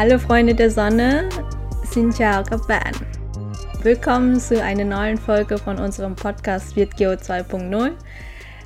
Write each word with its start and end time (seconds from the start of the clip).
Hallo 0.00 0.18
Freunde 0.18 0.54
der 0.54 0.70
Sonne, 0.70 1.28
xin 1.90 2.12
chào 2.12 2.44
các 2.50 2.60
bạn. 2.68 2.94
Willkommen 3.82 4.38
zu 4.38 4.62
einer 4.62 4.84
neuen 4.84 5.16
Folge 5.16 5.56
von 5.56 5.78
unserem 5.78 6.14
Podcast 6.14 6.76
Wirtgeo 6.76 7.12
2.0. 7.12 7.96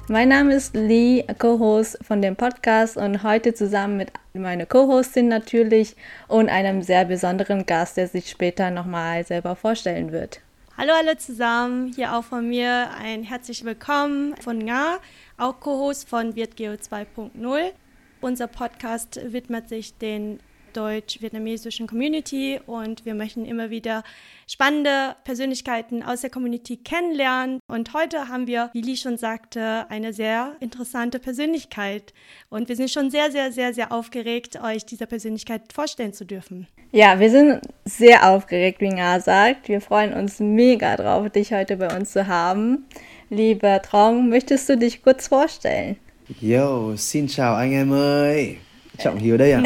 Mein 0.09 0.29
Name 0.29 0.55
ist 0.55 0.75
Lee, 0.75 1.23
Co-Host 1.38 2.01
von 2.02 2.21
dem 2.21 2.34
Podcast 2.34 2.97
und 2.97 3.23
heute 3.23 3.55
zusammen 3.55 3.97
mit 3.97 4.11
meiner 4.33 4.66
Co-Hostin 4.66 5.29
natürlich 5.29 5.95
und 6.27 6.48
einem 6.48 6.83
sehr 6.83 7.05
besonderen 7.05 7.65
Gast, 7.65 7.97
der 7.97 8.09
sich 8.09 8.29
später 8.29 8.73
nochmal 8.73 9.24
selber 9.24 9.55
vorstellen 9.55 10.11
wird. 10.11 10.41
Hallo 10.77 10.93
alle 10.98 11.16
zusammen, 11.16 11.93
hier 11.95 12.16
auch 12.16 12.24
von 12.24 12.49
mir 12.49 12.88
ein 13.01 13.23
herzlich 13.23 13.65
willkommen 13.65 14.35
von 14.38 14.59
Nga, 14.59 14.99
auch 15.38 15.60
Co-Host 15.60 16.09
von 16.09 16.35
Wirtgeo 16.35 16.73
2.0. 16.73 17.71
Unser 18.21 18.49
Podcast 18.49 19.21
widmet 19.33 19.69
sich 19.69 19.96
den 19.96 20.41
deutsch-vietnamesischen 20.77 21.87
Community 21.87 22.60
und 22.66 23.05
wir 23.05 23.15
möchten 23.15 23.45
immer 23.45 23.70
wieder 23.70 24.02
spannende 24.46 25.16
Persönlichkeiten 25.24 26.02
aus 26.02 26.20
der 26.20 26.30
Community 26.30 26.77
kennenlernen. 26.77 27.60
Und 27.66 27.95
heute 27.95 28.28
haben 28.28 28.46
wir, 28.46 28.70
wie 28.73 28.82
Lee 28.82 28.96
schon 28.96 29.16
sagte, 29.16 29.87
eine 29.88 30.12
sehr 30.12 30.56
interessante 30.60 31.18
Persönlichkeit. 31.18 32.12
Und 32.51 32.68
wir 32.68 32.77
sind 32.77 32.90
schon 32.90 33.10
sehr, 33.10 33.30
sehr, 33.30 33.52
sehr, 33.52 33.73
sehr 33.73 33.93
aufgeregt, 33.93 34.60
euch 34.62 34.84
dieser 34.84 35.07
Persönlichkeit 35.07 35.73
vorstellen 35.73 36.12
zu 36.12 36.24
dürfen. 36.24 36.66
Ja, 36.93 37.18
wir 37.18 37.30
sind 37.30 37.60
sehr 37.84 38.29
aufgeregt, 38.29 38.80
wie 38.80 38.88
Nga 38.88 39.21
sagt. 39.21 39.68
Wir 39.68 39.80
freuen 39.80 40.12
uns 40.12 40.38
mega 40.40 40.96
drauf, 40.96 41.29
dich 41.30 41.52
heute 41.52 41.77
bei 41.77 41.96
uns 41.96 42.12
zu 42.12 42.27
haben. 42.27 42.87
Lieber 43.30 43.82
Trong, 43.82 44.29
möchtest 44.29 44.68
du 44.68 44.77
dich 44.77 45.02
kurz 45.02 45.29
vorstellen? 45.29 45.96
Yo, 46.40 46.96
xin 46.96 47.29
chào 47.29 47.54
anh 47.54 47.73
em 47.73 47.93
ơi. 47.93 48.63
Trọng 48.98 49.18
Hiếu 49.18 49.37
đây 49.37 49.52
à? 49.52 49.62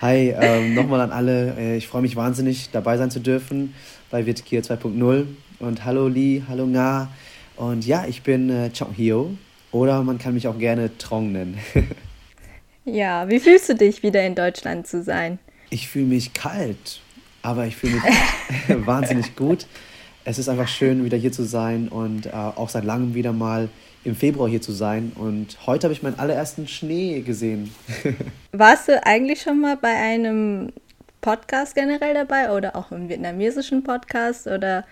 Hi, 0.00 0.30
ähm, 0.30 0.74
nochmal 0.74 1.00
an 1.00 1.10
alle. 1.10 1.54
Äh, 1.56 1.76
ich 1.76 1.86
freue 1.86 2.02
mich 2.02 2.16
wahnsinnig, 2.16 2.70
dabei 2.72 2.96
sein 2.96 3.10
zu 3.10 3.20
dürfen 3.20 3.74
bei 4.10 4.26
Witkir 4.26 4.62
2.0. 4.62 5.26
Und 5.60 5.84
hallo 5.84 6.08
Lee, 6.08 6.42
hallo 6.48 6.66
Nga. 6.66 7.08
Und 7.56 7.86
ja, 7.86 8.04
ich 8.06 8.22
bin 8.22 8.50
äh, 8.50 8.70
Trọng 8.70 8.94
Hio. 8.94 9.36
Oder 9.70 10.02
man 10.02 10.18
kann 10.18 10.34
mich 10.34 10.48
auch 10.48 10.58
gerne 10.58 10.90
Trong 10.98 11.32
nennen. 11.32 11.56
ja, 12.84 13.28
wie 13.28 13.38
fühlst 13.38 13.68
du 13.68 13.74
dich, 13.74 14.02
wieder 14.02 14.26
in 14.26 14.34
Deutschland 14.34 14.86
zu 14.86 15.02
sein? 15.02 15.38
Ich 15.70 15.88
fühle 15.88 16.06
mich 16.06 16.34
kalt, 16.34 17.00
aber 17.42 17.66
ich 17.66 17.76
fühle 17.76 17.94
mich 17.94 18.86
wahnsinnig 18.86 19.36
gut. 19.36 19.66
Es 20.24 20.38
ist 20.38 20.48
einfach 20.48 20.68
schön, 20.68 21.04
wieder 21.04 21.16
hier 21.16 21.32
zu 21.32 21.44
sein 21.44 21.88
und 21.88 22.26
äh, 22.26 22.30
auch 22.30 22.68
seit 22.68 22.84
langem 22.84 23.14
wieder 23.14 23.32
mal 23.32 23.68
im 24.04 24.16
Februar 24.16 24.48
hier 24.48 24.60
zu 24.60 24.72
sein. 24.72 25.12
Und 25.14 25.66
heute 25.66 25.86
habe 25.86 25.92
ich 25.92 26.02
meinen 26.02 26.18
allerersten 26.18 26.66
Schnee 26.68 27.20
gesehen. 27.20 27.72
Warst 28.52 28.88
du 28.88 29.04
eigentlich 29.04 29.42
schon 29.42 29.60
mal 29.60 29.76
bei 29.76 29.94
einem 29.94 30.72
Podcast 31.20 31.74
generell 31.74 32.14
dabei 32.14 32.50
oder 32.52 32.74
auch 32.74 32.90
im 32.90 33.08
vietnamesischen 33.08 33.84
Podcast 33.84 34.46
oder 34.46 34.84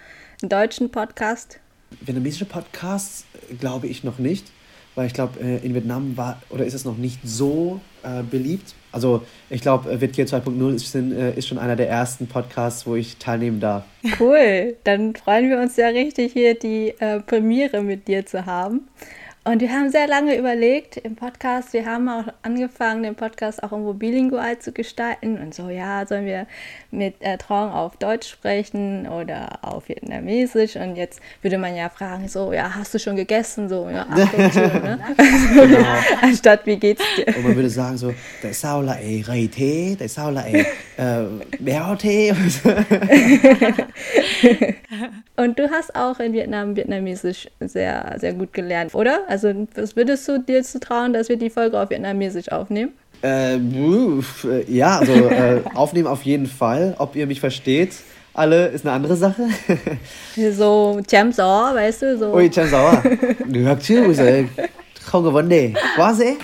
im 0.43 0.49
deutschen 0.49 0.91
Podcast? 0.91 1.59
Vietnamesische 2.01 2.45
Podcasts 2.45 3.25
glaube 3.59 3.89
ich 3.89 4.05
noch 4.05 4.19
nicht, 4.19 4.53
weil 4.95 5.07
ich 5.07 5.15
glaube, 5.15 5.41
äh, 5.41 5.65
in 5.65 5.75
Vietnam 5.75 6.17
war 6.17 6.41
oder 6.51 6.65
ist 6.65 6.75
es 6.75 6.85
noch 6.85 6.97
nicht 6.97 7.21
so 7.25 7.81
äh, 8.03 8.23
beliebt. 8.23 8.75
Also 8.93 9.23
ich 9.49 9.61
glaube, 9.61 10.01
Vietkier 10.01 10.27
2.0 10.27 10.75
ist, 10.75 10.95
äh, 10.95 11.35
ist 11.35 11.47
schon 11.47 11.59
einer 11.59 11.77
der 11.77 11.89
ersten 11.89 12.27
Podcasts, 12.27 12.87
wo 12.87 12.97
ich 12.97 13.17
teilnehmen 13.17 13.61
darf. 13.61 13.85
Cool, 14.19 14.77
dann 14.85 15.15
freuen 15.15 15.49
wir 15.49 15.61
uns 15.61 15.77
ja 15.77 15.89
richtig, 15.89 16.33
hier 16.33 16.59
die 16.59 16.95
äh, 16.99 17.21
Premiere 17.21 17.83
mit 17.83 18.09
dir 18.09 18.27
zu 18.27 18.47
haben. 18.47 18.89
Und 19.43 19.63
wir 19.63 19.73
haben 19.73 19.91
sehr 19.91 20.07
lange 20.07 20.37
überlegt 20.37 20.99
im 20.99 21.17
Podcast, 21.17 21.73
wir 21.73 21.87
haben 21.87 22.11
auch 22.11 22.25
angefangen, 22.43 23.03
den 23.03 23.15
Podcast 23.15 23.63
auch 23.63 23.73
irgendwo 23.73 23.95
bilingual 23.95 24.59
zu 24.59 24.71
gestalten 24.71 25.39
und 25.39 25.55
so, 25.55 25.71
ja, 25.71 26.05
sollen 26.05 26.27
wir 26.27 26.47
mit 26.91 27.15
äh, 27.21 27.39
Trong 27.39 27.73
auf 27.73 27.97
Deutsch 27.97 28.29
sprechen 28.29 29.09
oder 29.09 29.61
auf 29.63 29.89
Vietnamesisch 29.89 30.77
und 30.77 30.95
jetzt 30.97 31.23
würde 31.41 31.57
man 31.57 31.75
ja 31.75 31.89
fragen, 31.89 32.29
so, 32.29 32.53
ja, 32.53 32.75
hast 32.75 32.93
du 32.93 32.99
schon 32.99 33.17
gegessen? 33.17 33.71
So, 33.71 33.89
ja, 33.89 34.07
schon, 34.53 34.83
ne? 34.83 34.99
genau. 35.55 35.87
Anstatt, 36.21 36.67
wie 36.67 36.77
geht's 36.77 37.03
dir? 37.17 37.35
Und 37.35 37.43
man 37.43 37.57
würde 37.57 37.71
sagen 37.71 37.97
so, 37.97 38.13
tại 38.43 38.53
sao 38.53 38.83
lại 38.83 39.25
gầy 39.27 39.49
thế? 39.53 39.97
Tại 39.99 40.09
sao 40.09 40.31
lại 40.31 40.65
béo 41.59 41.97
thế? 41.99 42.33
und 45.37 45.59
du 45.59 45.71
hast 45.71 45.95
auch 45.95 46.21
in 46.21 46.35
Vietnam 46.35 46.77
Vietnamesisch 46.77 47.49
sehr, 47.61 48.17
sehr 48.19 48.35
gut 48.35 48.53
gelernt, 48.53 48.95
oder? 48.95 49.30
Also, 49.31 49.55
was 49.77 49.95
würdest 49.95 50.27
du 50.27 50.41
dir 50.41 50.65
zu 50.65 50.81
trauen, 50.81 51.13
dass 51.13 51.29
wir 51.29 51.37
die 51.37 51.51
Folge 51.51 51.79
auf 51.81 51.91
Vietnamesisch 51.91 52.51
aufnehmen? 52.51 52.91
Äh, 53.23 53.59
ja, 54.67 54.99
also 54.99 55.13
äh, 55.13 55.61
aufnehmen 55.73 56.09
auf 56.09 56.23
jeden 56.23 56.47
Fall. 56.47 56.97
Ob 56.99 57.15
ihr 57.15 57.29
mich 57.29 57.39
versteht, 57.39 57.93
alle, 58.35 58.67
ist 58.67 58.85
eine 58.85 58.93
andere 58.93 59.15
Sache. 59.15 59.47
so 60.53 61.01
chém 61.07 61.31
gió, 61.31 61.73
weißt 61.75 62.03
du? 62.03 62.19
So. 62.19 62.35
Ui, 62.35 62.51
chém 62.51 62.67
gió 62.67 62.89
à? 62.89 63.03
Được 63.47 63.77
chứ, 63.83 64.15
không 65.01 65.25
có 65.25 65.31
vấn 65.31 65.49
đề. 65.49 65.73
Quá 65.97 66.13
dễ. 66.13 66.37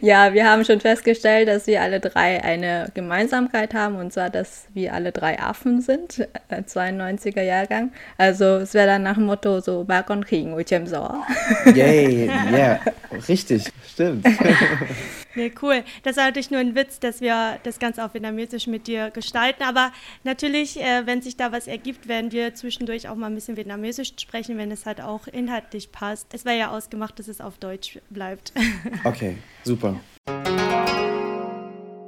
Ja, 0.00 0.32
wir 0.32 0.48
haben 0.48 0.64
schon 0.64 0.80
festgestellt, 0.80 1.48
dass 1.48 1.66
wir 1.66 1.82
alle 1.82 2.00
drei 2.00 2.42
eine 2.42 2.88
Gemeinsamkeit 2.94 3.74
haben, 3.74 3.96
und 3.96 4.12
zwar, 4.12 4.30
dass 4.30 4.66
wir 4.74 4.94
alle 4.94 5.12
drei 5.12 5.38
Affen 5.38 5.80
sind, 5.80 6.28
92er 6.50 7.38
äh, 7.38 7.46
Jahrgang. 7.46 7.92
Also 8.16 8.56
es 8.56 8.74
wäre 8.74 8.86
dann 8.86 9.02
nach 9.02 9.14
dem 9.14 9.26
Motto 9.26 9.60
so, 9.60 9.84
ba 9.84 10.02
con 10.02 10.24
khỉ 10.24 10.44
ngồi 10.44 10.64
chém 10.64 10.86
gió. 10.86 11.24
Yay, 11.74 12.28
yeah, 12.52 12.80
richtig, 13.28 13.70
stimmt. 13.86 14.26
Nee, 15.38 15.52
cool. 15.62 15.84
Das 16.02 16.16
war 16.16 16.24
natürlich 16.24 16.50
nur 16.50 16.58
ein 16.58 16.74
Witz, 16.74 16.98
dass 16.98 17.20
wir 17.20 17.60
das 17.62 17.78
Ganze 17.78 18.04
auf 18.04 18.12
Vietnamesisch 18.12 18.66
mit 18.66 18.88
dir 18.88 19.12
gestalten. 19.12 19.62
Aber 19.62 19.92
natürlich, 20.24 20.80
äh, 20.80 21.06
wenn 21.06 21.22
sich 21.22 21.36
da 21.36 21.52
was 21.52 21.68
ergibt, 21.68 22.08
werden 22.08 22.32
wir 22.32 22.56
zwischendurch 22.56 23.08
auch 23.08 23.14
mal 23.14 23.26
ein 23.28 23.36
bisschen 23.36 23.56
Vietnamesisch 23.56 24.14
sprechen, 24.18 24.58
wenn 24.58 24.72
es 24.72 24.84
halt 24.84 25.00
auch 25.00 25.28
inhaltlich 25.28 25.92
passt. 25.92 26.34
Es 26.34 26.44
war 26.44 26.54
ja 26.54 26.76
ausgemacht, 26.76 27.20
dass 27.20 27.28
es 27.28 27.40
auf 27.40 27.56
Deutsch 27.58 28.00
bleibt. 28.10 28.52
Okay, 29.04 29.36
super. 29.62 30.00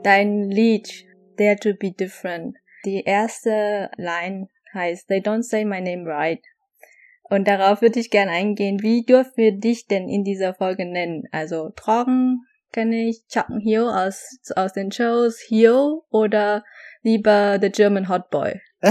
Dein 0.03 0.51
Lied, 0.51 1.07
Dare 1.37 1.57
to 1.57 1.75
be 1.75 1.93
Different. 1.93 2.57
Die 2.85 3.05
erste 3.05 3.91
Line 3.97 4.49
heißt 4.75 5.07
They 5.07 5.21
don't 5.21 5.45
say 5.45 5.65
my 5.65 5.81
name 5.81 6.05
right. 6.05 6.43
Und 7.23 7.47
darauf 7.47 7.81
würde 7.81 8.01
ich 8.01 8.11
gerne 8.11 8.33
eingehen. 8.33 8.83
Wie 8.83 9.05
dürfen 9.05 9.37
wir 9.37 9.53
dich 9.53 9.87
denn 9.87 10.09
in 10.09 10.25
dieser 10.25 10.53
Folge 10.53 10.85
nennen? 10.85 11.29
Also 11.31 11.71
Trocken, 11.77 12.45
kenne 12.73 13.09
ich 13.09 13.27
Chucken 13.29 13.61
Hio 13.61 13.89
aus, 13.89 14.39
aus 14.57 14.73
den 14.73 14.93
Shows 14.93 15.41
Hio 15.41 16.05
oder 16.11 16.65
lieber 17.03 17.59
The 17.61 17.71
German 17.71 18.09
Hot 18.09 18.31
Boy? 18.31 18.61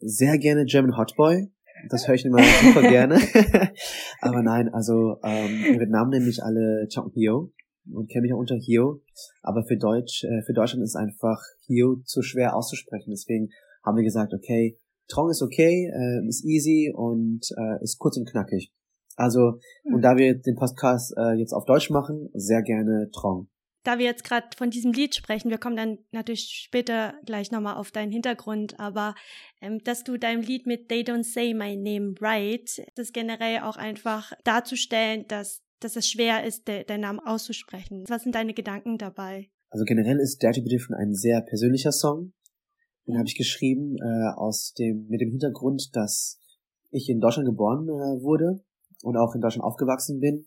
Sehr 0.00 0.38
gerne 0.38 0.64
German 0.64 0.96
Hot 0.96 1.14
Boy. 1.16 1.50
Das 1.90 2.08
höre 2.08 2.16
ich 2.16 2.24
immer 2.24 2.42
super 2.42 2.82
gerne. 2.88 3.16
Aber 4.20 4.42
nein, 4.42 4.68
also 4.72 5.18
ähm, 5.22 5.64
in 5.64 5.80
Vietnam 5.80 6.08
nenne 6.10 6.28
ich 6.28 6.42
alle 6.42 6.88
Chucken 6.88 7.12
Hio 7.14 7.52
und 7.92 8.10
kenne 8.10 8.22
mich 8.22 8.32
auch 8.32 8.38
unter 8.38 8.56
Hio. 8.56 9.00
Aber 9.42 9.64
für 9.64 9.76
Deutsch, 9.76 10.24
äh, 10.24 10.42
für 10.44 10.54
Deutschland 10.54 10.82
ist 10.82 10.96
einfach 10.96 11.40
Hio 11.66 12.02
zu 12.04 12.22
schwer 12.22 12.56
auszusprechen. 12.56 13.10
Deswegen 13.10 13.50
haben 13.84 13.96
wir 13.96 14.04
gesagt, 14.04 14.34
okay, 14.34 14.78
Trong 15.08 15.30
ist 15.30 15.42
okay, 15.42 15.90
äh, 15.90 16.28
ist 16.28 16.44
easy 16.44 16.92
und 16.94 17.40
äh, 17.56 17.82
ist 17.82 17.98
kurz 17.98 18.16
und 18.18 18.28
knackig. 18.28 18.72
Also, 19.18 19.58
hm. 19.82 19.94
und 19.94 20.02
da 20.02 20.16
wir 20.16 20.38
den 20.38 20.54
Podcast 20.54 21.12
äh, 21.16 21.32
jetzt 21.32 21.52
auf 21.52 21.64
Deutsch 21.64 21.90
machen, 21.90 22.30
sehr 22.34 22.62
gerne 22.62 23.10
Trong. 23.10 23.48
Da 23.82 23.98
wir 23.98 24.04
jetzt 24.04 24.22
gerade 24.22 24.46
von 24.56 24.70
diesem 24.70 24.92
Lied 24.92 25.14
sprechen, 25.14 25.50
wir 25.50 25.58
kommen 25.58 25.76
dann 25.76 25.98
natürlich 26.12 26.62
später 26.64 27.14
gleich 27.26 27.50
nochmal 27.50 27.76
auf 27.76 27.90
deinen 27.90 28.12
Hintergrund, 28.12 28.78
aber 28.78 29.14
ähm, 29.60 29.78
dass 29.82 30.04
du 30.04 30.18
deinem 30.18 30.42
Lied 30.42 30.66
mit 30.66 30.88
They 30.88 31.02
Don't 31.02 31.24
Say 31.24 31.52
My 31.52 31.76
Name 31.76 32.14
Right, 32.20 32.86
das 32.94 33.12
generell 33.12 33.60
auch 33.60 33.76
einfach 33.76 34.32
darzustellen, 34.44 35.26
dass, 35.26 35.62
dass 35.80 35.96
es 35.96 36.08
schwer 36.08 36.44
ist, 36.44 36.68
de 36.68 36.84
deinen 36.84 37.00
Namen 37.00 37.20
auszusprechen. 37.20 38.04
Was 38.08 38.22
sind 38.22 38.36
deine 38.36 38.54
Gedanken 38.54 38.98
dabei? 38.98 39.48
Also 39.68 39.84
generell 39.84 40.20
ist 40.20 40.42
Dirty 40.42 40.60
Beautiful 40.60 40.96
ein 40.96 41.12
sehr 41.12 41.40
persönlicher 41.40 41.92
Song. 41.92 42.34
Den 43.06 43.16
habe 43.16 43.26
ich 43.26 43.36
geschrieben 43.36 43.96
äh, 43.96 44.36
aus 44.36 44.74
dem 44.74 45.06
mit 45.08 45.20
dem 45.20 45.30
Hintergrund, 45.30 45.90
dass 45.94 46.38
ich 46.90 47.08
in 47.08 47.20
Deutschland 47.20 47.48
geboren 47.48 47.88
äh, 47.88 48.22
wurde 48.22 48.62
und 49.02 49.16
auch 49.16 49.34
in 49.34 49.40
Deutschland 49.40 49.64
aufgewachsen 49.64 50.20
bin, 50.20 50.46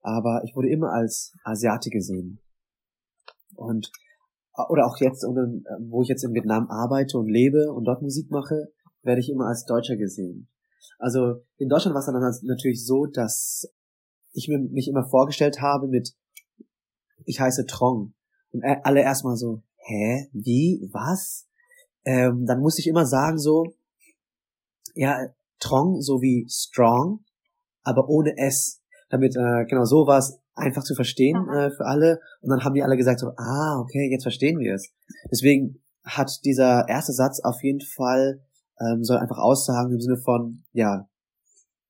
aber 0.00 0.42
ich 0.44 0.54
wurde 0.54 0.70
immer 0.70 0.92
als 0.92 1.34
Asiate 1.44 1.90
gesehen. 1.90 2.40
Und 3.56 3.90
oder 4.68 4.86
auch 4.86 4.96
jetzt, 4.98 5.22
wo 5.22 6.02
ich 6.02 6.08
jetzt 6.08 6.24
in 6.24 6.34
Vietnam 6.34 6.68
arbeite 6.68 7.16
und 7.16 7.28
lebe 7.28 7.72
und 7.72 7.84
dort 7.84 8.02
Musik 8.02 8.30
mache, 8.30 8.72
werde 9.02 9.20
ich 9.20 9.30
immer 9.30 9.46
als 9.46 9.64
Deutscher 9.64 9.96
gesehen. 9.96 10.48
Also 10.98 11.44
in 11.58 11.68
Deutschland 11.68 11.94
war 11.94 12.00
es 12.00 12.06
dann 12.06 12.48
natürlich 12.48 12.84
so, 12.84 13.06
dass 13.06 13.72
ich 14.32 14.48
mir 14.48 14.58
mich 14.58 14.88
immer 14.88 15.08
vorgestellt 15.08 15.60
habe 15.60 15.86
mit 15.86 16.14
ich 17.24 17.40
heiße 17.40 17.66
Trong. 17.66 18.14
Und 18.50 18.64
alle 18.64 19.02
erstmal 19.02 19.36
so, 19.36 19.62
hä, 19.76 20.28
wie, 20.32 20.88
was? 20.92 21.46
Ähm, 22.04 22.46
dann 22.46 22.60
musste 22.60 22.80
ich 22.80 22.88
immer 22.88 23.06
sagen 23.06 23.38
so, 23.38 23.74
ja, 24.94 25.28
Trong 25.60 26.00
so 26.00 26.20
wie 26.22 26.46
strong, 26.48 27.24
aber 27.88 28.08
ohne 28.08 28.36
S. 28.36 28.80
Damit, 29.10 29.34
äh, 29.36 29.64
genau, 29.64 29.84
so 29.84 30.06
war 30.06 30.18
es 30.18 30.38
einfach 30.54 30.84
zu 30.84 30.94
verstehen 30.94 31.48
äh, 31.48 31.70
für 31.70 31.86
alle. 31.86 32.20
Und 32.40 32.50
dann 32.50 32.64
haben 32.64 32.74
die 32.74 32.82
alle 32.82 32.96
gesagt 32.96 33.20
so, 33.20 33.32
ah, 33.36 33.78
okay, 33.80 34.10
jetzt 34.10 34.24
verstehen 34.24 34.58
wir 34.58 34.74
es. 34.74 34.92
Deswegen 35.30 35.80
hat 36.04 36.44
dieser 36.44 36.88
erste 36.88 37.12
Satz 37.12 37.40
auf 37.40 37.62
jeden 37.62 37.80
Fall, 37.80 38.40
ähm, 38.80 39.02
soll 39.02 39.18
einfach 39.18 39.38
aussagen 39.38 39.92
im 39.92 40.00
Sinne 40.00 40.18
von, 40.18 40.62
ja, 40.72 41.08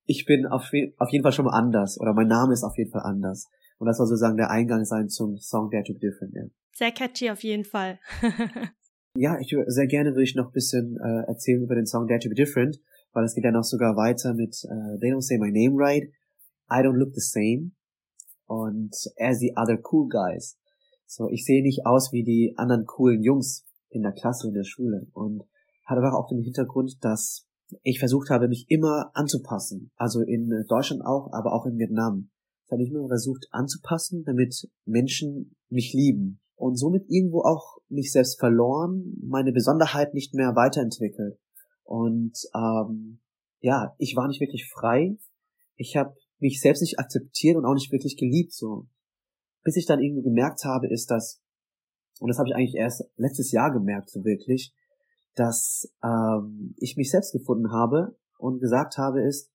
ich 0.05 0.25
bin 0.25 0.47
auf, 0.47 0.71
auf 0.99 1.11
jeden 1.11 1.23
Fall 1.23 1.33
schon 1.33 1.45
mal 1.45 1.57
anders 1.57 2.01
oder 2.01 2.15
mein 2.15 2.29
Name 2.29 2.53
ist 2.53 2.65
auf 2.65 2.79
jeden 2.79 2.91
Fall 2.91 3.03
anders. 3.03 3.47
Und 3.79 3.87
das 3.87 3.99
soll 3.99 4.07
sozusagen 4.07 4.37
der 4.37 4.51
Eingang 4.51 4.85
sein 4.85 5.09
zum 5.09 5.39
Song 5.39 5.71
Dare 5.71 5.85
to 5.85 5.93
be 5.93 6.01
Different. 6.01 6.35
Ja. 6.35 6.43
Sehr 6.73 6.93
catchy 6.93 7.31
auf 7.31 7.43
jeden 7.43 7.65
Fall. 7.65 7.99
ja, 9.15 9.39
ich 9.39 9.55
sehr 9.67 9.87
gerne 9.87 10.11
würde 10.11 10.25
ich 10.25 10.35
noch 10.35 10.47
ein 10.47 10.53
bisschen 10.53 10.97
äh, 10.97 11.27
erzählen 11.29 11.63
über 11.63 11.75
den 11.75 11.87
Song 11.87 12.09
Dare 12.09 12.21
to 12.21 12.29
be 12.29 12.35
Different, 12.35 12.81
weil 13.19 13.25
es 13.25 13.35
geht 13.35 13.43
ja 13.43 13.51
noch 13.51 13.65
sogar 13.65 13.97
weiter 13.97 14.33
mit 14.33 14.55
äh, 14.65 14.99
They 15.01 15.13
don't 15.13 15.23
say 15.23 15.39
my 15.39 15.51
name 15.51 15.75
right, 15.77 16.05
I 16.71 16.85
don't 16.85 16.97
look 16.97 17.13
the 17.15 17.21
same 17.21 17.73
und 18.47 18.95
as 19.19 19.41
the 19.41 19.55
other 19.57 19.77
cool 19.91 20.09
guys. 20.09 20.57
So, 21.05 21.29
ich 21.29 21.45
sehe 21.45 21.65
nicht 21.65 21.85
aus 21.85 22.13
wie 22.13 22.23
die 22.23 22.55
anderen 22.57 22.87
coolen 22.87 23.25
Jungs 23.25 23.67
in 23.89 24.03
der 24.03 24.13
Klasse, 24.13 24.47
in 24.47 24.55
der 24.55 24.63
Schule 24.63 25.09
und 25.15 25.43
hat 25.85 25.99
aber 25.99 26.17
auch 26.17 26.29
den 26.29 26.45
Hintergrund, 26.45 26.99
dass 27.01 27.45
ich 27.83 27.99
versucht 27.99 28.31
habe, 28.31 28.47
mich 28.47 28.67
immer 28.69 29.11
anzupassen. 29.15 29.91
Also 29.97 30.21
in 30.21 30.49
Deutschland 30.69 31.03
auch, 31.05 31.33
aber 31.33 31.53
auch 31.55 31.67
in 31.67 31.77
Vietnam. 31.77 32.31
Ich 32.67 32.71
habe 32.71 32.83
mich 32.83 32.93
immer 32.93 33.09
versucht 33.09 33.49
anzupassen, 33.51 34.23
damit 34.25 34.69
Menschen 34.85 35.57
mich 35.71 35.93
lieben. 35.93 36.41
Und 36.55 36.77
somit 36.77 37.05
irgendwo 37.09 37.41
auch 37.41 37.79
mich 37.89 38.13
selbst 38.13 38.39
verloren, 38.39 39.17
meine 39.27 39.53
Besonderheit 39.53 40.15
nicht 40.15 40.35
mehr 40.35 40.55
weiterentwickelt. 40.55 41.39
Und 41.89 42.39
ähm, 42.55 43.21
ja, 43.61 43.95
ich 43.99 44.15
war 44.15 44.29
nicht 44.29 44.41
wirklich 44.41 44.69
frei. 44.71 45.17
Ich 45.77 45.97
habe 45.97 46.15
mich 46.39 46.61
selbst 46.61 46.83
nicht 46.83 46.99
akzeptiert 46.99 47.57
und 47.57 47.65
auch 47.65 47.75
nicht 47.75 47.91
wirklich 47.93 48.17
geliebt. 48.17 48.53
So, 48.53 48.87
bis 49.65 49.77
ich 49.77 49.87
dann 49.87 50.01
irgendwie 50.01 50.23
gemerkt 50.23 50.65
habe, 50.65 50.87
ist 50.89 51.11
das 51.11 51.41
und 52.21 52.29
das 52.29 52.39
habe 52.39 52.49
ich 52.49 52.55
eigentlich 52.55 52.75
erst 52.75 53.05
letztes 53.17 53.53
Jahr 53.53 53.73
gemerkt, 53.73 54.11
so 54.11 54.25
wirklich, 54.25 54.75
dass 55.35 55.93
ähm, 56.03 56.75
ich 56.79 56.97
mich 56.97 57.11
selbst 57.11 57.33
gefunden 57.33 57.71
habe 57.71 58.17
und 58.39 58.61
gesagt 58.61 58.99
habe, 58.99 59.23
ist, 59.23 59.53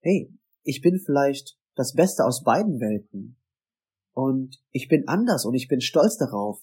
hey, 0.00 0.32
ich 0.62 0.80
bin 0.80 0.98
vielleicht 0.98 1.56
das 1.76 1.94
Beste 1.94 2.24
aus 2.24 2.42
beiden 2.42 2.80
Welten. 2.80 3.36
Und 4.12 4.62
ich 4.70 4.88
bin 4.88 5.08
anders 5.08 5.44
und 5.44 5.54
ich 5.54 5.68
bin 5.68 5.80
stolz 5.80 6.16
darauf. 6.16 6.60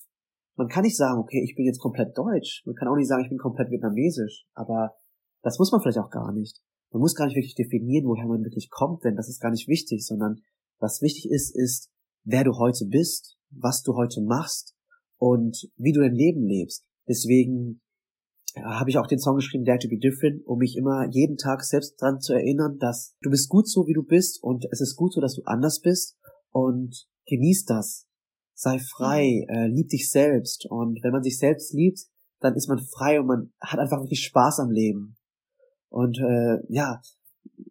Man 0.62 0.70
kann 0.70 0.84
nicht 0.84 0.96
sagen, 0.96 1.20
okay, 1.20 1.42
ich 1.44 1.56
bin 1.56 1.66
jetzt 1.66 1.80
komplett 1.80 2.16
deutsch. 2.16 2.62
Man 2.68 2.76
kann 2.76 2.88
auch 2.88 2.96
nicht 2.96 3.08
sagen, 3.08 3.24
ich 3.24 3.30
bin 3.30 3.40
komplett 3.40 3.72
vietnamesisch. 3.72 4.46
Aber 4.54 4.94
das 5.42 5.58
muss 5.58 5.72
man 5.72 5.82
vielleicht 5.82 5.98
auch 5.98 6.12
gar 6.12 6.32
nicht. 6.32 6.62
Man 6.92 7.02
muss 7.02 7.16
gar 7.16 7.26
nicht 7.26 7.36
wirklich 7.36 7.56
definieren, 7.56 8.06
woher 8.06 8.28
man 8.28 8.44
wirklich 8.44 8.70
kommt, 8.70 9.04
denn 9.04 9.16
das 9.16 9.28
ist 9.28 9.42
gar 9.42 9.50
nicht 9.50 9.68
wichtig, 9.68 10.06
sondern 10.06 10.44
was 10.78 11.02
wichtig 11.02 11.32
ist, 11.32 11.56
ist, 11.56 11.90
wer 12.26 12.44
du 12.44 12.60
heute 12.60 12.86
bist, 12.86 13.38
was 13.50 13.82
du 13.82 13.96
heute 13.96 14.22
machst 14.22 14.76
und 15.18 15.68
wie 15.78 15.94
du 15.94 16.02
dein 16.02 16.14
Leben 16.14 16.46
lebst. 16.46 16.86
Deswegen 17.08 17.82
habe 18.56 18.92
ich 18.92 19.00
auch 19.00 19.08
den 19.08 19.18
Song 19.18 19.38
geschrieben, 19.38 19.66
Dare 19.66 19.80
to 19.80 19.90
be 19.90 19.98
Different, 19.98 20.46
um 20.46 20.60
mich 20.60 20.76
immer 20.78 21.08
jeden 21.10 21.38
Tag 21.38 21.64
selbst 21.64 22.00
dran 22.00 22.20
zu 22.20 22.34
erinnern, 22.34 22.78
dass 22.78 23.16
du 23.24 23.32
bist 23.32 23.50
gut 23.50 23.68
so, 23.68 23.88
wie 23.88 23.94
du 23.94 24.04
bist 24.04 24.44
und 24.44 24.68
es 24.70 24.80
ist 24.80 24.96
gut 24.96 25.12
so, 25.12 25.22
dass 25.22 25.34
du 25.34 25.42
anders 25.46 25.82
bist 25.82 26.20
und 26.52 27.08
genieß 27.26 27.66
das. 27.66 28.06
Sei 28.64 28.78
frei, 28.78 29.44
mhm. 29.48 29.56
äh, 29.56 29.68
lieb 29.70 29.90
dich 29.90 30.12
selbst 30.12 30.68
und 30.70 31.04
wenn 31.04 31.12
man 31.12 31.24
sich 31.24 31.40
selbst 31.40 31.74
liebt, 31.74 32.02
dann 32.42 32.54
ist 32.54 32.70
man 32.70 32.78
frei 32.78 33.20
und 33.20 33.26
man 33.26 33.54
hat 33.60 33.80
einfach 33.80 34.02
wirklich 34.02 34.24
Spaß 34.24 34.60
am 34.60 34.70
Leben. 34.70 35.18
Und 35.90 36.20
äh, 36.20 36.60
ja, 36.70 37.02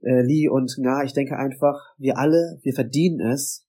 äh, 0.03 0.23
Lee 0.23 0.49
und 0.49 0.77
Nga, 0.77 1.05
ich 1.05 1.13
denke 1.13 1.37
einfach, 1.37 1.77
wir 1.97 2.19
alle, 2.19 2.59
wir 2.63 2.73
verdienen 2.75 3.21
es, 3.21 3.69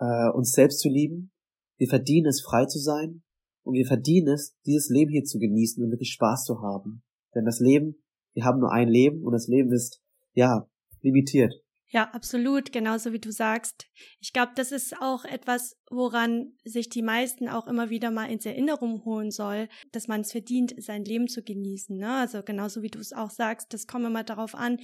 äh, 0.00 0.30
uns 0.34 0.50
selbst 0.50 0.80
zu 0.80 0.88
lieben. 0.88 1.30
Wir 1.78 1.86
verdienen 1.86 2.26
es, 2.26 2.42
frei 2.42 2.66
zu 2.66 2.80
sein. 2.80 3.22
Und 3.62 3.74
wir 3.74 3.86
verdienen 3.86 4.34
es, 4.34 4.56
dieses 4.66 4.88
Leben 4.88 5.12
hier 5.12 5.22
zu 5.22 5.38
genießen 5.38 5.82
und 5.84 5.92
wirklich 5.92 6.10
Spaß 6.10 6.42
zu 6.42 6.60
haben. 6.60 7.04
Denn 7.36 7.44
das 7.44 7.60
Leben, 7.60 8.02
wir 8.34 8.44
haben 8.44 8.58
nur 8.58 8.72
ein 8.72 8.88
Leben 8.88 9.22
und 9.22 9.32
das 9.32 9.46
Leben 9.46 9.70
ist, 9.72 10.02
ja, 10.34 10.68
limitiert. 11.02 11.61
Ja, 11.94 12.04
absolut, 12.14 12.72
genauso 12.72 13.12
wie 13.12 13.18
du 13.18 13.30
sagst. 13.30 13.86
Ich 14.18 14.32
glaube, 14.32 14.52
das 14.56 14.72
ist 14.72 14.96
auch 14.98 15.26
etwas, 15.26 15.76
woran 15.90 16.54
sich 16.64 16.88
die 16.88 17.02
meisten 17.02 17.50
auch 17.50 17.66
immer 17.66 17.90
wieder 17.90 18.10
mal 18.10 18.30
ins 18.30 18.46
Erinnerung 18.46 19.04
holen 19.04 19.30
soll, 19.30 19.68
dass 19.92 20.08
man 20.08 20.22
es 20.22 20.32
verdient, 20.32 20.72
sein 20.78 21.04
Leben 21.04 21.28
zu 21.28 21.42
genießen. 21.42 21.98
Ne? 21.98 22.10
Also 22.10 22.42
genauso 22.42 22.80
wie 22.80 22.88
du 22.88 22.98
es 22.98 23.12
auch 23.12 23.28
sagst, 23.28 23.74
das 23.74 23.86
kommt 23.86 24.06
immer 24.06 24.24
darauf 24.24 24.54
an, 24.54 24.78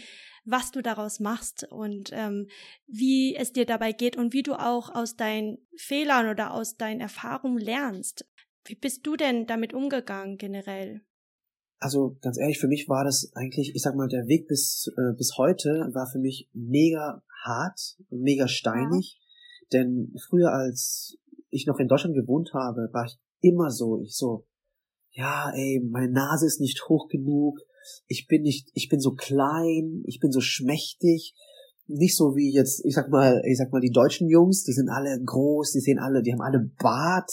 was 0.45 0.71
du 0.71 0.83
daraus 0.83 1.19
machst 1.19 1.65
und 1.71 2.11
ähm, 2.13 2.49
wie 2.87 3.35
es 3.37 3.55
dir 3.55 3.65
dabei 3.65 3.93
geht 3.93 4.19
und 4.19 4.35
wie 4.35 4.43
du 4.43 4.53
auch 4.53 4.95
aus 4.95 5.17
deinen 5.17 5.67
Fehlern 5.79 6.29
oder 6.29 6.53
aus 6.53 6.77
deinen 6.77 7.01
Erfahrungen 7.01 7.59
lernst. 7.59 8.27
Wie 8.67 8.75
bist 8.75 9.07
du 9.07 9.17
denn 9.17 9.47
damit 9.47 9.73
umgegangen 9.73 10.37
generell? 10.37 11.01
Also 11.79 12.17
ganz 12.21 12.39
ehrlich, 12.39 12.59
für 12.59 12.67
mich 12.67 12.89
war 12.89 13.05
das 13.05 13.31
eigentlich, 13.35 13.75
ich 13.75 13.83
sag 13.83 13.95
mal, 13.95 14.09
der 14.09 14.27
Weg 14.27 14.49
bis 14.49 14.91
äh, 14.97 15.15
bis 15.17 15.37
heute 15.39 15.89
war 15.93 16.09
für 16.11 16.19
mich 16.19 16.49
mega 16.53 17.23
hart, 17.45 17.97
mega 18.11 18.49
steinig. 18.49 19.19
Ja. 19.71 19.79
Denn 19.79 20.15
früher, 20.29 20.51
als 20.53 21.19
ich 21.51 21.67
noch 21.67 21.79
in 21.79 21.89
Deutschland 21.89 22.15
gewohnt 22.15 22.53
habe, 22.53 22.89
war 22.93 23.05
ich 23.05 23.19
immer 23.41 23.71
so, 23.71 24.01
ich 24.03 24.17
so, 24.17 24.47
ja, 25.13 25.51
ey, 25.55 25.81
meine 25.89 26.11
Nase 26.11 26.47
ist 26.47 26.61
nicht 26.61 26.89
hoch 26.89 27.09
genug, 27.09 27.61
ich 28.07 28.27
bin 28.27 28.43
nicht, 28.43 28.71
ich 28.75 28.89
bin 28.89 29.01
so 29.01 29.13
klein, 29.13 30.03
ich 30.07 30.21
bin 30.21 30.33
so 30.33 30.41
schmächtig, 30.41 31.35
nicht 31.87 32.17
so 32.17 32.37
wie 32.37 32.53
jetzt, 32.53 32.85
ich 32.85 32.95
sag 32.95 33.09
mal, 33.09 33.41
ich 33.47 33.57
sag 33.57 33.73
mal, 33.73 33.81
die 33.81 33.91
deutschen 33.91 34.29
Jungs, 34.29 34.65
die 34.65 34.73
sind 34.73 34.91
alle 34.91 35.19
groß, 35.25 35.73
die 35.73 35.81
sehen 35.81 35.99
alle, 35.99 36.23
die 36.23 36.33
haben 36.33 36.43
alle 36.43 36.71
Bart, 36.79 37.31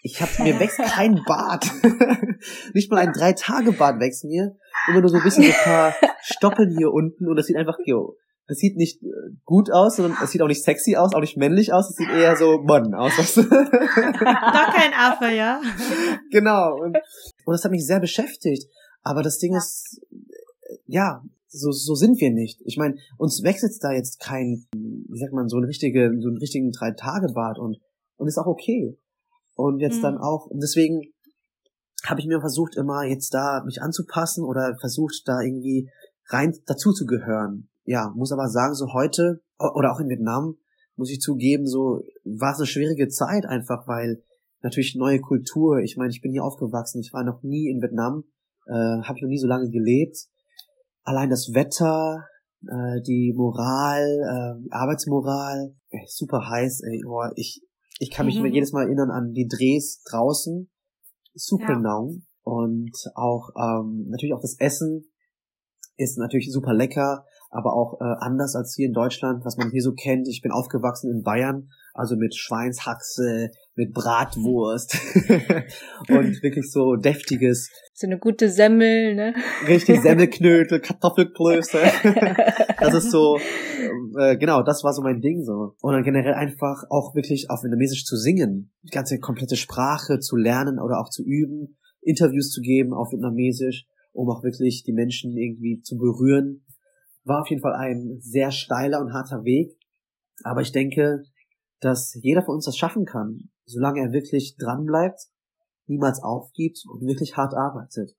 ich 0.00 0.22
hab, 0.22 0.38
mir 0.38 0.58
wächst 0.60 0.78
kein 0.78 1.22
Bart. 1.26 1.66
Nicht 2.74 2.90
mal 2.90 2.98
ein 2.98 3.12
Drei-Tage-Bart 3.12 4.00
wächst 4.00 4.24
mir. 4.24 4.56
Immer 4.88 5.00
nur 5.00 5.10
so 5.10 5.16
ein 5.16 5.22
bisschen 5.22 5.44
so 5.44 5.50
ein 5.50 5.64
paar 5.64 5.94
Stoppeln 6.22 6.76
hier 6.76 6.92
unten 6.92 7.28
und 7.28 7.36
das 7.36 7.46
sieht 7.46 7.56
einfach, 7.56 7.76
yo, 7.84 8.16
das 8.48 8.58
sieht 8.58 8.76
nicht 8.76 9.02
äh, 9.02 9.08
gut 9.44 9.70
aus, 9.70 9.96
sondern 9.96 10.16
es 10.22 10.30
sieht 10.30 10.40
auch 10.40 10.48
nicht 10.48 10.64
sexy 10.64 10.96
aus, 10.96 11.14
auch 11.14 11.20
nicht 11.20 11.36
männlich 11.36 11.72
aus, 11.72 11.90
es 11.90 11.96
sieht 11.96 12.08
eher 12.08 12.34
so 12.34 12.62
Mann 12.62 12.94
aus. 12.94 13.12
Doch 13.16 13.34
kein 13.34 14.94
Affe, 14.94 15.34
ja. 15.34 15.60
Genau. 16.30 16.76
Und, 16.80 16.96
und 17.44 17.52
das 17.52 17.64
hat 17.64 17.70
mich 17.70 17.86
sehr 17.86 18.00
beschäftigt. 18.00 18.66
Aber 19.02 19.22
das 19.22 19.38
Ding 19.38 19.54
ist, 19.54 20.00
ja, 20.86 21.22
so, 21.48 21.72
so 21.72 21.94
sind 21.94 22.20
wir 22.20 22.30
nicht. 22.30 22.60
Ich 22.64 22.78
meine, 22.78 22.96
uns 23.18 23.42
wächst 23.42 23.64
jetzt 23.64 23.84
da 23.84 23.92
jetzt 23.92 24.18
kein, 24.18 24.64
wie 24.74 25.18
sagt 25.18 25.32
man, 25.34 25.48
so 25.48 25.58
ein 25.58 25.64
richtige, 25.64 26.10
so 26.18 26.28
einen 26.28 26.38
richtigen 26.38 26.70
Drei-Tage-Bart 26.72 27.58
und, 27.58 27.78
und 28.16 28.28
ist 28.28 28.38
auch 28.38 28.46
okay. 28.46 28.96
Und 29.58 29.80
jetzt 29.80 29.98
mhm. 29.98 30.02
dann 30.02 30.18
auch, 30.18 30.46
und 30.46 30.62
deswegen 30.62 31.02
habe 32.06 32.20
ich 32.20 32.28
mir 32.28 32.38
versucht, 32.38 32.76
immer 32.76 33.02
jetzt 33.02 33.34
da 33.34 33.64
mich 33.64 33.82
anzupassen 33.82 34.44
oder 34.44 34.76
versucht, 34.78 35.22
da 35.24 35.40
irgendwie 35.40 35.90
rein 36.28 36.56
dazu 36.66 36.92
zu 36.92 37.06
gehören. 37.06 37.68
Ja, 37.84 38.12
muss 38.14 38.30
aber 38.30 38.48
sagen, 38.48 38.74
so 38.74 38.92
heute, 38.92 39.40
oder 39.58 39.92
auch 39.92 39.98
in 39.98 40.08
Vietnam, 40.08 40.58
muss 40.94 41.10
ich 41.10 41.18
zugeben, 41.18 41.66
so 41.66 42.02
war 42.24 42.52
es 42.52 42.58
eine 42.58 42.66
schwierige 42.68 43.08
Zeit 43.08 43.46
einfach, 43.46 43.88
weil 43.88 44.22
natürlich 44.62 44.94
neue 44.96 45.20
Kultur, 45.20 45.78
ich 45.80 45.96
meine, 45.96 46.10
ich 46.10 46.20
bin 46.20 46.30
hier 46.30 46.44
aufgewachsen, 46.44 47.00
ich 47.00 47.12
war 47.12 47.24
noch 47.24 47.42
nie 47.42 47.68
in 47.68 47.82
Vietnam, 47.82 48.22
äh, 48.66 48.72
habe 48.72 49.14
ich 49.16 49.22
noch 49.22 49.28
nie 49.28 49.38
so 49.38 49.48
lange 49.48 49.70
gelebt. 49.70 50.18
Allein 51.02 51.30
das 51.30 51.50
Wetter, 51.52 52.24
äh, 52.62 53.00
die 53.00 53.34
Moral, 53.36 54.04
äh, 54.04 54.68
Arbeitsmoral, 54.70 55.74
ey, 55.90 56.04
super 56.06 56.48
heiß, 56.48 56.82
ey, 56.84 57.00
boah, 57.04 57.32
ich, 57.34 57.60
ich 57.98 58.10
kann 58.10 58.26
mich 58.26 58.38
mhm. 58.38 58.46
jedes 58.46 58.72
Mal 58.72 58.84
erinnern 58.84 59.10
an 59.10 59.32
die 59.32 59.46
Drehs 59.46 60.02
draußen. 60.10 60.70
Super 61.34 61.72
ja. 61.72 61.78
Naum. 61.78 62.26
Und 62.42 62.96
auch 63.14 63.50
ähm, 63.56 64.06
natürlich 64.08 64.34
auch 64.34 64.40
das 64.40 64.58
Essen 64.58 65.04
ist 65.96 66.16
natürlich 66.16 66.50
super 66.50 66.72
lecker, 66.72 67.26
aber 67.50 67.72
auch 67.72 68.00
äh, 68.00 68.04
anders 68.20 68.54
als 68.54 68.74
hier 68.74 68.86
in 68.86 68.92
Deutschland, 68.92 69.44
was 69.44 69.56
man 69.56 69.70
hier 69.70 69.82
so 69.82 69.92
kennt. 69.92 70.28
Ich 70.28 70.42
bin 70.42 70.52
aufgewachsen 70.52 71.10
in 71.10 71.22
Bayern, 71.22 71.70
also 71.94 72.16
mit 72.16 72.36
Schweinshaxe, 72.36 73.50
mit 73.74 73.94
Bratwurst 73.94 74.98
und 76.08 76.42
wirklich 76.42 76.70
so 76.70 76.96
deftiges. 76.96 77.70
So 77.94 78.06
eine 78.06 78.18
gute 78.18 78.50
Semmel, 78.50 79.14
ne? 79.14 79.34
Richtig, 79.66 80.00
Semmelknödel, 80.02 80.80
Kartoffelklöße. 80.80 81.78
das 82.80 82.94
ist 82.94 83.10
so, 83.10 83.38
äh, 84.18 84.36
genau, 84.36 84.62
das 84.62 84.84
war 84.84 84.92
so 84.92 85.02
mein 85.02 85.20
Ding 85.20 85.42
so. 85.42 85.74
Und 85.80 85.92
dann 85.92 86.04
generell 86.04 86.34
einfach 86.34 86.84
auch 86.90 87.14
wirklich 87.14 87.50
auf 87.50 87.62
Vietnamesisch 87.62 88.04
zu 88.04 88.16
singen, 88.16 88.72
die 88.82 88.90
ganze 88.90 89.18
komplette 89.18 89.56
Sprache 89.56 90.18
zu 90.18 90.36
lernen 90.36 90.78
oder 90.78 91.00
auch 91.00 91.08
zu 91.08 91.24
üben, 91.24 91.78
Interviews 92.02 92.50
zu 92.50 92.60
geben 92.60 92.92
auf 92.92 93.12
Vietnamesisch, 93.12 93.86
um 94.12 94.28
auch 94.30 94.42
wirklich 94.42 94.82
die 94.84 94.92
Menschen 94.92 95.36
irgendwie 95.36 95.80
zu 95.80 95.96
berühren. 95.96 96.64
War 97.28 97.42
auf 97.42 97.50
jeden 97.50 97.62
Fall 97.62 97.74
ein 97.74 98.18
sehr 98.20 98.50
steiler 98.50 99.00
und 99.00 99.12
harter 99.12 99.44
Weg. 99.44 99.76
Aber 100.42 100.62
ich 100.62 100.72
denke, 100.72 101.22
dass 101.80 102.18
jeder 102.20 102.42
von 102.42 102.56
uns 102.56 102.64
das 102.64 102.76
schaffen 102.76 103.04
kann, 103.04 103.50
solange 103.66 104.00
er 104.00 104.12
wirklich 104.12 104.56
dran 104.56 104.84
bleibt, 104.84 105.20
niemals 105.86 106.22
aufgibt 106.22 106.82
und 106.88 107.06
wirklich 107.06 107.36
hart 107.36 107.54
arbeitet. 107.54 108.16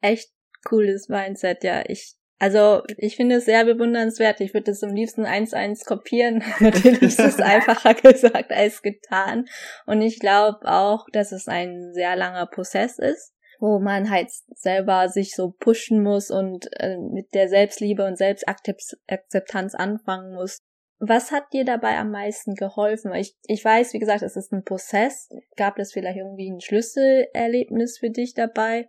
Echt 0.00 0.30
cooles 0.64 1.08
Mindset, 1.08 1.64
ja. 1.64 1.84
Ich, 1.86 2.16
also 2.38 2.82
ich 2.98 3.16
finde 3.16 3.36
es 3.36 3.44
sehr 3.44 3.64
bewundernswert. 3.64 4.40
Ich 4.40 4.52
würde 4.52 4.72
es 4.72 4.82
am 4.82 4.94
liebsten 4.94 5.24
eins 5.24 5.54
eins 5.54 5.84
kopieren. 5.84 6.42
Natürlich 6.60 7.02
ist 7.02 7.20
es 7.20 7.40
einfacher 7.40 7.94
gesagt 8.12 8.52
als 8.52 8.82
getan. 8.82 9.46
Und 9.86 10.02
ich 10.02 10.18
glaube 10.18 10.60
auch, 10.64 11.06
dass 11.12 11.32
es 11.32 11.48
ein 11.48 11.92
sehr 11.94 12.16
langer 12.16 12.46
Prozess 12.46 12.98
ist 12.98 13.35
wo 13.58 13.78
man 13.78 14.10
halt 14.10 14.30
selber 14.54 15.08
sich 15.08 15.34
so 15.34 15.50
pushen 15.50 16.02
muss 16.02 16.30
und 16.30 16.68
äh, 16.78 16.96
mit 16.98 17.34
der 17.34 17.48
Selbstliebe 17.48 18.04
und 18.04 18.16
Selbstakzeptanz 18.16 19.74
anfangen 19.74 20.34
muss. 20.34 20.58
Was 20.98 21.30
hat 21.30 21.52
dir 21.52 21.64
dabei 21.64 21.98
am 21.98 22.10
meisten 22.10 22.54
geholfen? 22.54 23.12
Ich, 23.12 23.36
ich 23.44 23.62
weiß, 23.62 23.92
wie 23.92 23.98
gesagt, 23.98 24.22
es 24.22 24.36
ist 24.36 24.52
ein 24.52 24.64
Prozess. 24.64 25.28
Gab 25.56 25.78
es 25.78 25.92
vielleicht 25.92 26.16
irgendwie 26.16 26.50
ein 26.50 26.60
Schlüsselerlebnis 26.60 27.98
für 27.98 28.10
dich 28.10 28.32
dabei? 28.32 28.88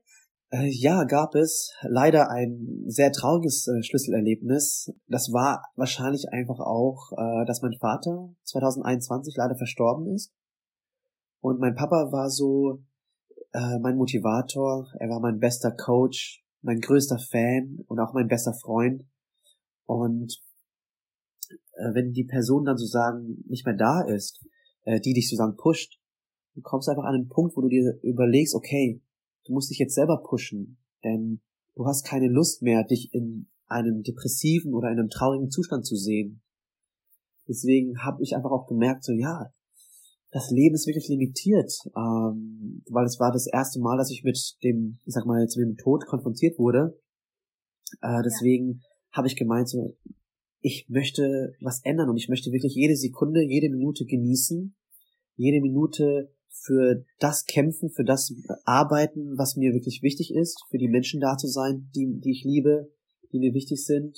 Äh, 0.50 0.70
ja, 0.70 1.04
gab 1.04 1.36
es. 1.36 1.74
Leider 1.82 2.30
ein 2.30 2.84
sehr 2.88 3.12
trauriges 3.12 3.68
äh, 3.68 3.84
Schlüsselerlebnis. 3.84 4.94
Das 5.08 5.34
war 5.34 5.64
wahrscheinlich 5.76 6.30
einfach 6.32 6.60
auch, 6.60 7.12
äh, 7.18 7.46
dass 7.46 7.62
mein 7.62 7.74
Vater 7.74 8.30
2021 8.44 9.36
leider 9.36 9.56
verstorben 9.56 10.14
ist. 10.14 10.32
Und 11.42 11.60
mein 11.60 11.76
Papa 11.76 12.12
war 12.12 12.30
so 12.30 12.80
äh, 13.54 13.80
mein 13.80 13.98
Motivator, 13.98 14.88
er 15.00 15.10
war 15.10 15.20
mein 15.20 15.40
bester 15.40 15.72
Coach, 15.72 16.44
mein 16.62 16.80
größter 16.80 17.20
Fan 17.20 17.84
und 17.88 18.00
auch 18.00 18.14
mein 18.14 18.28
bester 18.28 18.54
Freund. 18.54 19.06
Und 19.86 20.42
äh, 21.50 21.94
wenn 21.94 22.14
die 22.14 22.26
Person 22.26 22.66
dann 22.66 22.78
sozusagen 22.78 23.44
nicht 23.48 23.66
mehr 23.66 23.76
da 23.76 24.02
ist, 24.02 24.46
äh, 24.84 25.00
die 25.00 25.14
dich 25.14 25.30
sozusagen 25.30 25.56
pusht, 25.56 26.00
du 26.56 26.62
kommst 26.62 26.90
einfach 26.90 27.04
an 27.04 27.16
einen 27.16 27.30
Punkt, 27.30 27.56
wo 27.56 27.62
du 27.62 27.70
dir 27.70 28.00
überlegst, 28.02 28.56
okay, 28.56 29.02
du 29.46 29.54
musst 29.54 29.70
dich 29.70 29.80
jetzt 29.80 29.96
selber 29.96 30.24
pushen, 30.24 30.78
denn 31.04 31.42
du 31.76 31.86
hast 31.86 32.04
keine 32.04 32.28
Lust 32.28 32.62
mehr, 32.62 32.84
dich 32.84 33.14
in 33.14 33.50
einem 33.68 34.04
depressiven 34.04 34.74
oder 34.74 34.90
in 34.90 35.00
einem 35.00 35.10
traurigen 35.10 35.50
Zustand 35.50 35.86
zu 35.86 35.96
sehen. 35.96 36.42
Deswegen 37.48 38.04
habe 38.04 38.24
ich 38.24 38.36
einfach 38.36 38.52
auch 38.52 38.68
gemerkt, 38.68 39.04
so 39.04 39.14
ja, 39.14 39.54
das 40.32 40.50
Leben 40.52 40.76
ist 40.76 40.88
wirklich 40.88 41.08
limitiert, 41.08 41.72
ähm, 41.96 42.84
weil 42.90 43.06
es 43.06 43.20
war 43.20 43.32
das 43.32 43.48
erste 43.48 43.80
Mal, 43.80 43.98
dass 43.98 44.12
ich 44.12 44.24
mit 44.24 44.38
dem, 44.64 45.00
ich 45.06 45.14
sag 45.14 45.26
mal, 45.26 45.42
mit 45.42 45.56
dem 45.56 45.78
Tod 45.78 46.06
konfrontiert 46.06 46.60
wurde. 46.60 47.00
Äh, 48.02 48.22
deswegen 48.24 48.74
ja. 48.74 48.80
habe 49.14 49.28
ich 49.28 49.36
gemeint, 49.36 49.70
so, 49.70 49.96
ich 50.60 50.88
möchte 50.90 51.54
was 51.62 51.82
ändern 51.84 52.10
und 52.10 52.18
ich 52.18 52.30
möchte 52.30 52.52
wirklich 52.52 52.76
jede 52.76 52.96
Sekunde, 52.96 53.42
jede 53.42 53.70
Minute 53.70 54.06
genießen, 54.06 54.76
jede 55.36 55.62
Minute 55.62 56.34
für 56.50 57.06
das 57.20 57.46
kämpfen, 57.46 57.90
für 57.90 58.04
das 58.04 58.34
arbeiten, 58.66 59.38
was 59.38 59.56
mir 59.56 59.74
wirklich 59.74 60.02
wichtig 60.02 60.34
ist, 60.34 60.62
für 60.70 60.78
die 60.78 60.90
Menschen 60.90 61.22
da 61.22 61.38
zu 61.38 61.48
sein, 61.48 61.90
die, 61.96 62.20
die 62.20 62.32
ich 62.32 62.44
liebe, 62.44 62.92
die 63.32 63.40
mir 63.40 63.54
wichtig 63.54 63.86
sind 63.86 64.18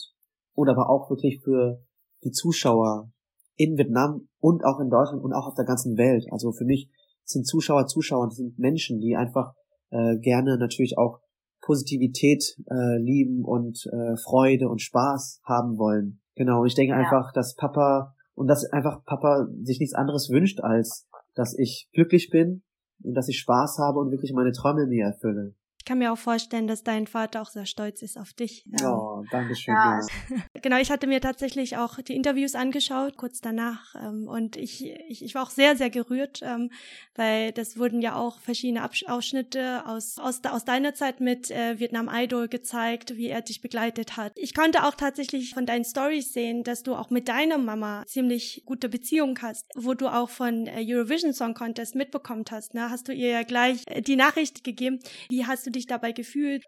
und 0.54 0.70
aber 0.70 0.90
auch 0.90 1.10
wirklich 1.10 1.42
für 1.44 1.84
die 2.24 2.32
Zuschauer 2.32 3.12
in 3.60 3.78
Vietnam 3.78 4.28
und 4.40 4.64
auch 4.64 4.80
in 4.80 4.90
Deutschland 4.90 5.22
und 5.22 5.34
auch 5.34 5.46
auf 5.46 5.56
der 5.56 5.66
ganzen 5.66 5.98
Welt. 5.98 6.26
Also 6.32 6.54
für 6.54 6.64
mich 6.64 6.90
sind 7.26 7.46
Zuschauer 7.46 7.88
Zuschauer, 7.88 8.28
das 8.28 8.38
sind 8.38 8.58
Menschen, 8.58 9.02
die 9.02 9.18
einfach 9.18 9.54
äh, 9.92 10.18
gerne 10.18 10.58
natürlich 10.58 10.98
auch 10.98 11.20
Positivität 11.62 12.56
äh, 12.72 12.98
lieben 12.98 13.44
und 13.44 13.86
äh, 13.92 14.16
Freude 14.24 14.70
und 14.70 14.82
Spaß 14.82 15.42
haben 15.44 15.78
wollen. 15.78 16.22
Genau, 16.36 16.62
und 16.62 16.68
ich 16.68 16.76
denke 16.76 16.94
ja. 16.94 17.00
einfach, 17.00 17.34
dass 17.34 17.54
Papa 17.56 18.16
und 18.34 18.48
dass 18.48 18.64
einfach 18.72 19.04
Papa 19.04 19.48
sich 19.62 19.80
nichts 19.80 19.94
anderes 19.94 20.30
wünscht, 20.30 20.62
als 20.62 21.08
dass 21.36 21.54
ich 21.58 21.90
glücklich 21.92 22.30
bin 22.32 22.64
und 23.04 23.14
dass 23.14 23.28
ich 23.28 23.40
Spaß 23.40 23.78
habe 23.80 24.00
und 24.00 24.12
wirklich 24.12 24.32
meine 24.34 24.54
Träume 24.54 24.88
mir 24.88 25.08
erfülle 25.08 25.54
kann 25.86 26.00
mir 26.00 26.12
auch 26.12 26.18
vorstellen, 26.18 26.68
dass 26.68 26.84
dein 26.84 27.08
Vater 27.08 27.42
auch 27.42 27.50
sehr 27.50 27.66
stolz 27.66 28.02
ist 28.02 28.18
auf 28.18 28.34
dich. 28.34 28.66
Oh, 28.84 29.24
danke 29.32 29.56
schön. 29.56 29.74
Ja. 29.74 30.00
genau, 30.62 30.78
ich 30.78 30.92
hatte 30.92 31.08
mir 31.08 31.22
tatsächlich 31.22 31.78
auch 31.78 32.00
die 32.02 32.16
Interviews 32.16 32.56
angeschaut, 32.56 33.18
kurz 33.18 33.42
danach. 33.42 33.96
Ähm, 33.96 34.28
und 34.28 34.56
ich, 34.58 34.86
ich, 35.08 35.24
ich 35.24 35.36
war 35.36 35.44
auch 35.44 35.50
sehr, 35.50 35.76
sehr 35.76 35.90
gerührt, 35.90 36.42
ähm, 36.44 36.72
weil 37.16 37.52
das 37.52 37.78
wurden 37.78 38.02
ja 38.02 38.16
auch 38.16 38.40
verschiedene 38.40 38.88
Ausschnitte 39.08 39.86
aus, 39.86 40.18
aus, 40.20 40.42
aus 40.44 40.66
deiner 40.66 40.94
Zeit 40.94 41.22
mit 41.22 41.50
äh, 41.52 41.80
Vietnam 41.80 42.10
Idol 42.12 42.48
gezeigt, 42.48 43.16
wie 43.16 43.28
er 43.28 43.42
dich 43.42 43.62
begleitet 43.62 44.18
hat. 44.18 44.34
Ich 44.36 44.54
konnte 44.54 44.86
auch 44.86 44.96
tatsächlich 44.96 45.54
von 45.54 45.66
deinen 45.66 45.86
Stories 45.86 46.34
sehen, 46.34 46.64
dass 46.64 46.84
du 46.84 46.96
auch 46.96 47.10
mit 47.10 47.28
deiner 47.28 47.58
Mama 47.58 48.04
ziemlich 48.06 48.64
gute 48.66 48.90
Beziehung 48.90 49.40
hast, 49.42 49.66
wo 49.76 49.94
du 49.94 50.08
auch 50.08 50.30
von 50.30 50.68
äh, 50.68 50.86
Eurovision 50.88 51.34
Song 51.34 51.54
Contest 51.54 51.96
mitbekommen 51.96 52.46
hast. 52.52 52.74
Ne? 52.74 52.90
Hast 52.90 53.08
du 53.08 53.14
ihr 53.14 53.30
ja 53.30 53.44
gleich 53.44 53.84
äh, 53.88 54.02
die 54.02 54.16
Nachricht 54.16 54.64
gegeben. 54.64 55.00
Wie 55.30 55.46
hast 55.46 55.66
du 55.66 55.69
dich 55.72 55.80
dich 55.80 55.88
dabei 55.88 56.12
gefühlt? 56.12 56.66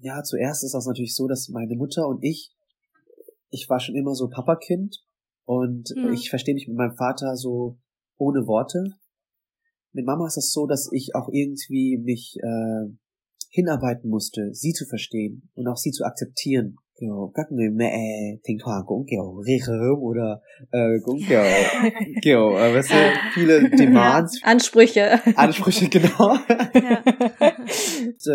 Ja, 0.00 0.22
zuerst 0.22 0.64
ist 0.64 0.74
das 0.74 0.86
natürlich 0.86 1.14
so, 1.14 1.28
dass 1.28 1.48
meine 1.48 1.76
Mutter 1.76 2.06
und 2.06 2.24
ich, 2.24 2.50
ich 3.50 3.68
war 3.68 3.80
schon 3.80 3.94
immer 3.94 4.14
so 4.14 4.28
Papakind 4.28 5.04
und 5.44 5.92
mhm. 5.94 6.12
ich 6.12 6.30
verstehe 6.30 6.54
mich 6.54 6.68
mit 6.68 6.76
meinem 6.76 6.96
Vater 6.96 7.36
so 7.36 7.78
ohne 8.16 8.46
Worte. 8.46 8.84
Mit 9.92 10.06
Mama 10.06 10.26
ist 10.26 10.36
das 10.36 10.52
so, 10.52 10.66
dass 10.66 10.88
ich 10.92 11.14
auch 11.14 11.28
irgendwie 11.30 11.98
mich 11.98 12.36
äh, 12.40 12.90
hinarbeiten 13.50 14.08
musste, 14.08 14.54
sie 14.54 14.72
zu 14.72 14.86
verstehen 14.86 15.50
und 15.54 15.68
auch 15.68 15.76
sie 15.76 15.90
zu 15.90 16.04
akzeptieren 16.04 16.78
kiểu 17.02 17.32
các 17.34 17.46
người 17.52 17.68
mẹ 17.70 17.92
thỉnh 18.44 18.58
thoảng 18.64 18.82
cũng 18.86 19.04
kiểu 19.10 19.42
ghê 19.46 19.58
gớm 19.66 19.98
oder 20.00 20.28
äh, 20.70 20.98
cũng 21.04 21.18
kiểu 21.28 21.42
kiểu 22.22 22.56
äh, 22.56 22.74
weißt 22.74 22.90
du, 22.90 22.96
viele 23.34 23.70
Demands. 23.78 24.32
Ja, 24.40 24.48
Ansprüche. 24.48 25.20
Ansprüche, 25.36 25.88
genau. 25.88 26.36
Ja. 26.74 27.02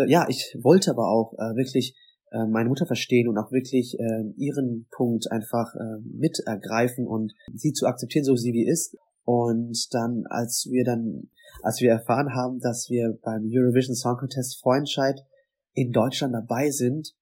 Ja, 0.06 0.26
ich 0.28 0.56
wollte 0.60 0.90
aber 0.90 1.10
auch 1.10 1.34
äh, 1.34 1.56
wirklich 1.56 1.94
äh, 2.30 2.46
meine 2.46 2.68
Mutter 2.68 2.86
verstehen 2.86 3.28
und 3.28 3.38
auch 3.38 3.50
wirklich 3.52 3.98
äh, 3.98 4.24
ihren 4.36 4.86
Punkt 4.90 5.30
einfach 5.30 5.74
äh, 5.74 6.00
mit 6.04 6.38
ergreifen 6.44 7.06
und 7.06 7.32
sie 7.54 7.72
zu 7.72 7.86
akzeptieren, 7.86 8.24
so 8.24 8.34
wie 8.34 8.38
sie 8.38 8.66
ist. 8.66 8.96
Und 9.24 9.92
dann, 9.92 10.24
als 10.28 10.68
wir 10.70 10.84
dann, 10.84 11.30
als 11.62 11.80
wir 11.80 11.90
erfahren 11.90 12.34
haben, 12.34 12.60
dass 12.60 12.88
wir 12.88 13.18
beim 13.22 13.46
Eurovision 13.50 13.94
Song 13.94 14.16
Contest 14.16 14.60
Vorentscheid 14.62 15.20
in 15.74 15.92
Deutschland 15.92 16.34
dabei 16.34 16.70
sind, 16.70 17.14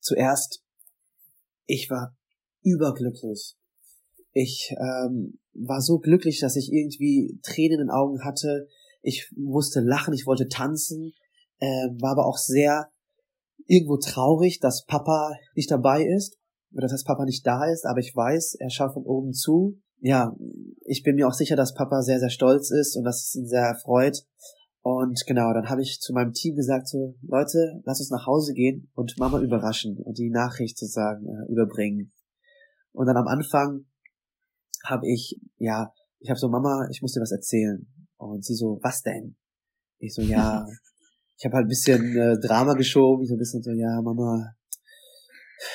zuerst, 0.00 0.62
ich 1.66 1.88
war 1.90 2.16
überglücklich. 2.62 3.56
Ich 4.32 4.74
ähm, 4.78 5.38
war 5.54 5.80
so 5.80 5.98
glücklich, 5.98 6.40
dass 6.40 6.56
ich 6.56 6.72
irgendwie 6.72 7.40
Tränen 7.42 7.80
in 7.80 7.86
den 7.86 7.90
Augen 7.90 8.24
hatte. 8.24 8.68
Ich 9.08 9.32
musste 9.34 9.80
lachen, 9.80 10.12
ich 10.12 10.26
wollte 10.26 10.48
tanzen, 10.48 11.14
äh, 11.60 11.88
war 11.98 12.12
aber 12.12 12.26
auch 12.26 12.36
sehr 12.36 12.90
irgendwo 13.66 13.96
traurig, 13.96 14.60
dass 14.60 14.84
Papa 14.84 15.34
nicht 15.54 15.70
dabei 15.70 16.04
ist 16.04 16.36
oder 16.74 16.88
dass 16.88 17.04
Papa 17.04 17.24
nicht 17.24 17.46
da 17.46 17.64
ist, 17.64 17.86
aber 17.86 18.00
ich 18.00 18.14
weiß, 18.14 18.56
er 18.60 18.68
schaut 18.68 18.92
von 18.92 19.04
oben 19.04 19.32
zu. 19.32 19.80
Ja, 20.00 20.36
ich 20.84 21.02
bin 21.02 21.16
mir 21.16 21.26
auch 21.26 21.32
sicher, 21.32 21.56
dass 21.56 21.72
Papa 21.72 22.02
sehr, 22.02 22.20
sehr 22.20 22.28
stolz 22.28 22.70
ist 22.70 22.96
und 22.96 23.04
dass 23.04 23.24
es 23.24 23.34
ihn 23.34 23.46
sehr 23.46 23.62
erfreut. 23.62 24.26
Und 24.82 25.24
genau, 25.26 25.54
dann 25.54 25.70
habe 25.70 25.80
ich 25.80 26.00
zu 26.00 26.12
meinem 26.12 26.34
Team 26.34 26.54
gesagt, 26.54 26.88
so, 26.88 27.16
Leute, 27.22 27.80
lass 27.84 28.00
uns 28.00 28.10
nach 28.10 28.26
Hause 28.26 28.52
gehen 28.52 28.90
und 28.94 29.18
Mama 29.18 29.40
überraschen 29.40 29.98
und 30.02 30.18
die 30.18 30.30
Nachricht 30.30 30.78
sozusagen 30.78 31.26
äh, 31.26 31.50
überbringen. 31.50 32.12
Und 32.92 33.06
dann 33.06 33.16
am 33.16 33.26
Anfang 33.26 33.86
habe 34.84 35.08
ich, 35.08 35.40
ja, 35.56 35.92
ich 36.20 36.28
habe 36.28 36.38
so, 36.38 36.48
Mama, 36.48 36.88
ich 36.90 37.00
muss 37.00 37.12
dir 37.12 37.20
was 37.20 37.32
erzählen. 37.32 37.86
Und 38.18 38.44
sie 38.44 38.54
so, 38.54 38.78
was 38.82 39.02
denn? 39.02 39.36
Ich 39.98 40.14
so, 40.14 40.22
ja, 40.22 40.66
ich 41.38 41.44
habe 41.44 41.56
halt 41.56 41.66
ein 41.66 41.68
bisschen 41.68 42.16
äh, 42.16 42.38
Drama 42.38 42.74
geschoben, 42.74 43.22
ich 43.22 43.28
so 43.28 43.34
ein 43.34 43.38
bisschen 43.38 43.62
so, 43.62 43.70
ja, 43.70 44.00
Mama, 44.02 44.54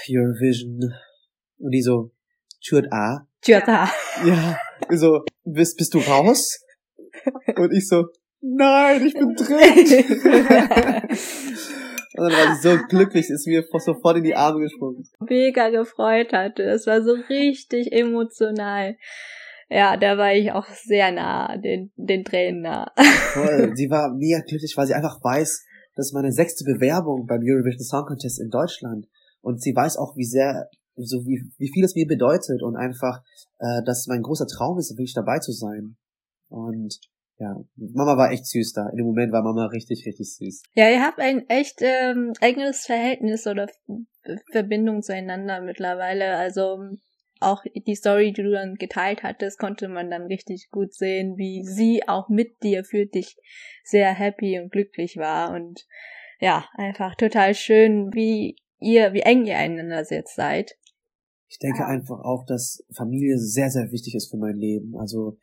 Eurovision. 0.09 0.93
Und 1.57 1.71
die 1.71 1.81
so, 1.81 2.11
Chut 2.61 2.91
A. 2.91 3.27
Chut 3.41 3.67
A. 3.67 3.89
Ja, 4.25 4.57
so, 4.91 5.23
bist, 5.43 5.77
bist 5.77 5.93
du 5.93 5.99
raus? 5.99 6.59
Und 7.55 7.73
ich 7.73 7.87
so, 7.87 8.07
nein, 8.41 9.05
ich 9.05 9.13
bin 9.13 9.35
drin. 9.35 11.17
Und 12.15 12.29
dann 12.29 12.31
war 12.31 12.55
sie 12.55 12.69
so 12.69 12.77
glücklich, 12.89 13.29
ist 13.29 13.47
mir 13.47 13.65
sofort 13.79 14.17
in 14.17 14.23
die 14.23 14.35
Arme 14.35 14.61
gesprungen. 14.61 15.03
Mega 15.19 15.69
gefreut 15.69 16.31
hatte. 16.31 16.63
Es 16.63 16.85
war 16.85 17.01
so 17.01 17.13
richtig 17.27 17.91
emotional. 17.91 18.97
Ja, 19.73 19.97
da 19.97 20.19
war 20.19 20.33
ich 20.33 20.51
auch 20.51 20.67
sehr 20.67 21.11
nah, 21.11 21.57
den, 21.57 21.91
den 21.95 22.23
Tränen 22.23 22.61
nah. 22.61 22.91
Toll. 23.33 23.71
Sie 23.75 23.89
war 23.89 24.13
mega 24.13 24.39
glücklich, 24.41 24.73
weil 24.77 24.85
sie 24.85 24.93
einfach 24.93 25.19
weiß, 25.23 25.65
das 25.95 26.07
ist 26.07 26.13
meine 26.13 26.31
sechste 26.31 26.63
Bewerbung 26.63 27.25
beim 27.25 27.41
Eurovision 27.43 27.83
Song 27.83 28.05
Contest 28.05 28.39
in 28.39 28.49
Deutschland. 28.49 29.07
Und 29.41 29.61
sie 29.61 29.75
weiß 29.75 29.97
auch, 29.97 30.15
wie 30.15 30.25
sehr, 30.25 30.69
so 30.95 31.25
wie, 31.25 31.41
wie 31.57 31.71
viel 31.73 31.83
es 31.83 31.95
mir 31.95 32.05
bedeutet 32.05 32.61
und 32.61 32.75
einfach, 32.75 33.23
äh, 33.59 33.81
dass 33.83 34.05
mein 34.07 34.21
großer 34.21 34.45
Traum 34.45 34.77
ist, 34.77 34.91
wirklich 34.91 35.13
dabei 35.15 35.39
zu 35.39 35.51
sein. 35.51 35.97
Und 36.49 36.99
ja, 37.39 37.55
Mama 37.75 38.15
war 38.15 38.31
echt 38.31 38.45
süß 38.45 38.73
da. 38.73 38.89
In 38.89 38.97
dem 38.97 39.07
Moment 39.07 39.31
war 39.31 39.41
Mama 39.41 39.65
richtig, 39.67 40.05
richtig 40.05 40.35
süß. 40.35 40.63
Ja, 40.75 40.89
ihr 40.89 41.01
habt 41.01 41.19
ein 41.19 41.49
echt 41.49 41.81
ähm, 41.81 42.33
enges 42.41 42.85
Verhältnis 42.85 43.47
oder 43.47 43.67
Verbindung 44.51 45.01
zueinander 45.01 45.61
mittlerweile. 45.61 46.37
Also 46.37 46.77
auch 47.39 47.63
die 47.75 47.95
Story, 47.95 48.31
die 48.31 48.43
du 48.43 48.51
dann 48.51 48.75
geteilt 48.75 49.23
hattest, 49.23 49.59
konnte 49.59 49.87
man 49.87 50.09
dann 50.09 50.23
richtig 50.23 50.69
gut 50.71 50.93
sehen, 50.93 51.37
wie 51.37 51.63
sie 51.63 52.07
auch 52.07 52.29
mit 52.29 52.63
dir 52.63 52.83
für 52.83 53.05
dich 53.05 53.37
sehr 53.83 54.13
happy 54.13 54.59
und 54.59 54.71
glücklich 54.71 55.17
war 55.17 55.53
und 55.53 55.85
ja, 56.39 56.65
einfach 56.75 57.15
total 57.15 57.53
schön, 57.55 58.13
wie 58.13 58.57
ihr, 58.79 59.13
wie 59.13 59.21
eng 59.21 59.45
ihr 59.45 59.57
einander 59.57 60.03
jetzt 60.09 60.35
seid. 60.35 60.77
Ich 61.47 61.59
denke 61.59 61.85
einfach 61.85 62.19
auch, 62.19 62.45
dass 62.45 62.83
Familie 62.91 63.37
sehr, 63.37 63.69
sehr 63.69 63.91
wichtig 63.91 64.15
ist 64.15 64.31
für 64.31 64.37
mein 64.37 64.57
Leben. 64.57 64.97
Also 64.97 65.37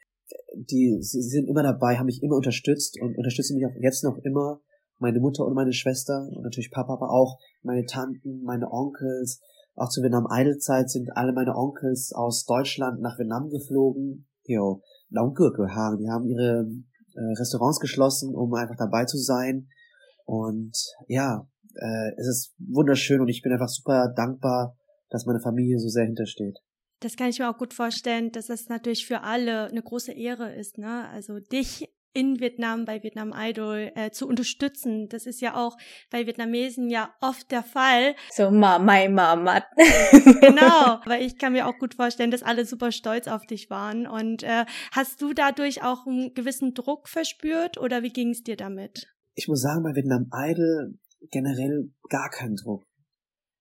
die, 0.55 0.99
sie, 1.01 1.23
sind 1.23 1.49
immer 1.49 1.63
dabei, 1.63 1.97
haben 1.97 2.07
mich 2.07 2.23
immer 2.23 2.37
unterstützt 2.37 3.01
und 3.01 3.17
unterstützen 3.17 3.57
mich 3.57 3.67
auch 3.67 3.81
jetzt 3.81 4.05
noch 4.05 4.19
immer. 4.19 4.61
Meine 4.99 5.21
Mutter 5.21 5.47
und 5.47 5.55
meine 5.55 5.73
Schwester 5.73 6.29
und 6.31 6.43
natürlich 6.43 6.71
Papa, 6.71 6.93
aber 6.93 7.11
auch 7.11 7.39
meine 7.63 7.87
Tanten, 7.87 8.43
meine 8.43 8.71
Onkels. 8.71 9.41
Auch 9.81 9.89
zu 9.89 10.03
Vietnam 10.03 10.27
Idol 10.31 10.59
Zeit 10.59 10.91
sind 10.91 11.09
alle 11.17 11.33
meine 11.33 11.57
Onkels 11.57 12.13
aus 12.13 12.45
Deutschland 12.45 13.01
nach 13.01 13.19
Vietnam 13.19 13.49
geflogen. 13.49 14.29
Jo, 14.45 14.83
Onkel 15.17 15.53
die 15.57 16.11
haben 16.11 16.27
ihre 16.27 16.69
äh, 17.15 17.39
Restaurants 17.39 17.81
geschlossen, 17.81 18.35
um 18.35 18.53
einfach 18.53 18.77
dabei 18.77 19.07
zu 19.07 19.17
sein. 19.17 19.69
Und 20.27 20.77
ja, 21.09 21.49
äh, 21.77 22.11
es 22.19 22.29
ist 22.29 22.55
wunderschön 22.59 23.23
und 23.23 23.29
ich 23.29 23.41
bin 23.41 23.53
einfach 23.53 23.71
super 23.71 24.13
dankbar, 24.15 24.77
dass 25.09 25.25
meine 25.25 25.41
Familie 25.41 25.79
so 25.79 25.89
sehr 25.89 26.05
hintersteht. 26.05 26.59
Das 27.01 27.17
kann 27.17 27.31
ich 27.31 27.39
mir 27.39 27.49
auch 27.49 27.57
gut 27.57 27.73
vorstellen, 27.73 28.33
dass 28.33 28.49
das 28.49 28.69
natürlich 28.69 29.07
für 29.07 29.23
alle 29.23 29.69
eine 29.69 29.83
große 29.83 30.13
Ehre 30.13 30.55
ist, 30.55 30.77
ne? 30.77 31.09
Also 31.09 31.41
dich 31.41 31.89
in 32.13 32.41
Vietnam 32.41 32.85
bei 32.85 33.03
Vietnam 33.03 33.33
Idol 33.37 33.93
äh, 33.95 34.11
zu 34.11 34.27
unterstützen. 34.27 35.09
Das 35.09 35.27
ist 35.27 35.41
ja 35.41 35.57
auch 35.57 35.77
bei 36.11 36.27
Vietnamesen 36.27 36.91
ja 36.91 37.15
oft 37.21 37.51
der 37.51 37.63
Fall. 37.63 38.15
So 38.33 38.51
Mama, 38.51 39.09
Mama. 39.09 39.65
genau. 40.41 41.01
Aber 41.05 41.21
ich 41.21 41.39
kann 41.39 41.53
mir 41.53 41.69
auch 41.69 41.79
gut 41.79 41.95
vorstellen, 41.95 42.31
dass 42.31 42.43
alle 42.43 42.65
super 42.65 42.93
stolz 42.93 43.29
auf 43.29 43.47
dich 43.47 43.71
waren. 43.71 44.07
Und 44.07 44.43
äh, 44.43 44.65
hast 44.93 45.23
du 45.23 45.33
dadurch 45.33 45.83
auch 45.83 46.07
einen 46.07 46.35
gewissen 46.35 46.75
Druck 46.75 47.09
verspürt 47.09 47.79
oder 47.79 48.03
wie 48.03 48.13
ging 48.13 48.31
es 48.31 48.43
dir 48.43 48.57
damit? 48.57 49.07
Ich 49.35 49.47
muss 49.47 49.61
sagen, 49.61 49.83
bei 49.83 49.95
Vietnam 49.95 50.29
Idol 50.33 50.99
generell 51.31 51.91
gar 52.09 52.31
keinen 52.31 52.57
Druck. 52.57 52.85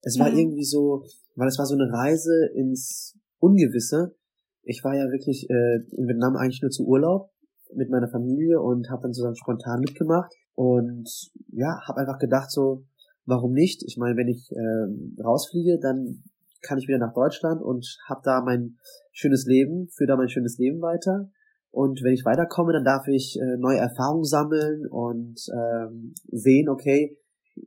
Es 0.01 0.17
war 0.17 0.31
mhm. 0.31 0.37
irgendwie 0.37 0.63
so, 0.63 1.03
weil 1.35 1.47
es 1.47 1.59
war 1.59 1.65
so 1.65 1.75
eine 1.75 1.91
Reise 1.91 2.49
ins 2.55 3.17
Ungewisse. 3.37 4.15
Ich 4.63 4.83
war 4.83 4.95
ja 4.95 5.05
wirklich 5.11 5.47
äh, 5.49 5.75
in 5.95 6.07
Vietnam 6.07 6.35
eigentlich 6.35 6.61
nur 6.61 6.71
zu 6.71 6.85
Urlaub 6.85 7.29
mit 7.75 7.89
meiner 7.89 8.09
Familie 8.09 8.61
und 8.61 8.89
habe 8.89 9.03
dann 9.03 9.13
sozusagen 9.13 9.35
spontan 9.35 9.79
mitgemacht 9.79 10.33
und 10.55 11.09
ja, 11.51 11.79
habe 11.87 12.01
einfach 12.01 12.17
gedacht 12.19 12.51
so, 12.51 12.83
warum 13.25 13.53
nicht? 13.53 13.83
Ich 13.85 13.97
meine, 13.97 14.17
wenn 14.17 14.27
ich 14.27 14.51
äh, 14.51 15.21
rausfliege, 15.23 15.79
dann 15.79 16.23
kann 16.61 16.77
ich 16.77 16.87
wieder 16.87 16.97
nach 16.97 17.13
Deutschland 17.13 17.61
und 17.61 17.85
habe 18.07 18.21
da 18.23 18.41
mein 18.41 18.77
schönes 19.11 19.45
Leben, 19.45 19.87
führe 19.89 20.09
da 20.09 20.17
mein 20.17 20.29
schönes 20.29 20.57
Leben 20.57 20.81
weiter. 20.81 21.29
Und 21.71 22.01
wenn 22.03 22.13
ich 22.13 22.25
weiterkomme, 22.25 22.73
dann 22.73 22.83
darf 22.83 23.07
ich 23.07 23.37
äh, 23.39 23.57
neue 23.57 23.77
Erfahrungen 23.77 24.23
sammeln 24.23 24.87
und 24.89 25.39
ähm, 25.53 26.13
sehen, 26.31 26.67
okay, 26.67 27.17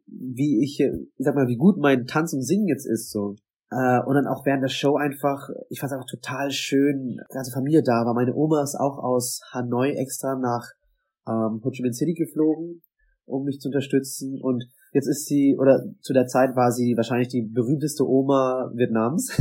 wie 0.06 0.62
ich, 0.64 0.80
ich 0.80 1.24
sag 1.24 1.34
mal, 1.34 1.46
wie 1.46 1.56
gut 1.56 1.78
mein 1.78 2.06
Tanz 2.06 2.32
und 2.32 2.42
Singen 2.42 2.66
jetzt 2.66 2.86
ist 2.86 3.10
so. 3.10 3.36
Äh, 3.72 4.00
und 4.04 4.14
dann 4.14 4.26
auch 4.26 4.44
während 4.44 4.62
der 4.62 4.68
Show 4.68 4.96
einfach, 4.96 5.48
ich 5.70 5.80
fand 5.80 5.90
es 5.90 5.94
einfach 5.96 6.10
total 6.10 6.50
schön, 6.50 7.16
die 7.16 7.34
ganze 7.34 7.52
Familie 7.52 7.82
da 7.82 8.04
war. 8.04 8.12
Meine 8.12 8.34
Oma 8.34 8.62
ist 8.62 8.76
auch 8.78 8.98
aus 8.98 9.40
Hanoi 9.52 9.92
extra 9.92 10.36
nach 10.36 10.68
ähm, 11.26 11.62
Ho 11.64 11.70
Chi 11.70 11.80
Minh 11.82 11.94
City 11.94 12.12
geflogen, 12.12 12.82
um 13.24 13.44
mich 13.44 13.60
zu 13.60 13.68
unterstützen. 13.68 14.38
Und 14.42 14.64
jetzt 14.92 15.08
ist 15.08 15.24
sie, 15.24 15.56
oder 15.58 15.82
zu 16.02 16.12
der 16.12 16.26
Zeit 16.26 16.54
war 16.54 16.70
sie 16.70 16.92
wahrscheinlich 16.98 17.28
die 17.28 17.48
berühmteste 17.50 18.04
Oma 18.06 18.70
Vietnams. 18.74 19.30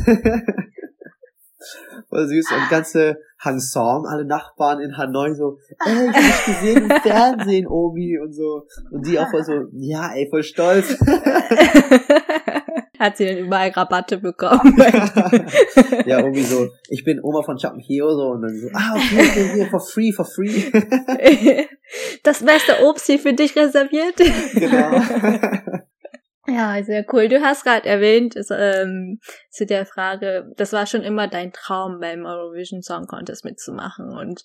Voll 2.09 2.27
süß. 2.27 2.51
Und 2.53 2.69
ganze 2.69 3.17
Hang 3.37 3.59
Song, 3.59 4.05
alle 4.07 4.23
Nachbarn 4.25 4.79
in 4.79 4.95
Hanoi 4.95 5.33
so, 5.33 5.57
ey, 5.85 6.09
ich 6.09 6.15
hab 6.15 6.23
dich 6.23 6.45
gesehen 6.45 6.89
im 6.89 7.01
Fernsehen, 7.01 7.67
Omi, 7.67 8.17
und 8.17 8.31
so. 8.33 8.65
Und 8.91 9.05
die 9.05 9.19
auch 9.19 9.29
voll 9.29 9.43
so, 9.43 9.65
ja, 9.73 10.13
ey, 10.13 10.27
voll 10.29 10.43
stolz. 10.43 10.97
Hat 13.01 13.17
sie 13.17 13.25
denn 13.25 13.39
überall 13.39 13.69
Rabatte 13.69 14.19
bekommen? 14.19 14.77
ja, 16.05 16.19
irgendwie 16.19 16.43
so, 16.43 16.69
ich 16.87 17.03
bin 17.03 17.19
Oma 17.19 17.41
von 17.41 17.57
Chuck 17.57 17.73
Hio, 17.79 18.13
so, 18.13 18.27
und 18.27 18.43
dann 18.43 18.55
so, 18.55 18.67
ah, 18.75 18.93
okay, 18.93 19.27
okay, 19.27 19.53
hier, 19.55 19.65
for 19.71 19.79
free, 19.79 20.11
for 20.11 20.23
free. 20.23 20.71
das 22.23 22.45
beste 22.45 22.85
Obst 22.85 23.07
hier 23.07 23.17
für 23.17 23.33
dich 23.33 23.55
reserviert. 23.55 24.17
genau. 24.53 25.01
Ja, 26.47 26.83
sehr 26.83 27.03
cool. 27.11 27.27
Du 27.27 27.41
hast 27.41 27.63
gerade 27.63 27.89
erwähnt, 27.89 28.35
ist, 28.35 28.51
ähm, 28.55 29.19
zu 29.49 29.65
der 29.65 29.87
Frage, 29.87 30.51
das 30.57 30.71
war 30.71 30.85
schon 30.85 31.01
immer 31.01 31.27
dein 31.27 31.53
Traum, 31.53 31.99
beim 31.99 32.27
Eurovision 32.27 32.83
Song 32.83 33.07
Contest 33.07 33.43
mitzumachen 33.45 34.15
und 34.15 34.43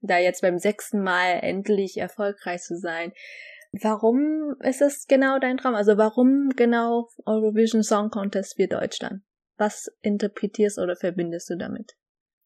da 0.00 0.16
jetzt 0.16 0.40
beim 0.40 0.58
sechsten 0.58 1.02
Mal 1.02 1.40
endlich 1.42 1.98
erfolgreich 1.98 2.62
zu 2.62 2.78
sein. 2.78 3.12
Warum 3.72 4.54
ist 4.60 4.80
es 4.80 5.06
genau 5.06 5.38
dein 5.38 5.58
Traum? 5.58 5.74
Also 5.74 5.96
warum 5.96 6.50
genau 6.56 7.08
Eurovision 7.26 7.82
Song 7.82 8.10
Contest 8.10 8.56
für 8.56 8.66
Deutschland? 8.66 9.22
Was 9.56 9.88
interpretierst 10.00 10.78
oder 10.78 10.96
verbindest 10.96 11.50
du 11.50 11.56
damit? 11.56 11.92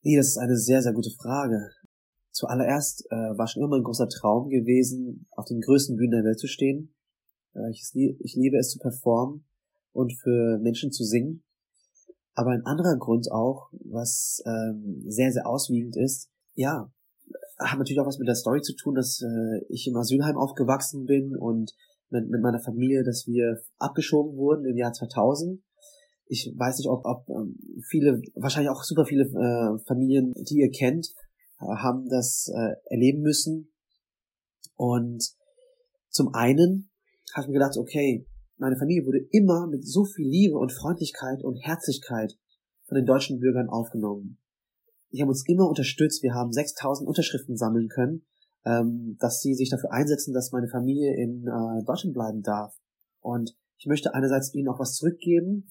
Nee, 0.03 0.17
das 0.17 0.29
ist 0.29 0.39
eine 0.39 0.57
sehr, 0.57 0.83
sehr 0.83 0.93
gute 0.93 1.11
Frage. 1.11 1.71
Zuallererst 2.31 3.07
äh, 3.11 3.39
war 3.39 3.47
schon 3.47 3.63
immer 3.63 3.77
mein 3.77 3.85
großer 3.85 4.09
Traum 4.09 4.49
gewesen, 4.49 5.27
auf 5.33 5.45
den 5.47 5.61
größten 5.61 5.97
Bühnen 5.97 6.13
der 6.13 6.25
Welt 6.25 6.41
zu 6.41 6.49
stehen 6.49 6.95
ich, 7.71 7.91
ich 7.95 8.35
liebe 8.35 8.57
es 8.59 8.71
zu 8.71 8.79
performen 8.79 9.45
und 9.93 10.13
für 10.13 10.59
Menschen 10.59 10.91
zu 10.91 11.05
singen. 11.05 11.43
Aber 12.35 12.51
ein 12.51 12.65
anderer 12.65 12.97
Grund 12.97 13.31
auch, 13.31 13.69
was 13.73 14.43
ähm, 14.47 15.05
sehr, 15.07 15.33
sehr 15.33 15.47
auswiegend 15.47 15.97
ist, 15.97 16.31
ja, 16.55 16.91
hat 17.65 17.79
natürlich 17.79 18.01
auch 18.01 18.07
was 18.07 18.19
mit 18.19 18.29
der 18.29 18.35
Story 18.35 18.61
zu 18.63 18.75
tun, 18.75 18.95
dass 18.95 19.21
äh, 19.23 19.65
ich 19.69 19.87
im 19.87 19.97
Asylheim 19.97 20.37
aufgewachsen 20.37 21.05
bin 21.07 21.37
und 21.37 21.73
mit, 22.11 22.29
mit 22.29 22.43
meiner 22.43 22.61
Familie, 22.61 23.03
dass 23.05 23.27
wir 23.27 23.61
abgeschoben 23.79 24.37
wurden 24.37 24.67
im 24.67 24.77
Jahr 24.77 24.93
2000. 24.93 25.63
Ich 26.27 26.53
weiß 26.57 26.79
nicht, 26.79 26.89
ob, 26.89 27.05
ob 27.05 27.29
ähm, 27.29 27.59
viele, 27.89 28.21
wahrscheinlich 28.35 28.71
auch 28.71 28.83
super 28.85 29.05
viele 29.05 29.25
äh, 29.25 29.79
Familien, 29.87 30.33
die 30.49 30.59
ihr 30.59 30.71
kennt, 30.71 31.09
äh, 31.61 31.65
haben 31.65 32.09
das 32.09 32.51
äh, 32.55 32.75
erleben 32.91 33.23
müssen. 33.23 33.73
Und 34.77 35.25
zum 36.09 36.35
einen 36.35 36.91
habe 37.35 37.45
ich 37.45 37.49
mir 37.49 37.59
gedacht, 37.59 37.77
okay, 37.77 38.27
meine 38.57 38.77
Familie 38.77 39.07
wurde 39.07 39.27
immer 39.31 39.67
mit 39.67 39.87
so 39.87 40.05
viel 40.05 40.29
Liebe 40.29 40.57
und 40.57 40.73
Freundlichkeit 40.73 41.43
und 41.43 41.57
Herzlichkeit 41.57 42.35
von 42.87 42.97
den 42.97 43.07
deutschen 43.07 43.41
Bürgern 43.41 43.69
aufgenommen. 43.69 44.39
Die 45.13 45.21
haben 45.21 45.29
uns 45.29 45.47
immer 45.47 45.69
unterstützt. 45.69 46.23
Wir 46.23 46.35
haben 46.35 46.53
6000 46.53 47.07
Unterschriften 47.07 47.57
sammeln 47.57 47.89
können, 47.89 48.25
ähm, 48.65 49.17
dass 49.21 49.41
sie 49.41 49.55
sich 49.55 49.71
dafür 49.71 49.93
einsetzen, 49.93 50.33
dass 50.33 50.53
meine 50.53 50.69
Familie 50.69 51.15
in 51.17 51.47
äh, 51.47 51.85
Deutschland 51.85 52.15
bleiben 52.15 52.43
darf. 52.43 52.75
Und 53.21 53.55
ich 53.79 53.87
möchte 53.87 54.15
einerseits 54.15 54.55
ihnen 54.55 54.69
auch 54.69 54.79
was 54.79 54.95
zurückgeben, 54.95 55.71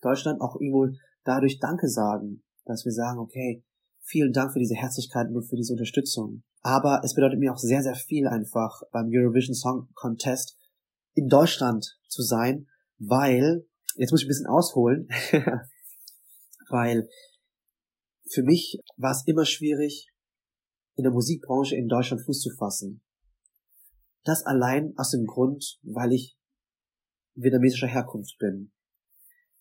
Deutschland 0.00 0.40
auch 0.40 0.56
irgendwo 0.60 0.88
dadurch 1.24 1.58
Danke 1.58 1.88
sagen, 1.88 2.42
dass 2.64 2.84
wir 2.84 2.92
sagen, 2.92 3.18
okay, 3.18 3.64
vielen 4.00 4.32
Dank 4.32 4.52
für 4.52 4.58
diese 4.58 4.74
Herzlichkeit 4.74 5.28
und 5.28 5.42
für 5.44 5.56
diese 5.56 5.72
Unterstützung. 5.72 6.42
Aber 6.62 7.02
es 7.04 7.14
bedeutet 7.14 7.38
mir 7.38 7.52
auch 7.52 7.58
sehr, 7.58 7.82
sehr 7.82 7.94
viel 7.94 8.26
einfach 8.26 8.82
beim 8.92 9.08
Eurovision 9.12 9.54
Song 9.54 9.88
Contest 9.94 10.56
in 11.14 11.28
Deutschland 11.28 11.98
zu 12.08 12.22
sein, 12.22 12.66
weil, 12.98 13.66
jetzt 13.96 14.10
muss 14.10 14.20
ich 14.20 14.26
ein 14.26 14.28
bisschen 14.28 14.46
ausholen, 14.46 15.08
weil 16.70 17.08
für 18.30 18.42
mich 18.42 18.80
war 18.96 19.12
es 19.12 19.24
immer 19.26 19.44
schwierig, 19.44 20.10
in 20.96 21.04
der 21.04 21.12
Musikbranche 21.12 21.76
in 21.76 21.88
Deutschland 21.88 22.24
Fuß 22.24 22.40
zu 22.40 22.50
fassen. 22.56 23.02
Das 24.24 24.44
allein 24.44 24.92
aus 24.96 25.10
dem 25.10 25.26
Grund, 25.26 25.78
weil 25.82 26.12
ich 26.12 26.36
vietnamesischer 27.34 27.86
Herkunft 27.86 28.36
bin. 28.38 28.72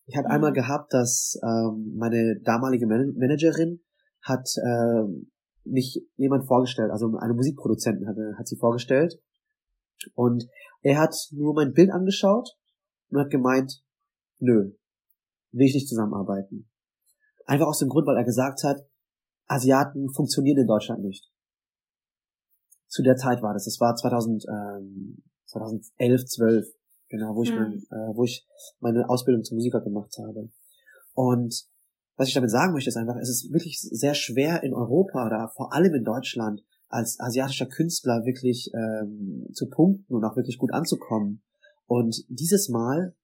Ich 0.06 0.17
hatte 0.17 0.30
mhm. 0.30 0.34
einmal 0.34 0.53
gehabt, 0.53 0.93
dass 0.93 1.39
ähm, 1.43 1.93
meine 1.95 2.39
damalige 2.43 2.88
Man 2.88 3.13
Managerin 3.17 3.82
hat 4.23 4.49
ähm, 4.65 5.32
mich 5.63 6.01
jemand 6.15 6.47
vorgestellt, 6.47 6.91
also 6.91 7.15
eine 7.17 7.34
Musikproduzentin 7.34 8.08
hatte, 8.08 8.36
hat 8.38 8.47
sie 8.47 8.58
vorgestellt. 8.58 9.19
Und 10.13 10.47
er 10.82 10.99
hat 10.99 11.15
nur 11.32 11.53
mein 11.53 11.73
Bild 11.73 11.91
angeschaut 11.91 12.49
und 13.10 13.19
hat 13.19 13.30
gemeint, 13.30 13.84
nö, 14.39 14.71
will 15.51 15.67
ich 15.67 15.73
nicht 15.73 15.89
zusammenarbeiten. 15.89 16.69
Einfach 17.47 17.67
aus 17.67 17.79
dem 17.79 17.89
Grund, 17.89 18.05
weil 18.05 18.17
er 18.17 18.25
gesagt 18.25 18.63
hat, 18.63 18.86
Asiaten 19.47 20.10
funktionieren 20.13 20.60
in 20.60 20.67
Deutschland 20.67 21.03
nicht. 21.03 21.31
Zu 22.88 23.01
der 23.01 23.15
Zeit 23.15 23.41
war 23.41 23.53
das. 23.53 23.65
Das 23.65 23.79
war 23.79 23.95
2000, 23.95 24.45
ähm, 24.49 25.23
2011, 25.45 26.25
12, 26.25 26.65
genau, 27.10 27.36
wo 27.36 27.43
ich, 27.43 27.51
mhm. 27.51 27.57
mein, 27.57 27.73
äh, 27.73 28.15
wo 28.15 28.23
ich 28.25 28.45
meine 28.79 29.10
Ausbildung 29.10 29.43
zum 29.43 29.55
Musiker 29.55 29.81
gemacht 29.81 30.13
habe. 30.19 30.49
Und 31.13 31.65
was 32.17 32.27
ich 32.27 32.33
damit 32.33 32.51
sagen 32.51 32.73
möchte, 32.73 32.89
ist 32.89 32.97
einfach, 32.97 33.15
es 33.15 33.29
ist 33.29 33.53
wirklich 33.53 33.79
sehr 33.79 34.13
schwer 34.13 34.63
in 34.63 34.73
Europa 34.73 35.25
oder 35.25 35.51
vor 35.55 35.73
allem 35.73 35.93
in 35.93 36.03
Deutschland 36.03 36.63
als 36.89 37.19
asiatischer 37.19 37.67
Künstler 37.67 38.25
wirklich 38.25 38.71
ähm, 38.73 39.47
zu 39.53 39.69
punkten 39.69 40.13
und 40.13 40.23
auch 40.25 40.36
wirklich 40.36 40.57
gut 40.57 40.73
anzukommen. 40.73 41.43
Und 41.86 42.25
dieses 42.27 42.69
Mal 42.69 43.15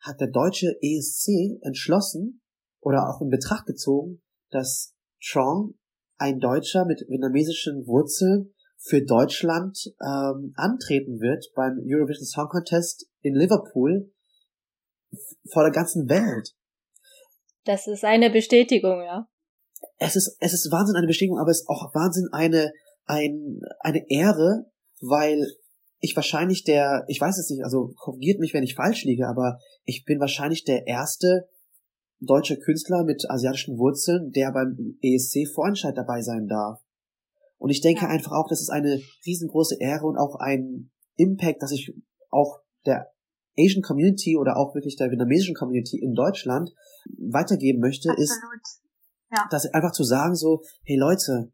hat 0.00 0.20
der 0.20 0.28
deutsche 0.28 0.76
ESC 0.80 1.58
entschlossen 1.62 2.41
oder 2.82 3.08
auch 3.08 3.22
in 3.22 3.30
Betracht 3.30 3.64
gezogen, 3.66 4.20
dass 4.50 4.94
Trong, 5.18 5.78
ein 6.18 6.38
Deutscher 6.38 6.84
mit 6.84 7.04
vietnamesischen 7.08 7.86
Wurzeln, 7.86 8.52
für 8.84 9.00
Deutschland 9.00 9.78
ähm, 10.04 10.52
antreten 10.56 11.20
wird 11.20 11.52
beim 11.54 11.78
Eurovision 11.86 12.26
Song 12.26 12.48
Contest 12.48 13.06
in 13.20 13.34
Liverpool 13.34 14.12
vor 15.50 15.62
der 15.62 15.70
ganzen 15.70 16.08
Welt. 16.08 16.56
Das 17.64 17.86
ist 17.86 18.04
eine 18.04 18.30
Bestätigung, 18.30 19.02
ja. 19.04 19.28
Es 19.98 20.16
ist, 20.16 20.36
es 20.40 20.52
ist 20.52 20.72
Wahnsinn 20.72 20.96
eine 20.96 21.06
Bestätigung, 21.06 21.38
aber 21.38 21.50
es 21.50 21.60
ist 21.60 21.68
auch 21.68 21.94
Wahnsinn 21.94 22.28
eine, 22.32 22.72
ein, 23.04 23.60
eine 23.80 24.04
Ehre, 24.08 24.66
weil 25.00 25.46
ich 26.00 26.16
wahrscheinlich 26.16 26.64
der, 26.64 27.04
ich 27.06 27.20
weiß 27.20 27.38
es 27.38 27.50
nicht, 27.50 27.62
also 27.62 27.92
korrigiert 27.96 28.40
mich, 28.40 28.52
wenn 28.52 28.64
ich 28.64 28.74
falsch 28.74 29.04
liege, 29.04 29.28
aber 29.28 29.58
ich 29.84 30.04
bin 30.04 30.18
wahrscheinlich 30.18 30.64
der 30.64 30.88
erste 30.88 31.48
deutsche 32.24 32.58
Künstler 32.58 33.04
mit 33.04 33.24
asiatischen 33.28 33.78
Wurzeln, 33.78 34.30
der 34.32 34.52
beim 34.52 34.96
ESC 35.02 35.48
Vorentscheid 35.52 35.96
dabei 35.96 36.22
sein 36.22 36.46
darf. 36.46 36.80
Und 37.58 37.70
ich 37.70 37.80
denke 37.80 38.08
einfach 38.08 38.32
auch, 38.32 38.48
das 38.48 38.60
ist 38.60 38.70
eine 38.70 39.00
riesengroße 39.24 39.76
Ehre 39.78 40.06
und 40.06 40.18
auch 40.18 40.36
ein 40.36 40.90
Impact, 41.16 41.62
dass 41.62 41.72
ich 41.72 41.94
auch 42.30 42.60
der 42.86 43.12
Asian 43.58 43.82
Community 43.82 44.36
oder 44.36 44.56
auch 44.56 44.74
wirklich 44.74 44.96
der 44.96 45.10
vietnamesischen 45.10 45.54
Community 45.54 45.98
in 45.98 46.14
Deutschland 46.14 46.70
weitergeben 47.18 47.80
möchte, 47.80 48.10
Absolut. 48.10 48.30
ist, 48.30 48.82
ja. 49.30 49.46
dass 49.50 49.66
einfach 49.66 49.92
zu 49.92 50.04
sagen 50.04 50.34
so, 50.34 50.62
hey 50.84 50.96
Leute, 50.96 51.52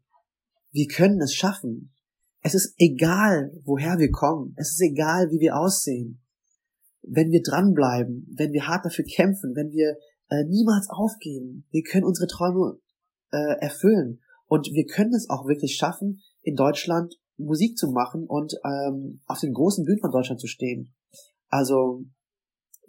wir 0.71 0.87
können 0.87 1.21
es 1.21 1.33
schaffen. 1.33 1.93
Es 2.41 2.53
ist 2.53 2.73
egal, 2.77 3.51
woher 3.65 3.97
wir 3.99 4.11
kommen. 4.11 4.53
Es 4.57 4.71
ist 4.71 4.81
egal, 4.81 5.29
wie 5.29 5.39
wir 5.39 5.57
aussehen. 5.57 6.21
Wenn 7.01 7.31
wir 7.31 7.41
dranbleiben, 7.41 8.27
wenn 8.35 8.53
wir 8.53 8.67
hart 8.67 8.85
dafür 8.85 9.05
kämpfen, 9.05 9.55
wenn 9.55 9.71
wir 9.71 9.97
äh, 10.29 10.43
niemals 10.45 10.89
aufgeben, 10.89 11.65
wir 11.71 11.83
können 11.83 12.05
unsere 12.05 12.27
Träume 12.27 12.79
äh, 13.31 13.59
erfüllen. 13.59 14.21
Und 14.47 14.67
wir 14.73 14.85
können 14.85 15.13
es 15.13 15.29
auch 15.29 15.47
wirklich 15.47 15.75
schaffen, 15.75 16.21
in 16.41 16.55
Deutschland 16.55 17.15
Musik 17.37 17.77
zu 17.77 17.91
machen 17.91 18.25
und 18.27 18.53
ähm, 18.65 19.21
auf 19.25 19.39
den 19.39 19.53
großen 19.53 19.85
Bühnen 19.85 19.99
von 19.99 20.11
Deutschland 20.11 20.41
zu 20.41 20.47
stehen. 20.47 20.93
Also 21.47 22.03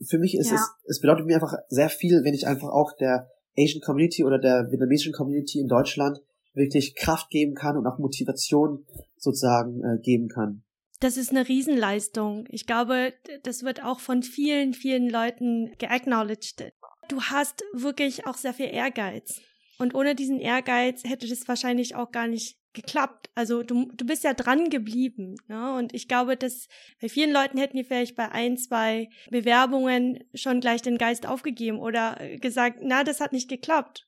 für 0.07 0.19
mich 0.19 0.37
ist 0.37 0.51
ja. 0.51 0.57
es, 0.57 0.71
es 0.87 1.01
bedeutet 1.01 1.27
mir 1.27 1.35
einfach 1.35 1.55
sehr 1.69 1.89
viel, 1.89 2.25
wenn 2.25 2.35
ich 2.35 2.47
einfach 2.47 2.69
auch 2.69 2.93
der 2.99 3.29
Asian 3.57 3.81
Community 3.81 4.25
oder 4.25 4.39
der 4.39 4.71
vietnamesischen 4.71 5.13
Community 5.13 5.61
in 5.61 5.69
Deutschland 5.69 6.19
wirklich 6.55 6.95
Kraft 6.97 7.31
geben 7.31 7.55
kann 7.55 7.77
und 7.77 7.87
auch 7.87 7.99
Motivation 7.99 8.87
sozusagen 9.17 9.83
äh, 9.85 10.01
geben 10.01 10.29
kann. 10.29 10.65
Das 11.01 11.17
ist 11.17 11.31
eine 11.31 11.49
Riesenleistung. 11.49 12.45
Ich 12.51 12.67
glaube, 12.67 13.15
das 13.43 13.63
wird 13.63 13.83
auch 13.83 14.01
von 14.01 14.23
vielen, 14.23 14.75
vielen 14.75 15.09
Leuten 15.09 15.73
geacknowledged. 15.79 16.73
Du 17.11 17.21
hast 17.21 17.65
wirklich 17.73 18.27
auch 18.27 18.37
sehr 18.37 18.55
viel 18.55 18.73
Ehrgeiz. 18.73 19.41
Und 19.79 19.95
ohne 19.95 20.15
diesen 20.15 20.39
Ehrgeiz 20.39 21.03
hätte 21.05 21.29
das 21.29 21.49
wahrscheinlich 21.49 21.97
auch 21.97 22.13
gar 22.13 22.29
nicht 22.29 22.57
geklappt. 22.73 23.31
Also 23.35 23.65
du, 23.65 23.91
du 23.93 24.07
bist 24.07 24.23
ja 24.23 24.33
dran 24.33 24.71
geblieben. 24.71 25.35
Ne? 25.49 25.75
Und 25.75 25.93
ich 25.93 26.07
glaube, 26.07 26.37
dass 26.37 26.69
bei 27.01 27.09
vielen 27.09 27.33
Leuten 27.33 27.59
hätten 27.59 27.77
die 27.77 27.85
vielleicht 27.85 28.15
bei 28.15 28.31
ein, 28.31 28.57
zwei 28.57 29.09
Bewerbungen 29.29 30.23
schon 30.35 30.61
gleich 30.61 30.83
den 30.83 30.99
Geist 30.99 31.27
aufgegeben 31.27 31.81
oder 31.81 32.17
gesagt, 32.41 32.79
na, 32.83 33.03
das 33.03 33.21
hat 33.21 33.33
nicht 33.33 33.49
geklappt. 33.49 34.07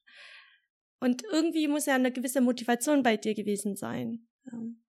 Und 1.00 1.24
irgendwie 1.32 1.66
muss 1.66 1.86
ja 1.86 1.96
eine 1.96 2.12
gewisse 2.12 2.40
Motivation 2.40 3.02
bei 3.02 3.16
dir 3.16 3.34
gewesen 3.34 3.74
sein, 3.74 4.28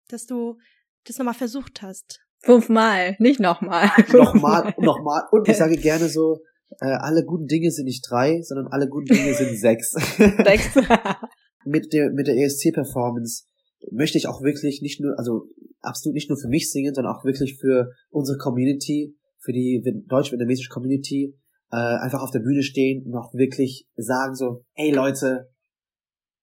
dass 0.10 0.28
du 0.28 0.60
das 1.06 1.17
nochmal 1.17 1.34
versucht 1.34 1.82
hast. 1.82 2.19
Fünfmal, 2.43 3.15
nicht 3.17 3.39
nochmal. 3.39 3.89
nochmal, 4.12 4.76
nochmal. 4.78 5.23
Und 5.32 5.49
ich 5.49 5.58
sage 5.58 5.78
gerne 5.78 6.10
so, 6.10 6.38
äh, 6.82 6.86
alle 6.86 7.24
guten 7.24 7.48
Dinge 7.48 7.72
sind 7.72 7.86
nicht 7.86 8.06
drei, 8.10 8.42
sondern 8.42 8.68
alle 8.68 8.88
guten 8.88 9.14
Dinge 9.14 9.34
sind 9.34 9.58
sechs. 9.60 9.92
Sechs. 9.92 10.76
mit 11.66 11.94
der, 11.94 12.12
mit 12.12 12.28
der 12.28 12.38
ESC-Performance 12.38 13.46
möchte 13.92 14.18
ich 14.18 14.28
auch 14.28 14.42
wirklich 14.42 14.82
nicht 14.82 15.02
nur, 15.02 15.18
also 15.18 15.48
absolut 15.82 16.16
nicht 16.16 16.30
nur 16.30 16.40
für 16.40 16.48
mich 16.48 16.72
singen, 16.72 16.94
sondern 16.94 17.14
auch 17.14 17.26
wirklich 17.26 17.58
für 17.60 17.92
unsere 18.10 18.38
Community, 18.38 19.16
für 19.40 19.52
die 19.52 19.84
deutsch-vietnamesische 20.08 20.70
Community, 20.70 21.38
äh, 21.72 21.76
einfach 21.76 22.22
auf 22.22 22.32
der 22.32 22.40
Bühne 22.40 22.64
stehen 22.64 23.06
und 23.06 23.16
auch 23.16 23.34
wirklich 23.34 23.88
sagen 23.96 24.36
so, 24.36 24.64
ey 24.76 24.92
Leute, 24.92 25.50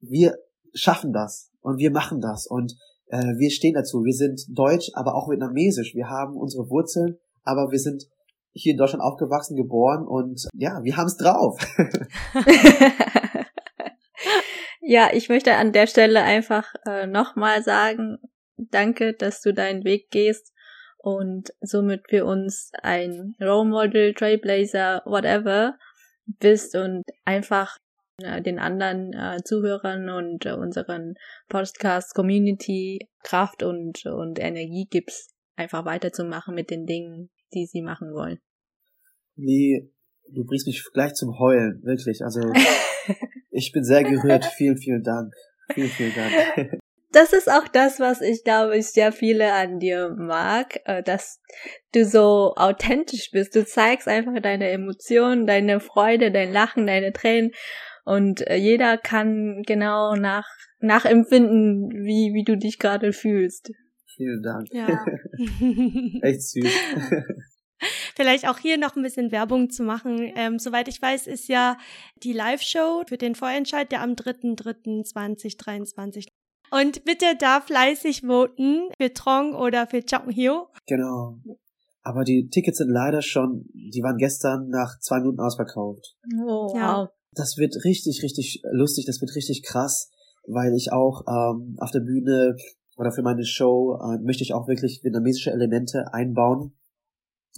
wir 0.01 0.35
schaffen 0.75 1.13
das 1.13 1.51
und 1.61 1.79
wir 1.79 1.91
machen 1.91 2.21
das 2.21 2.47
und 2.47 2.77
äh, 3.07 3.37
wir 3.39 3.51
stehen 3.51 3.75
dazu. 3.75 4.05
Wir 4.05 4.13
sind 4.13 4.43
deutsch, 4.49 4.91
aber 4.95 5.15
auch 5.15 5.29
vietnamesisch. 5.29 5.95
Wir 5.95 6.09
haben 6.09 6.37
unsere 6.37 6.69
Wurzeln, 6.69 7.17
aber 7.43 7.71
wir 7.71 7.79
sind 7.79 8.05
hier 8.53 8.73
in 8.73 8.79
Deutschland 8.79 9.03
aufgewachsen, 9.03 9.57
geboren 9.57 10.07
und 10.07 10.49
ja, 10.55 10.81
wir 10.83 10.97
haben 10.97 11.07
es 11.07 11.17
drauf. 11.17 11.59
ja, 14.81 15.11
ich 15.13 15.29
möchte 15.29 15.55
an 15.55 15.73
der 15.73 15.87
Stelle 15.87 16.23
einfach 16.23 16.75
äh, 16.87 17.07
nochmal 17.07 17.63
sagen, 17.63 18.19
danke, 18.57 19.15
dass 19.15 19.41
du 19.41 19.55
deinen 19.55 19.85
Weg 19.85 20.11
gehst 20.11 20.53
und 20.99 21.51
somit 21.61 22.03
für 22.09 22.25
uns 22.25 22.73
ein 22.83 23.35
Role 23.41 23.69
Model, 23.69 24.15
Trailblazer, 24.15 25.03
whatever 25.07 25.79
bist 26.27 26.77
und 26.77 27.05
einfach 27.25 27.79
äh, 28.23 28.43
den 28.43 28.59
anderen 28.59 29.13
äh, 29.13 29.43
Zuhörern 29.43 30.11
und 30.11 30.45
äh, 30.47 30.53
unseren 30.53 31.15
Podcast-Community 31.49 33.09
Kraft 33.23 33.63
und, 33.63 34.05
und 34.07 34.39
Energie 34.39 34.87
gibst, 34.91 35.35
einfach 35.57 35.85
weiterzumachen 35.85 36.55
mit 36.55 36.71
den 36.71 36.87
Dingen, 36.87 37.31
die 37.55 37.67
sie 37.67 37.83
machen 37.83 38.13
wollen. 38.13 38.39
Nee, 39.37 39.91
du 40.29 40.45
bringst 40.45 40.67
mich 40.67 40.85
gleich 40.93 41.15
zum 41.15 41.39
Heulen, 41.39 41.83
wirklich. 41.83 42.23
Also 42.23 42.41
ich 43.51 43.73
bin 43.73 43.85
sehr 43.85 44.05
gerührt. 44.05 44.45
Vielen, 44.45 44.77
vielen 44.77 45.03
Dank. 45.03 45.33
Vielen, 45.73 45.89
vielen 45.89 46.15
Dank. 46.15 46.81
Das 47.13 47.33
ist 47.33 47.51
auch 47.51 47.67
das, 47.67 47.99
was 47.99 48.21
ich 48.21 48.45
glaube, 48.45 48.77
ich 48.77 48.87
sehr 48.87 49.11
viele 49.11 49.53
an 49.53 49.81
dir 49.81 50.15
mag, 50.17 50.79
äh, 50.85 51.03
dass 51.03 51.41
du 51.93 52.05
so 52.05 52.55
authentisch 52.55 53.33
bist. 53.33 53.57
Du 53.57 53.65
zeigst 53.65 54.07
einfach 54.07 54.41
deine 54.41 54.71
Emotionen, 54.71 55.45
deine 55.45 55.81
Freude, 55.81 56.31
dein 56.31 56.53
Lachen, 56.53 56.87
deine 56.87 57.13
Tränen 57.13 57.51
und 58.05 58.47
äh, 58.47 58.55
jeder 58.55 58.97
kann 58.97 59.63
genau 59.67 60.15
nach 60.15 60.47
nachempfinden, 60.79 61.91
wie 61.91 62.33
wie 62.33 62.45
du 62.45 62.57
dich 62.57 62.79
gerade 62.79 63.13
fühlst. 63.13 63.73
Vielen 64.21 64.43
Dank. 64.43 64.69
Ja. 64.71 65.03
Echt 66.21 66.43
süß. 66.43 66.67
Vielleicht 68.15 68.47
auch 68.47 68.59
hier 68.59 68.77
noch 68.77 68.95
ein 68.95 69.03
bisschen 69.03 69.33
Werbung 69.33 69.71
zu 69.71 69.83
machen. 69.83 70.31
Ähm, 70.37 70.59
soweit 70.59 70.89
ich 70.89 71.01
weiß, 71.01 71.27
ist 71.27 71.49
ja 71.49 71.79
die 72.23 72.35
Live-Show 72.35 73.05
für 73.09 73.17
den 73.17 73.35
Vorentscheid, 73.35 73.91
der 73.91 74.03
am 74.03 74.11
3.3.2023. 74.11 76.27
Und 76.71 77.07
bitte 77.07 77.35
da 77.39 77.63
fleißig 77.63 78.27
voten 78.27 78.91
für 79.01 79.15
Trong 79.15 79.55
oder 79.55 79.87
für 79.87 80.05
Chong 80.05 80.29
Hyo. 80.29 80.67
Genau. 80.87 81.39
Aber 82.03 82.25
die 82.25 82.51
Tickets 82.51 82.77
sind 82.77 82.91
leider 82.91 83.23
schon, 83.23 83.71
die 83.73 84.03
waren 84.03 84.19
gestern 84.19 84.69
nach 84.69 84.99
zwei 85.01 85.21
Minuten 85.21 85.41
ausverkauft. 85.41 86.15
Oh, 86.37 86.69
wow. 86.69 86.77
Ja. 86.77 87.11
Das 87.33 87.57
wird 87.57 87.75
richtig, 87.85 88.23
richtig 88.23 88.61
lustig, 88.71 89.07
das 89.07 89.23
wird 89.23 89.35
richtig 89.35 89.63
krass, 89.63 90.11
weil 90.47 90.75
ich 90.75 90.93
auch 90.93 91.23
ähm, 91.27 91.77
auf 91.79 91.91
der 91.91 92.01
Bühne 92.01 92.55
oder 93.01 93.13
für 93.13 93.23
meine 93.23 93.45
Show 93.47 93.99
äh, 93.99 94.19
möchte 94.23 94.43
ich 94.43 94.53
auch 94.53 94.69
wirklich 94.69 95.01
vietnamesische 95.03 95.51
Elemente 95.51 96.13
einbauen 96.13 96.75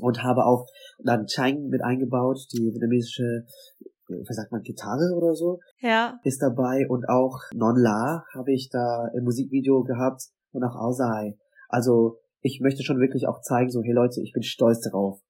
und 0.00 0.22
habe 0.22 0.46
auch 0.46 0.68
dann 1.02 1.26
Chang 1.26 1.66
mit 1.66 1.82
eingebaut, 1.82 2.46
die 2.52 2.72
vietnamesische, 2.72 3.44
was 4.06 4.36
sagt 4.36 4.52
man, 4.52 4.62
Gitarre 4.62 5.12
oder 5.16 5.34
so. 5.34 5.58
Ja. 5.80 6.20
Ist 6.22 6.40
dabei 6.42 6.86
und 6.88 7.08
auch 7.08 7.40
Non 7.54 7.74
La 7.76 8.24
habe 8.32 8.52
ich 8.52 8.70
da 8.70 9.08
im 9.16 9.24
Musikvideo 9.24 9.82
gehabt 9.82 10.28
und 10.52 10.62
auch 10.62 10.76
Ausai. 10.76 11.36
Also 11.68 12.20
ich 12.40 12.60
möchte 12.60 12.84
schon 12.84 13.00
wirklich 13.00 13.26
auch 13.26 13.40
zeigen, 13.40 13.70
so, 13.70 13.82
hey 13.82 13.92
Leute, 13.92 14.20
ich 14.22 14.32
bin 14.32 14.44
stolz 14.44 14.82
darauf. 14.82 15.20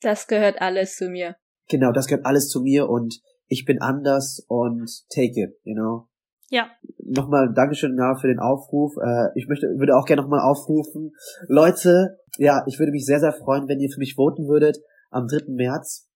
Das 0.00 0.28
gehört 0.28 0.60
alles 0.60 0.94
zu 0.94 1.08
mir. 1.08 1.34
Genau, 1.68 1.90
das 1.90 2.06
gehört 2.06 2.24
alles 2.24 2.48
zu 2.48 2.60
mir 2.60 2.88
und 2.88 3.20
ich 3.48 3.64
bin 3.64 3.80
anders 3.80 4.44
und 4.46 4.88
take 5.08 5.40
it, 5.40 5.58
you 5.64 5.74
know. 5.74 6.06
Ja. 6.48 6.68
Nochmal 6.98 7.52
Dankeschön 7.54 7.96
ja, 7.96 8.16
für 8.16 8.28
den 8.28 8.38
Aufruf. 8.38 8.96
Äh, 8.96 9.28
ich 9.34 9.48
möchte, 9.48 9.66
würde 9.78 9.96
auch 9.96 10.06
gerne 10.06 10.22
nochmal 10.22 10.40
aufrufen. 10.40 11.12
Leute, 11.48 12.18
ja, 12.38 12.62
ich 12.66 12.78
würde 12.78 12.92
mich 12.92 13.04
sehr, 13.04 13.20
sehr 13.20 13.32
freuen, 13.32 13.68
wenn 13.68 13.80
ihr 13.80 13.90
für 13.90 14.00
mich 14.00 14.14
voten 14.14 14.48
würdet 14.48 14.78
am 15.10 15.26
3. 15.26 15.52
März 15.52 16.08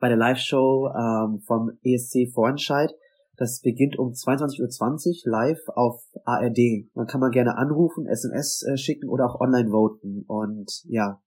bei 0.00 0.08
der 0.08 0.16
Live-Show 0.16 0.88
ähm, 0.88 1.40
vom 1.46 1.78
ESC 1.82 2.32
Vorentscheid. 2.32 2.92
Das 3.36 3.60
beginnt 3.60 3.98
um 3.98 4.10
22.20 4.10 5.26
Uhr 5.26 5.32
live 5.32 5.68
auf 5.74 6.02
ARD. 6.24 6.88
Man 6.94 7.06
kann 7.06 7.20
mal 7.20 7.30
gerne 7.30 7.56
anrufen, 7.56 8.06
SMS 8.06 8.62
äh, 8.62 8.76
schicken 8.76 9.08
oder 9.08 9.26
auch 9.26 9.40
online 9.40 9.70
voten. 9.70 10.24
Und 10.26 10.70
ja, 10.84 11.20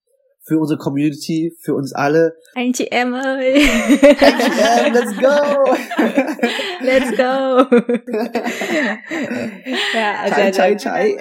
für 0.48 0.60
unsere 0.60 0.80
Community, 0.80 1.54
für 1.60 1.76
uns 1.76 1.94
alle. 1.94 2.36
NTM, 2.56 3.14
NTM, 3.14 4.94
let's 4.94 5.16
go! 5.18 5.76
let's 6.82 7.12
go! 7.12 7.24
ja, 9.94 10.16
also 10.22 10.36
chai, 10.36 10.52
chai, 10.52 10.76
chai. 10.76 11.18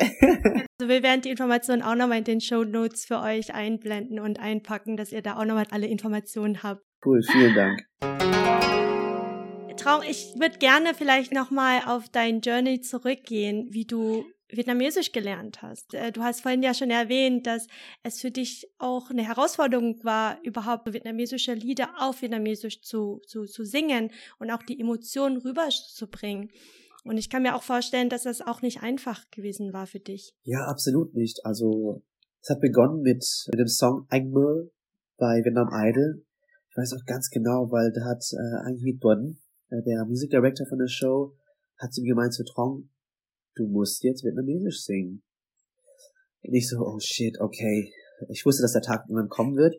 Also 0.78 0.88
wir 0.88 1.02
werden 1.02 1.22
die 1.22 1.30
Informationen 1.30 1.82
auch 1.82 1.96
nochmal 1.96 2.18
in 2.18 2.24
den 2.24 2.40
Show 2.40 2.62
Notes 2.62 3.04
für 3.04 3.20
euch 3.20 3.52
einblenden 3.52 4.20
und 4.20 4.38
einpacken, 4.38 4.96
dass 4.96 5.10
ihr 5.10 5.22
da 5.22 5.36
auch 5.36 5.44
nochmal 5.44 5.66
alle 5.70 5.86
Informationen 5.86 6.62
habt. 6.62 6.82
Cool, 7.04 7.20
vielen 7.22 7.54
Dank. 7.54 7.82
Traum, 9.76 10.02
ich 10.08 10.34
würde 10.38 10.58
gerne 10.58 10.94
vielleicht 10.94 11.32
nochmal 11.32 11.80
auf 11.86 12.08
dein 12.10 12.40
Journey 12.40 12.80
zurückgehen, 12.80 13.68
wie 13.70 13.84
du 13.84 14.24
Vietnamesisch 14.48 15.12
gelernt 15.12 15.62
hast. 15.62 15.94
Äh, 15.94 16.12
du 16.12 16.22
hast 16.22 16.40
vorhin 16.40 16.62
ja 16.62 16.74
schon 16.74 16.90
erwähnt, 16.90 17.46
dass 17.46 17.66
es 18.02 18.20
für 18.20 18.30
dich 18.30 18.68
auch 18.78 19.10
eine 19.10 19.26
Herausforderung 19.26 20.02
war, 20.04 20.40
überhaupt 20.42 20.92
vietnamesische 20.92 21.54
Lieder 21.54 21.88
auf 21.98 22.22
Vietnamesisch 22.22 22.82
zu, 22.82 23.20
zu, 23.26 23.44
zu 23.44 23.64
singen 23.64 24.10
und 24.38 24.50
auch 24.50 24.62
die 24.62 24.80
Emotionen 24.80 25.38
rüberzubringen. 25.38 26.50
Und 27.04 27.18
ich 27.18 27.30
kann 27.30 27.42
mir 27.42 27.54
auch 27.54 27.62
vorstellen, 27.62 28.08
dass 28.08 28.24
das 28.24 28.40
auch 28.40 28.62
nicht 28.62 28.82
einfach 28.82 29.30
gewesen 29.30 29.72
war 29.72 29.86
für 29.86 30.00
dich. 30.00 30.34
Ja, 30.42 30.66
absolut 30.66 31.14
nicht. 31.14 31.44
Also 31.44 32.02
es 32.40 32.50
hat 32.50 32.60
begonnen 32.60 33.02
mit, 33.02 33.24
mit 33.50 33.60
dem 33.60 33.68
Song 33.68 34.06
Anh 34.08 34.30
Mơ 34.30 34.70
bei 35.16 35.42
Vietnam 35.44 35.68
Idol. 35.72 36.24
Ich 36.70 36.76
weiß 36.76 36.94
auch 36.94 37.04
ganz 37.06 37.30
genau, 37.30 37.70
weil 37.70 37.92
da 37.92 38.04
hat 38.04 38.22
äh, 38.32 38.68
Anh 38.68 38.78
Huy 38.82 38.98
Tuấn, 38.98 39.38
äh, 39.70 39.82
der 39.82 40.04
Music 40.04 40.30
Director 40.30 40.66
von 40.66 40.78
der 40.78 40.88
Show, 40.88 41.36
hat 41.78 41.92
zu 41.92 42.02
mir 42.02 42.14
gemeint 42.14 42.34
zu 42.34 42.44
Trong, 42.44 42.90
du 43.56 43.66
musst 43.66 44.04
jetzt 44.04 44.24
Vietnamesisch 44.24 44.84
singen. 44.84 45.22
Und 46.42 46.54
ich 46.54 46.68
so, 46.68 46.78
oh 46.78 46.98
shit, 47.00 47.40
okay. 47.40 47.92
Ich 48.28 48.46
wusste, 48.46 48.62
dass 48.62 48.72
der 48.72 48.82
Tag 48.82 49.04
irgendwann 49.08 49.28
kommen 49.28 49.56
wird. 49.56 49.74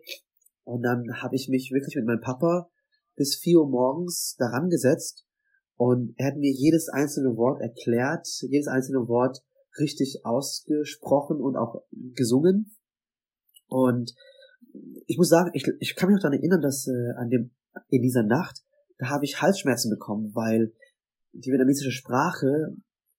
Und 0.64 0.82
dann 0.84 1.22
habe 1.22 1.36
ich 1.36 1.48
mich 1.48 1.72
wirklich 1.72 1.96
mit 1.96 2.06
meinem 2.06 2.22
Papa 2.22 2.70
bis 3.16 3.36
vier 3.36 3.62
Uhr 3.62 3.70
morgens 3.70 4.36
daran 4.38 4.70
gesetzt 4.70 5.26
und 5.78 6.14
er 6.18 6.28
hat 6.28 6.38
mir 6.38 6.52
jedes 6.52 6.90
einzelne 6.90 7.38
Wort 7.38 7.62
erklärt, 7.62 8.28
jedes 8.42 8.68
einzelne 8.68 9.08
Wort 9.08 9.44
richtig 9.80 10.22
ausgesprochen 10.24 11.40
und 11.40 11.56
auch 11.56 11.84
gesungen. 11.92 12.76
Und 13.68 14.14
ich 15.06 15.18
muss 15.18 15.30
sagen, 15.30 15.52
ich, 15.54 15.68
ich 15.80 15.96
kann 15.96 16.10
mich 16.10 16.16
noch 16.16 16.24
daran 16.24 16.40
erinnern, 16.40 16.62
dass 16.62 16.88
äh, 16.88 17.12
an 17.18 17.30
dem 17.30 17.52
in 17.90 18.02
dieser 18.02 18.24
Nacht, 18.24 18.64
da 18.98 19.10
habe 19.10 19.26
ich 19.26 19.42
Halsschmerzen 19.42 19.92
bekommen, 19.92 20.34
weil 20.34 20.74
die 21.34 21.52
vietnamesische 21.52 21.92
Sprache 21.92 22.76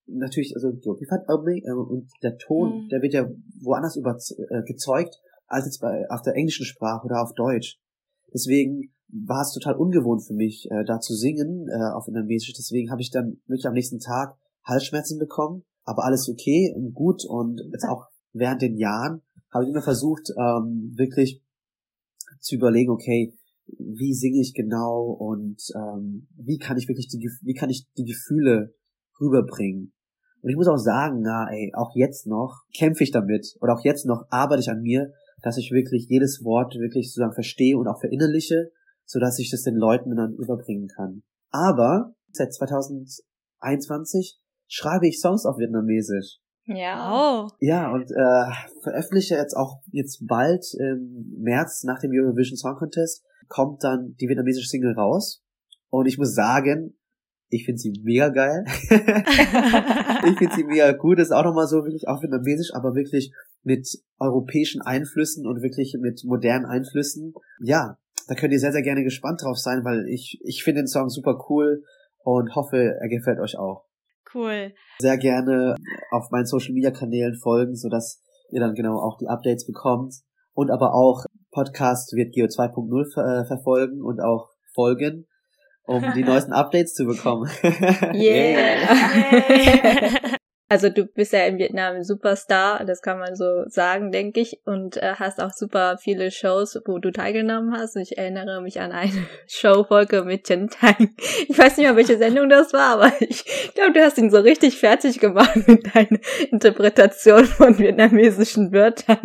natürlich, 0.08 0.54
also 0.54 0.68
äh, 0.68 1.72
und 1.72 2.10
der 2.22 2.36
Ton, 2.38 2.84
mhm. 2.84 2.88
der 2.88 3.02
wird 3.02 3.12
ja 3.12 3.28
woanders 3.60 3.96
über, 3.96 4.16
äh, 4.16 4.62
gezeugt, 4.62 5.20
als 5.46 5.66
jetzt 5.66 5.80
bei, 5.80 6.08
auf 6.10 6.22
der 6.22 6.34
englischen 6.34 6.66
Sprache 6.66 7.04
oder 7.06 7.22
auf 7.22 7.32
Deutsch. 7.34 7.78
Deswegen 8.32 8.92
war 9.08 9.42
es 9.42 9.52
total 9.52 9.76
ungewohnt 9.76 10.24
für 10.26 10.34
mich, 10.34 10.68
äh, 10.70 10.84
da 10.84 11.00
zu 11.00 11.14
singen 11.14 11.68
äh, 11.68 11.94
auf 11.94 12.06
Vietnamesisch. 12.06 12.52
Deswegen 12.52 12.90
habe 12.90 13.00
ich 13.00 13.10
dann 13.10 13.40
wirklich 13.46 13.66
am 13.66 13.74
nächsten 13.74 14.00
Tag 14.00 14.36
Halsschmerzen 14.64 15.18
bekommen, 15.18 15.64
aber 15.84 16.04
alles 16.04 16.28
okay 16.28 16.72
und 16.76 16.92
gut. 16.92 17.24
Und 17.24 17.60
jetzt 17.72 17.86
auch 17.86 18.06
während 18.32 18.60
den 18.60 18.76
Jahren 18.76 19.22
habe 19.50 19.64
ich 19.64 19.70
immer 19.70 19.82
versucht, 19.82 20.30
ähm, 20.36 20.92
wirklich 20.96 21.42
zu 22.40 22.56
überlegen, 22.56 22.90
okay, 22.90 23.34
wie 23.78 24.14
singe 24.14 24.40
ich 24.40 24.54
genau 24.54 25.10
und 25.10 25.60
ähm, 25.74 26.28
wie 26.36 26.58
kann 26.58 26.78
ich 26.78 26.88
wirklich 26.88 27.08
die, 27.08 27.18
wie 27.42 27.54
kann 27.54 27.70
ich 27.70 27.86
die 27.96 28.04
Gefühle 28.04 28.74
rüberbringen. 29.20 29.92
Und 30.40 30.50
ich 30.50 30.56
muss 30.56 30.68
auch 30.68 30.76
sagen, 30.76 31.20
na 31.22 31.48
ey, 31.50 31.72
auch 31.74 31.92
jetzt 31.94 32.26
noch 32.26 32.62
kämpfe 32.76 33.04
ich 33.04 33.10
damit 33.10 33.56
oder 33.60 33.74
auch 33.74 33.84
jetzt 33.84 34.06
noch 34.06 34.26
arbeite 34.30 34.60
ich 34.60 34.70
an 34.70 34.82
mir, 34.82 35.12
dass 35.42 35.58
ich 35.58 35.70
wirklich 35.72 36.06
jedes 36.08 36.44
Wort 36.44 36.74
wirklich 36.76 37.08
sozusagen 37.08 37.34
verstehe 37.34 37.76
und 37.76 37.88
auch 37.88 38.00
verinnerliche, 38.00 38.70
so 39.04 39.18
dass 39.18 39.38
ich 39.38 39.50
das 39.50 39.62
den 39.62 39.76
Leuten 39.76 40.14
dann 40.16 40.34
überbringen 40.34 40.88
kann. 40.88 41.22
Aber 41.50 42.14
seit 42.32 42.52
2021 42.52 44.40
schreibe 44.66 45.08
ich 45.08 45.20
Songs 45.20 45.46
auf 45.46 45.58
Vietnamesisch. 45.58 46.38
Ja. 46.66 47.12
Oh. 47.14 47.48
Ja, 47.60 47.90
und 47.90 48.10
äh, 48.10 48.52
veröffentliche 48.82 49.36
jetzt 49.36 49.56
auch 49.56 49.80
jetzt 49.90 50.26
bald 50.26 50.66
im 50.78 51.34
März 51.38 51.84
nach 51.84 51.98
dem 51.98 52.10
Eurovision 52.12 52.58
Song 52.58 52.76
Contest 52.76 53.24
kommt 53.48 53.82
dann 53.82 54.14
die 54.20 54.28
vietnamesische 54.28 54.68
Single 54.68 54.92
raus. 54.92 55.42
Und 55.88 56.06
ich 56.06 56.18
muss 56.18 56.34
sagen, 56.34 56.97
ich 57.50 57.64
finde 57.64 57.78
sie 57.78 57.92
mega 58.02 58.28
geil. 58.28 58.64
ich 58.90 60.38
finde 60.38 60.54
sie 60.54 60.64
mega 60.64 60.92
gut. 60.92 61.18
Das 61.18 61.28
ist 61.28 61.32
auch 61.32 61.44
nochmal 61.44 61.66
so 61.66 61.84
wirklich 61.84 62.06
auch 62.08 62.22
vietnamesisch, 62.22 62.74
aber 62.74 62.94
wirklich 62.94 63.32
mit 63.62 63.88
europäischen 64.18 64.82
Einflüssen 64.82 65.46
und 65.46 65.62
wirklich 65.62 65.96
mit 66.00 66.22
modernen 66.24 66.66
Einflüssen. 66.66 67.32
Ja, 67.60 67.98
da 68.26 68.34
könnt 68.34 68.52
ihr 68.52 68.60
sehr, 68.60 68.72
sehr 68.72 68.82
gerne 68.82 69.02
gespannt 69.02 69.42
drauf 69.42 69.58
sein, 69.58 69.84
weil 69.84 70.06
ich, 70.08 70.38
ich 70.44 70.62
finde 70.62 70.82
den 70.82 70.88
Song 70.88 71.08
super 71.08 71.38
cool 71.48 71.82
und 72.22 72.54
hoffe, 72.54 72.96
er 73.00 73.08
gefällt 73.08 73.40
euch 73.40 73.58
auch. 73.58 73.86
Cool. 74.34 74.74
Sehr 74.98 75.16
gerne 75.16 75.74
auf 76.10 76.30
meinen 76.30 76.44
Social 76.44 76.74
Media 76.74 76.90
Kanälen 76.90 77.34
folgen, 77.34 77.74
sodass 77.74 78.22
ihr 78.50 78.60
dann 78.60 78.74
genau 78.74 78.98
auch 78.98 79.16
die 79.18 79.28
Updates 79.28 79.66
bekommt 79.66 80.14
und 80.52 80.70
aber 80.70 80.92
auch 80.94 81.24
Podcast 81.50 82.12
wird 82.14 82.34
Geo 82.34 82.46
2.0 82.46 83.12
ver 83.14 83.24
äh, 83.24 83.46
verfolgen 83.46 84.02
und 84.02 84.20
auch 84.20 84.50
folgen 84.74 85.26
um 85.88 86.12
die 86.14 86.22
neuesten 86.24 86.52
Updates 86.52 86.94
zu 86.94 87.06
bekommen. 87.06 87.50
yeah. 88.14 88.14
yeah. 89.50 90.10
Also 90.70 90.90
du 90.90 91.06
bist 91.06 91.32
ja 91.32 91.46
in 91.46 91.56
Vietnam 91.56 91.96
ein 91.96 92.04
Superstar, 92.04 92.84
das 92.84 93.00
kann 93.00 93.18
man 93.18 93.34
so 93.34 93.64
sagen, 93.68 94.12
denke 94.12 94.40
ich, 94.40 94.60
und 94.66 94.98
äh, 94.98 95.14
hast 95.14 95.40
auch 95.40 95.52
super 95.52 95.96
viele 95.96 96.30
Shows, 96.30 96.78
wo 96.84 96.98
du 96.98 97.10
teilgenommen 97.10 97.72
hast. 97.72 97.96
Und 97.96 98.02
ich 98.02 98.18
erinnere 98.18 98.60
mich 98.60 98.78
an 98.78 98.92
eine 98.92 99.26
Showfolge 99.46 100.24
mit 100.24 100.44
Chen 100.44 100.68
Tang. 100.68 101.14
Ich 101.48 101.58
weiß 101.58 101.78
nicht 101.78 101.86
mehr, 101.86 101.96
welche 101.96 102.18
Sendung 102.18 102.50
das 102.50 102.74
war, 102.74 103.00
aber 103.00 103.12
ich 103.20 103.46
glaube, 103.74 103.94
du 103.94 104.04
hast 104.04 104.18
ihn 104.18 104.30
so 104.30 104.40
richtig 104.40 104.76
fertig 104.76 105.20
gemacht 105.20 105.56
mit 105.66 105.94
deiner 105.94 106.18
Interpretation 106.50 107.46
von 107.46 107.78
vietnamesischen 107.78 108.70
Wörtern. 108.70 109.20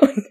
Und 0.00 0.28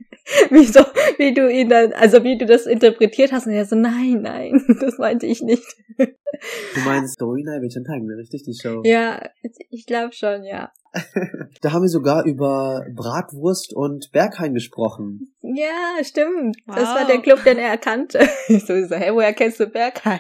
wie 0.60 0.66
so, 0.66 0.82
wie 1.18 1.34
du 1.34 1.52
ihn 1.52 1.70
dann, 1.70 1.94
also 1.94 2.24
wie 2.24 2.38
du 2.38 2.46
das 2.46 2.66
interpretiert 2.66 3.32
hast. 3.32 3.48
Und 3.48 3.54
er 3.54 3.66
so, 3.66 3.76
nein, 3.76 4.22
nein, 4.22 4.64
das 4.80 4.98
meinte 4.98 5.26
ich 5.26 5.42
nicht. 5.42 5.66
Du 5.98 6.80
meinst 6.86 7.20
Dorina 7.20 7.60
Chen 7.68 7.84
Tang, 7.84 8.08
richtig, 8.18 8.44
die 8.44 8.54
Show? 8.54 8.82
Ja, 8.84 9.22
ich 9.70 9.86
glaube 9.86 10.14
schon, 10.14 10.44
ja 10.44 10.72
da 11.62 11.72
haben 11.72 11.82
wir 11.82 11.90
sogar 11.90 12.26
über 12.26 12.86
Bratwurst 12.94 13.74
und 13.74 14.12
Berghain 14.12 14.54
gesprochen. 14.54 15.34
Ja, 15.42 16.04
stimmt. 16.04 16.58
Wow. 16.66 16.76
Das 16.76 16.90
war 16.90 17.08
der 17.08 17.20
Club, 17.20 17.44
den 17.44 17.58
er 17.58 17.70
erkannte. 17.70 18.20
Ich 18.48 18.66
so, 18.66 18.86
so, 18.86 18.96
hey, 18.96 19.14
woher 19.14 19.34
kennst 19.34 19.60
du 19.60 19.68
Berghain? 19.68 20.20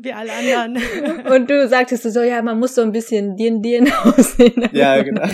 Wie 0.00 0.12
alle 0.12 0.32
anderen. 0.32 1.26
Und 1.32 1.48
du 1.48 1.68
sagtest 1.68 2.02
so, 2.04 2.22
ja, 2.22 2.42
man 2.42 2.58
muss 2.58 2.74
so 2.74 2.82
ein 2.82 2.92
bisschen 2.92 3.36
Dien 3.36 3.62
Dien 3.62 3.90
aussehen. 4.04 4.68
Ja, 4.72 5.00
genau. 5.02 5.26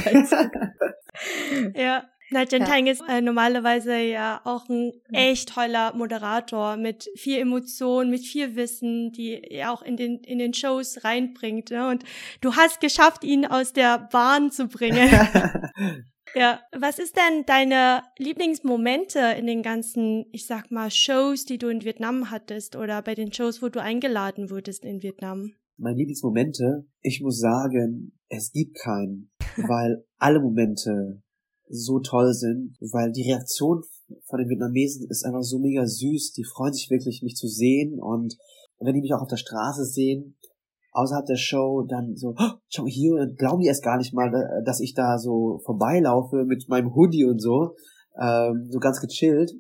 ja. 1.74 2.04
Nadjan 2.34 2.62
ja. 2.62 2.66
Tang 2.66 2.86
ist 2.86 3.02
äh, 3.08 3.20
normalerweise 3.20 3.96
ja 3.96 4.40
auch 4.44 4.68
ein 4.68 4.92
echt 5.12 5.54
toller 5.54 5.94
Moderator 5.94 6.76
mit 6.76 7.08
viel 7.14 7.38
Emotion, 7.38 8.10
mit 8.10 8.26
viel 8.26 8.56
Wissen, 8.56 9.12
die 9.12 9.40
er 9.42 9.72
auch 9.72 9.82
in 9.82 9.96
den, 9.96 10.18
in 10.18 10.38
den 10.38 10.52
Shows 10.52 11.04
reinbringt. 11.04 11.70
Ne? 11.70 11.88
Und 11.88 12.04
du 12.40 12.54
hast 12.56 12.80
geschafft, 12.80 13.24
ihn 13.24 13.46
aus 13.46 13.72
der 13.72 14.08
Bahn 14.10 14.50
zu 14.50 14.66
bringen. 14.66 15.08
ja, 16.34 16.60
was 16.76 16.98
ist 16.98 17.16
denn 17.16 17.46
deine 17.46 18.02
Lieblingsmomente 18.18 19.20
in 19.38 19.46
den 19.46 19.62
ganzen, 19.62 20.26
ich 20.32 20.46
sag 20.46 20.70
mal, 20.70 20.90
Shows, 20.90 21.44
die 21.44 21.58
du 21.58 21.68
in 21.68 21.84
Vietnam 21.84 22.30
hattest 22.30 22.74
oder 22.74 23.00
bei 23.00 23.14
den 23.14 23.32
Shows, 23.32 23.62
wo 23.62 23.68
du 23.68 23.80
eingeladen 23.80 24.50
wurdest 24.50 24.84
in 24.84 25.02
Vietnam? 25.02 25.52
Meine 25.76 25.98
Lieblingsmomente, 25.98 26.86
ich 27.00 27.20
muss 27.22 27.38
sagen, 27.38 28.18
es 28.28 28.50
gibt 28.52 28.76
keinen, 28.76 29.30
weil 29.56 30.04
alle 30.18 30.40
Momente 30.40 31.22
so 31.68 32.00
toll 32.00 32.34
sind, 32.34 32.76
weil 32.92 33.12
die 33.12 33.30
Reaktion 33.30 33.82
von 34.26 34.38
den 34.38 34.48
Vietnamesen 34.48 35.08
ist 35.08 35.24
einfach 35.24 35.42
so 35.42 35.58
mega 35.58 35.86
süß. 35.86 36.32
Die 36.32 36.44
freuen 36.44 36.72
sich 36.72 36.90
wirklich, 36.90 37.22
mich 37.22 37.36
zu 37.36 37.48
sehen 37.48 38.00
und 38.00 38.36
wenn 38.78 38.94
die 38.94 39.00
mich 39.00 39.14
auch 39.14 39.22
auf 39.22 39.28
der 39.28 39.36
Straße 39.36 39.84
sehen, 39.84 40.36
außerhalb 40.92 41.26
der 41.26 41.36
Show, 41.36 41.84
dann 41.88 42.16
so, 42.16 42.34
oh, 42.38 42.52
schau 42.68 42.86
hier, 42.86 43.16
dann 43.16 43.34
glauben 43.34 43.60
die 43.60 43.66
erst 43.66 43.82
gar 43.82 43.98
nicht 43.98 44.14
mal, 44.14 44.28
äh, 44.28 44.64
dass 44.64 44.80
ich 44.80 44.94
da 44.94 45.18
so 45.18 45.60
vorbeilaufe 45.64 46.44
mit 46.44 46.68
meinem 46.68 46.94
Hoodie 46.94 47.24
und 47.24 47.40
so, 47.40 47.74
ähm, 48.20 48.68
so 48.70 48.78
ganz 48.78 49.00
gechillt. 49.00 49.52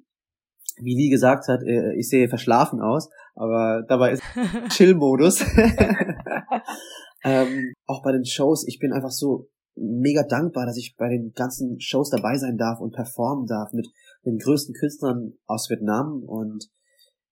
Wie 0.76 0.94
Lee 0.94 1.08
gesagt 1.08 1.48
hat, 1.48 1.62
äh, 1.62 1.94
ich 1.94 2.08
sehe 2.08 2.28
verschlafen 2.28 2.80
aus, 2.80 3.10
aber 3.34 3.84
dabei 3.88 4.12
ist 4.12 4.22
Chill-Modus. 4.70 5.40
ähm, 7.24 7.72
auch 7.86 8.02
bei 8.02 8.12
den 8.12 8.24
Shows, 8.24 8.66
ich 8.66 8.78
bin 8.78 8.92
einfach 8.92 9.10
so 9.10 9.48
mega 9.76 10.22
dankbar, 10.22 10.66
dass 10.66 10.76
ich 10.76 10.96
bei 10.96 11.08
den 11.08 11.32
ganzen 11.32 11.80
Shows 11.80 12.10
dabei 12.10 12.36
sein 12.38 12.56
darf 12.56 12.80
und 12.80 12.94
performen 12.94 13.46
darf 13.46 13.72
mit 13.72 13.88
den 14.24 14.38
größten 14.38 14.74
Künstlern 14.74 15.34
aus 15.46 15.68
Vietnam. 15.68 16.22
Und 16.24 16.70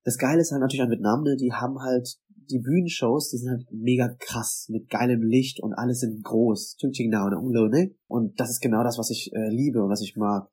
das 0.05 0.18
Geile 0.18 0.40
ist 0.40 0.50
halt 0.50 0.61
natürlich 0.61 0.83
an 0.83 0.90
Vietnam, 0.90 1.22
ne, 1.22 1.37
die 1.37 1.52
haben 1.52 1.78
halt 1.81 2.18
die 2.50 2.59
Bühnenshows, 2.59 3.31
die 3.31 3.38
sind 3.38 3.50
halt 3.50 3.66
mega 3.70 4.14
krass 4.18 4.66
mit 4.68 4.90
geilem 4.90 5.22
Licht 5.22 5.62
und 5.62 5.74
alles 5.74 6.00
sind 6.00 6.22
groß. 6.22 6.76
Ne? 6.83 7.94
Und 8.09 8.38
das 8.40 8.50
ist 8.50 8.61
genau 8.61 8.83
das, 8.83 8.98
was 8.98 9.11
ich 9.11 9.33
äh, 9.33 9.48
liebe 9.48 9.83
und 9.83 9.90
was 9.90 10.02
ich 10.02 10.16
mag. 10.16 10.48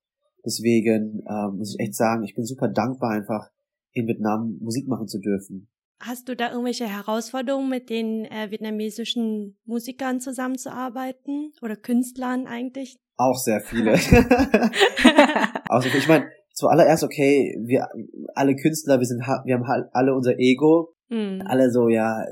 Deswegen 0.46 1.24
ähm, 1.30 1.58
muss 1.58 1.74
ich 1.74 1.80
echt 1.80 1.96
sagen, 1.96 2.24
ich 2.24 2.36
bin 2.36 2.46
super 2.46 2.68
dankbar, 2.70 3.12
einfach 3.12 3.50
in 3.92 4.08
Vietnam 4.08 4.58
Musik 4.62 4.88
machen 4.88 5.08
zu 5.08 5.20
dürfen. 5.20 5.68
Hast 6.02 6.30
du 6.30 6.36
da 6.36 6.52
irgendwelche 6.52 6.88
Herausforderungen, 6.88 7.70
mit 7.70 7.90
den 7.90 8.26
äh, 8.26 8.50
vietnamesischen 8.52 9.58
Musikern 9.66 10.22
zusammenzuarbeiten 10.22 11.52
oder 11.62 11.76
Künstlern 11.76 12.48
eigentlich? 12.48 12.98
Auch 13.18 13.36
sehr 13.36 13.60
viele. 13.60 13.92
also 15.70 15.90
ich 15.90 16.08
meine, 16.08 16.30
zuallererst 16.54 17.04
okay, 17.04 17.54
wir 17.66 17.88
alle 18.34 18.56
Künstler, 18.56 19.00
wir 19.00 19.06
sind 19.06 19.20
wir 19.20 19.56
haben 19.56 19.68
halt 19.68 19.88
alle 19.92 20.16
unser 20.16 20.40
Ego, 20.40 20.96
mm. 21.10 21.42
alle 21.46 21.70
so 21.70 21.90
ja 21.90 22.24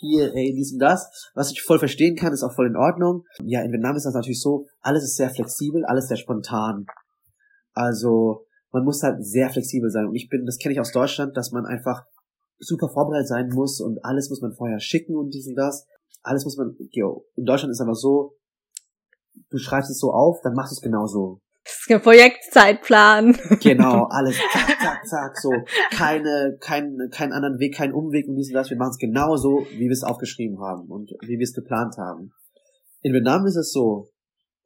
hier, 0.00 0.32
ey, 0.34 0.54
dies 0.54 0.72
und 0.72 0.78
das, 0.78 1.30
was 1.34 1.50
ich 1.50 1.62
voll 1.62 1.78
verstehen 1.78 2.16
kann, 2.16 2.32
ist 2.32 2.42
auch 2.42 2.54
voll 2.54 2.68
in 2.68 2.76
Ordnung. 2.76 3.24
Ja, 3.44 3.62
in 3.62 3.72
Vietnam 3.72 3.96
ist 3.96 4.06
das 4.06 4.14
natürlich 4.14 4.40
so, 4.40 4.66
alles 4.80 5.02
ist 5.02 5.16
sehr 5.16 5.30
flexibel, 5.30 5.84
alles 5.84 6.08
sehr 6.08 6.16
spontan. 6.16 6.86
Also 7.72 8.46
man 8.72 8.84
muss 8.84 9.02
halt 9.02 9.24
sehr 9.24 9.50
flexibel 9.50 9.90
sein. 9.90 10.06
Und 10.06 10.14
ich 10.14 10.28
bin, 10.28 10.46
das 10.46 10.58
kenne 10.58 10.72
ich 10.72 10.80
aus 10.80 10.92
Deutschland, 10.92 11.36
dass 11.36 11.50
man 11.50 11.66
einfach 11.66 12.04
super 12.60 12.88
vorbereitet 12.88 13.28
sein 13.28 13.48
muss 13.48 13.80
und 13.80 14.04
alles 14.04 14.30
muss 14.30 14.40
man 14.40 14.52
vorher 14.52 14.78
schicken 14.78 15.16
und 15.16 15.30
dies 15.34 15.48
und 15.48 15.56
das. 15.56 15.86
Alles 16.22 16.44
muss 16.44 16.56
man, 16.56 16.76
yo, 16.90 17.24
in 17.34 17.44
Deutschland 17.44 17.72
ist 17.72 17.80
aber 17.80 17.94
so, 17.94 18.36
du 19.50 19.58
schreibst 19.58 19.90
es 19.90 19.98
so 19.98 20.12
auf, 20.12 20.40
dann 20.42 20.54
machst 20.54 20.72
du 20.72 20.74
es 20.74 20.82
genau 20.82 21.06
so. 21.06 21.40
Das 21.64 21.74
ist 21.74 21.90
ein 21.90 22.02
Projektzeitplan. 22.02 23.38
Genau, 23.62 24.04
alles 24.10 24.36
zack, 24.52 24.78
zack, 24.80 25.06
zack, 25.06 25.38
so. 25.38 25.50
Keine, 25.90 26.56
kein, 26.60 26.96
keinen 27.10 27.32
anderen 27.32 27.58
Weg, 27.58 27.74
keinen 27.74 27.92
Umweg 27.92 28.28
und 28.28 28.36
dies 28.36 28.48
und 28.48 28.54
das. 28.54 28.70
Wir 28.70 28.76
machen 28.76 28.90
es 28.90 28.98
genau 28.98 29.36
so, 29.36 29.66
wie 29.72 29.86
wir 29.86 29.90
es 29.90 30.02
aufgeschrieben 30.02 30.60
haben 30.60 30.88
und 30.88 31.10
wie 31.22 31.38
wir 31.38 31.44
es 31.44 31.54
geplant 31.54 31.96
haben. 31.98 32.32
In 33.02 33.14
Vietnam 33.14 33.46
ist 33.46 33.56
es 33.56 33.72
so, 33.72 34.10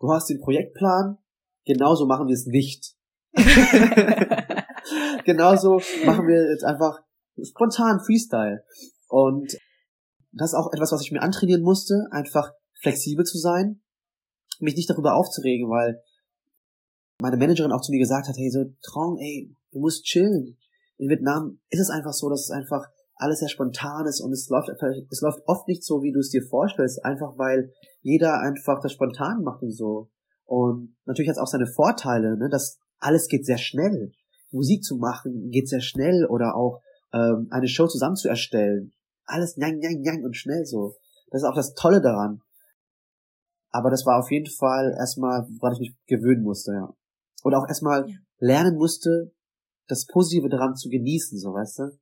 du 0.00 0.12
hast 0.12 0.28
den 0.28 0.40
Projektplan, 0.40 1.18
genauso 1.64 2.06
machen 2.06 2.26
wir 2.26 2.34
es 2.34 2.46
nicht. 2.46 2.94
genauso 5.24 5.80
machen 6.04 6.26
wir 6.26 6.50
jetzt 6.50 6.64
einfach 6.64 7.00
spontan 7.42 8.00
Freestyle. 8.00 8.64
Und 9.08 9.52
das 10.32 10.50
ist 10.50 10.54
auch 10.54 10.72
etwas, 10.72 10.92
was 10.92 11.02
ich 11.02 11.12
mir 11.12 11.22
antrainieren 11.22 11.62
musste, 11.62 12.06
einfach 12.10 12.52
flexibel 12.80 13.24
zu 13.24 13.38
sein, 13.38 13.80
mich 14.60 14.76
nicht 14.76 14.90
darüber 14.90 15.14
aufzuregen, 15.14 15.68
weil 15.68 16.02
meine 17.20 17.36
Managerin 17.36 17.72
auch 17.72 17.80
zu 17.80 17.92
mir 17.92 17.98
gesagt 17.98 18.28
hat, 18.28 18.36
hey, 18.36 18.50
so, 18.50 18.64
Trong, 18.82 19.16
ey, 19.18 19.54
du 19.72 19.80
musst 19.80 20.04
chillen. 20.04 20.58
In 20.96 21.08
Vietnam 21.08 21.60
ist 21.70 21.80
es 21.80 21.90
einfach 21.90 22.12
so, 22.12 22.28
dass 22.28 22.42
es 22.42 22.50
einfach 22.50 22.86
alles 23.16 23.38
sehr 23.38 23.48
spontan 23.48 24.06
ist 24.06 24.20
und 24.20 24.32
es 24.32 24.48
läuft, 24.48 24.68
es 24.68 25.20
läuft 25.20 25.40
oft 25.46 25.68
nicht 25.68 25.84
so, 25.84 26.02
wie 26.02 26.12
du 26.12 26.18
es 26.18 26.30
dir 26.30 26.42
vorstellst, 26.42 27.04
einfach 27.04 27.38
weil 27.38 27.72
jeder 28.02 28.40
einfach 28.40 28.80
das 28.82 28.92
spontan 28.92 29.42
macht 29.42 29.62
und 29.62 29.72
so. 29.72 30.10
Und 30.44 30.96
natürlich 31.04 31.28
hat 31.28 31.36
es 31.36 31.42
auch 31.42 31.50
seine 31.50 31.66
Vorteile, 31.66 32.36
ne, 32.36 32.48
dass 32.50 32.78
alles 32.98 33.28
geht 33.28 33.46
sehr 33.46 33.58
schnell. 33.58 34.12
Musik 34.50 34.84
zu 34.84 34.96
machen 34.96 35.50
geht 35.50 35.68
sehr 35.68 35.80
schnell 35.80 36.26
oder 36.26 36.56
auch 36.56 36.80
ähm, 37.14 37.48
eine 37.50 37.68
Show 37.68 37.86
zusammen 37.86 38.16
zu 38.16 38.28
erstellen. 38.28 38.92
Alles 39.24 39.56
njang, 39.56 39.78
njang, 39.78 40.00
njang 40.00 40.24
und 40.24 40.36
schnell 40.36 40.66
so. 40.66 40.96
Das 41.30 41.42
ist 41.42 41.48
auch 41.48 41.54
das 41.54 41.74
Tolle 41.74 42.02
daran. 42.02 42.42
Aber 43.70 43.90
das 43.90 44.04
war 44.04 44.18
auf 44.18 44.30
jeden 44.30 44.50
Fall 44.50 44.94
erstmal, 44.98 45.46
woran 45.58 45.74
ich 45.74 45.80
mich 45.80 45.96
gewöhnen 46.06 46.42
musste, 46.42 46.72
ja. 46.72 46.94
Und 47.42 47.54
auch 47.54 47.66
erstmal 47.66 48.08
ja. 48.08 48.16
lernen 48.38 48.76
musste, 48.76 49.32
das 49.88 50.06
Positive 50.06 50.48
daran 50.48 50.76
zu 50.76 50.88
genießen, 50.88 51.38
so 51.38 51.52
weißt 51.52 51.78
du. 51.78 51.98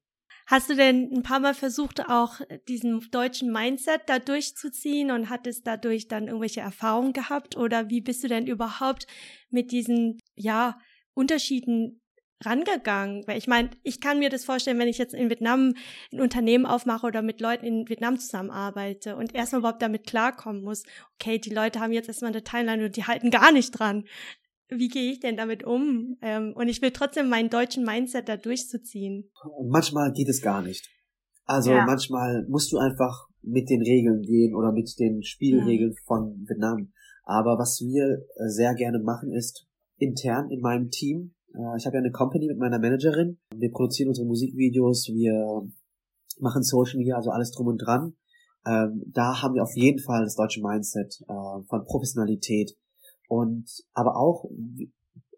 Hast 0.46 0.68
du 0.68 0.76
denn 0.76 1.10
ein 1.12 1.22
paar 1.22 1.40
Mal 1.40 1.54
versucht, 1.54 2.08
auch 2.08 2.40
diesen 2.68 3.00
deutschen 3.10 3.52
Mindset 3.52 4.02
da 4.06 4.18
durchzuziehen 4.18 5.10
und 5.10 5.30
hattest 5.30 5.66
dadurch 5.66 6.08
dann 6.08 6.26
irgendwelche 6.26 6.60
Erfahrungen 6.60 7.12
gehabt? 7.12 7.56
Oder 7.56 7.88
wie 7.90 8.00
bist 8.00 8.24
du 8.24 8.28
denn 8.28 8.46
überhaupt 8.46 9.06
mit 9.50 9.72
diesen, 9.72 10.18
ja, 10.34 10.78
Unterschieden 11.14 12.01
rangegangen? 12.44 13.26
Weil 13.26 13.38
ich 13.38 13.46
meine, 13.46 13.70
ich 13.82 14.00
kann 14.00 14.18
mir 14.18 14.30
das 14.30 14.44
vorstellen, 14.44 14.78
wenn 14.78 14.88
ich 14.88 14.98
jetzt 14.98 15.14
in 15.14 15.30
Vietnam 15.30 15.74
ein 16.12 16.20
Unternehmen 16.20 16.66
aufmache 16.66 17.06
oder 17.06 17.22
mit 17.22 17.40
Leuten 17.40 17.66
in 17.66 17.88
Vietnam 17.88 18.18
zusammenarbeite 18.18 19.16
und 19.16 19.34
erstmal 19.34 19.60
überhaupt 19.60 19.82
damit 19.82 20.06
klarkommen 20.06 20.62
muss, 20.62 20.84
okay, 21.14 21.38
die 21.38 21.54
Leute 21.54 21.80
haben 21.80 21.92
jetzt 21.92 22.08
erstmal 22.08 22.32
eine 22.32 22.44
Timeline 22.44 22.84
und 22.84 22.96
die 22.96 23.04
halten 23.04 23.30
gar 23.30 23.52
nicht 23.52 23.70
dran. 23.70 24.04
Wie 24.68 24.88
gehe 24.88 25.12
ich 25.12 25.20
denn 25.20 25.36
damit 25.36 25.64
um? 25.64 26.16
Ähm, 26.22 26.54
und 26.54 26.68
ich 26.68 26.80
will 26.80 26.92
trotzdem 26.92 27.28
meinen 27.28 27.50
deutschen 27.50 27.84
Mindset 27.84 28.28
da 28.28 28.36
durchzuziehen. 28.36 29.30
Manchmal 29.68 30.12
geht 30.12 30.28
es 30.28 30.40
gar 30.40 30.62
nicht. 30.62 30.88
Also 31.44 31.72
ja. 31.72 31.84
manchmal 31.84 32.46
musst 32.48 32.72
du 32.72 32.78
einfach 32.78 33.26
mit 33.42 33.68
den 33.68 33.82
Regeln 33.82 34.22
gehen 34.22 34.54
oder 34.54 34.72
mit 34.72 34.98
den 34.98 35.22
Spielregeln 35.22 35.92
ja. 35.92 36.02
von 36.06 36.46
Vietnam. 36.48 36.92
Aber 37.24 37.58
was 37.58 37.80
wir 37.80 38.04
äh, 38.04 38.48
sehr 38.48 38.74
gerne 38.74 38.98
machen, 38.98 39.32
ist 39.32 39.66
intern 39.98 40.50
in 40.50 40.60
meinem 40.60 40.90
Team 40.90 41.34
äh, 41.54 41.76
ich 41.76 41.86
habe 41.86 41.96
ja 41.96 42.00
eine 42.00 42.10
Company 42.12 42.46
mit 42.46 42.58
meiner 42.58 42.78
Managerin. 42.78 43.38
Wir 43.54 43.70
produzieren 43.70 44.08
unsere 44.08 44.26
Musikvideos, 44.26 45.08
wir 45.08 45.66
machen 46.38 46.62
Social 46.62 46.98
Media, 46.98 47.16
also 47.16 47.30
alles 47.30 47.50
drum 47.52 47.68
und 47.68 47.78
dran. 47.78 48.14
Ähm, 48.66 49.02
da 49.06 49.42
haben 49.42 49.54
wir 49.54 49.62
auf 49.62 49.74
jeden 49.74 49.98
Fall 49.98 50.22
das 50.22 50.36
deutsche 50.36 50.62
Mindset 50.62 51.20
äh, 51.28 51.62
von 51.68 51.84
Professionalität 51.84 52.76
und 53.28 53.66
aber 53.92 54.16
auch 54.16 54.44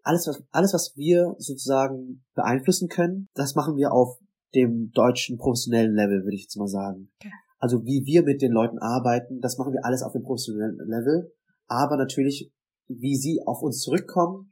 alles 0.03 0.27
was 0.27 0.43
alles 0.51 0.73
was 0.73 0.93
wir 0.95 1.35
sozusagen 1.39 2.23
beeinflussen 2.35 2.87
können, 2.87 3.29
das 3.33 3.55
machen 3.55 3.77
wir 3.77 3.91
auf 3.91 4.19
dem 4.53 4.91
deutschen 4.91 5.37
professionellen 5.37 5.95
Level, 5.95 6.23
würde 6.23 6.35
ich 6.35 6.43
jetzt 6.43 6.57
mal 6.57 6.67
sagen. 6.67 7.09
Also 7.57 7.83
wie 7.83 8.05
wir 8.05 8.23
mit 8.23 8.43
den 8.43 8.51
Leuten 8.51 8.77
arbeiten, 8.77 9.41
das 9.41 9.57
machen 9.57 9.73
wir 9.73 9.83
alles 9.83 10.03
auf 10.03 10.13
dem 10.13 10.21
professionellen 10.21 10.77
Level, 10.77 11.33
aber 11.67 11.97
natürlich 11.97 12.51
wie 12.87 13.15
sie 13.15 13.41
auf 13.45 13.63
uns 13.63 13.81
zurückkommen, 13.81 14.51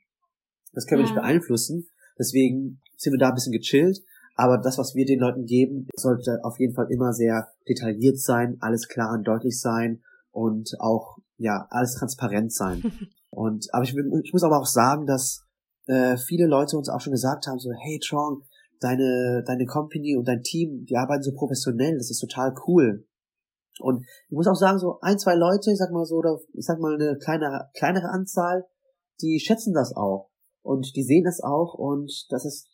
das 0.74 0.86
können 0.86 1.00
wir 1.00 1.06
nicht 1.06 1.16
beeinflussen. 1.16 1.88
Deswegen 2.18 2.82
sind 2.98 3.14
wir 3.14 3.20
da 3.20 3.30
ein 3.30 3.36
bisschen 3.36 3.54
gechillt. 3.54 4.04
Aber 4.36 4.58
das, 4.58 4.78
was 4.78 4.96
wir 4.96 5.06
den 5.06 5.20
Leuten 5.20 5.46
geben, 5.46 5.88
sollte 5.96 6.40
auf 6.44 6.60
jeden 6.60 6.74
Fall 6.74 6.88
immer 6.90 7.14
sehr 7.14 7.50
detailliert 7.68 8.20
sein, 8.20 8.58
alles 8.62 8.88
klar 8.88 9.14
und 9.14 9.28
deutlich 9.28 9.60
sein 9.60 10.02
und 10.32 10.72
auch, 10.80 11.18
ja, 11.38 11.68
alles 11.70 11.96
transparent 11.96 12.52
sein. 12.52 12.84
und, 13.30 13.68
aber 13.74 13.84
ich, 13.84 13.96
ich 14.24 14.34
muss 14.34 14.44
aber 14.44 14.60
auch 14.60 14.66
sagen, 14.66 15.06
dass 15.06 15.44
äh, 15.86 16.18
viele 16.18 16.48
Leute 16.48 16.78
uns 16.78 16.90
auch 16.90 17.00
schon 17.00 17.14
gesagt 17.14 17.46
haben, 17.46 17.60
so, 17.60 17.70
hey 17.72 18.00
Trong, 18.00 18.44
deine, 18.80 19.44
deine 19.46 19.66
Company 19.66 20.18
und 20.18 20.28
dein 20.28 20.42
Team, 20.42 20.86
die 20.86 20.98
arbeiten 20.98 21.24
so 21.24 21.34
professionell, 21.34 21.98
das 21.98 22.10
ist 22.10 22.20
total 22.20 22.56
cool. 22.68 23.06
Und 23.80 24.06
ich 24.30 24.36
muss 24.36 24.48
auch 24.48 24.56
sagen, 24.56 24.80
so 24.80 25.00
ein, 25.02 25.20
zwei 25.20 25.36
Leute, 25.36 25.72
ich 25.72 25.78
sag 25.78 25.92
mal 25.92 26.06
so, 26.06 26.16
oder 26.16 26.40
ich 26.54 26.66
sag 26.66 26.80
mal 26.80 26.96
eine 26.96 27.18
kleine, 27.18 27.70
kleinere 27.76 28.10
Anzahl, 28.10 28.66
die 29.22 29.40
schätzen 29.40 29.74
das 29.74 29.96
auch 29.96 30.33
und 30.64 30.96
die 30.96 31.04
sehen 31.04 31.28
es 31.28 31.42
auch 31.44 31.76
und 31.76 32.12
das 32.30 32.46
ist 32.46 32.68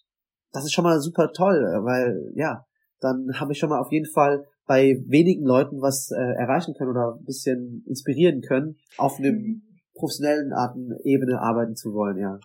das 0.51 0.65
ist 0.65 0.73
schon 0.73 0.83
mal 0.83 0.99
super 0.99 1.31
toll, 1.31 1.61
weil 1.83 2.31
ja, 2.35 2.65
dann 2.99 3.39
habe 3.39 3.51
ich 3.51 3.59
schon 3.59 3.69
mal 3.69 3.79
auf 3.79 3.91
jeden 3.91 4.09
Fall 4.11 4.45
bei 4.65 5.03
wenigen 5.07 5.45
Leuten 5.45 5.81
was 5.81 6.11
äh, 6.11 6.33
erreichen 6.39 6.73
können 6.75 6.91
oder 6.91 7.15
ein 7.19 7.25
bisschen 7.25 7.83
inspirieren 7.87 8.41
können, 8.41 8.77
auf 8.97 9.17
einem 9.17 9.35
mhm. 9.35 9.61
professionellen 9.93 10.53
Arten 10.53 10.91
Ebene 11.03 11.41
arbeiten 11.41 11.75
zu 11.75 11.93
wollen, 11.93 12.17
ja. 12.17 12.39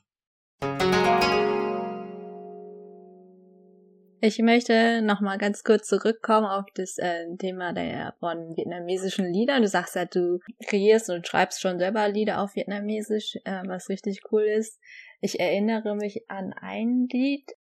Ich 4.27 4.39
möchte 4.39 5.03
noch 5.03 5.21
mal 5.21 5.37
ganz 5.37 5.65
kurz 5.65 5.87
zurückkommen 5.87 6.47
auf 6.47 6.65
das 6.75 6.97
äh, 6.97 7.27
Thema 7.37 7.75
der 7.75 8.15
von 8.21 8.57
vietnamesischen 8.57 9.31
Liedern. 9.31 9.61
Du 9.61 9.69
sagst 9.69 9.97
ja, 9.97 10.07
du 10.07 10.39
kreierst 10.67 11.11
und 11.11 11.29
schreibst 11.29 11.61
schon 11.61 11.79
selber 11.79 12.09
Lieder 12.09 12.41
auf 12.41 12.57
Vietnamesisch, 12.57 13.37
äh, 13.45 13.61
was 13.67 13.91
richtig 13.91 14.23
cool 14.33 14.45
ist. 14.45 14.81
Ich 15.21 15.41
erinnere 15.41 15.95
mich 15.95 16.25
an 16.31 16.55
ein 16.59 17.07
Lied, 17.13 17.53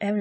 Em 0.00 0.20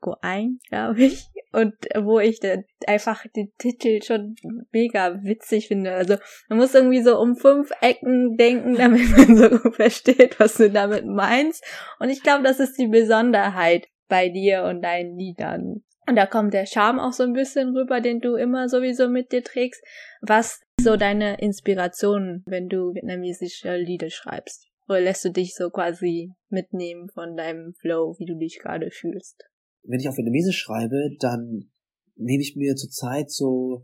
của 0.00 0.16
anh, 0.22 0.58
glaube 0.68 1.04
ich. 1.04 1.28
Und 1.52 1.74
wo 2.02 2.18
ich 2.18 2.40
einfach 2.88 3.24
den 3.36 3.52
Titel 3.58 4.02
schon 4.02 4.34
mega 4.72 5.22
witzig 5.22 5.68
finde. 5.68 5.92
Also 5.92 6.16
man 6.48 6.58
muss 6.58 6.74
irgendwie 6.74 7.00
so 7.00 7.20
um 7.20 7.36
fünf 7.36 7.70
Ecken 7.80 8.36
denken, 8.36 8.74
damit 8.76 9.08
man 9.16 9.36
so 9.36 9.70
versteht, 9.70 10.40
was 10.40 10.56
du 10.56 10.68
damit 10.68 11.06
meinst. 11.06 11.64
Und 12.00 12.08
ich 12.10 12.24
glaube, 12.24 12.42
das 12.42 12.58
ist 12.58 12.76
die 12.76 12.88
Besonderheit 12.88 13.86
bei 14.14 14.28
dir 14.28 14.62
und 14.62 14.80
deinen 14.82 15.18
Liedern. 15.18 15.82
Und 16.06 16.14
da 16.14 16.24
kommt 16.24 16.54
der 16.54 16.66
Charme 16.66 17.00
auch 17.00 17.12
so 17.12 17.24
ein 17.24 17.32
bisschen 17.32 17.76
rüber, 17.76 18.00
den 18.00 18.20
du 18.20 18.36
immer 18.36 18.68
sowieso 18.68 19.08
mit 19.08 19.32
dir 19.32 19.42
trägst. 19.42 19.82
Was 20.22 20.60
so 20.80 20.96
deine 20.96 21.40
Inspiration, 21.40 22.44
wenn 22.46 22.68
du 22.68 22.94
vietnamesische 22.94 23.74
Lieder 23.76 24.10
schreibst? 24.10 24.68
Oder 24.88 25.00
lässt 25.00 25.24
du 25.24 25.32
dich 25.32 25.56
so 25.56 25.68
quasi 25.70 26.30
mitnehmen 26.48 27.08
von 27.08 27.36
deinem 27.36 27.74
Flow, 27.74 28.14
wie 28.18 28.24
du 28.24 28.36
dich 28.36 28.60
gerade 28.60 28.92
fühlst? 28.92 29.42
Wenn 29.82 29.98
ich 29.98 30.08
auf 30.08 30.16
Vietnamesisch 30.16 30.58
schreibe, 30.58 31.16
dann 31.18 31.72
nehme 32.14 32.42
ich 32.42 32.54
mir 32.54 32.76
zurzeit 32.76 33.32
so 33.32 33.82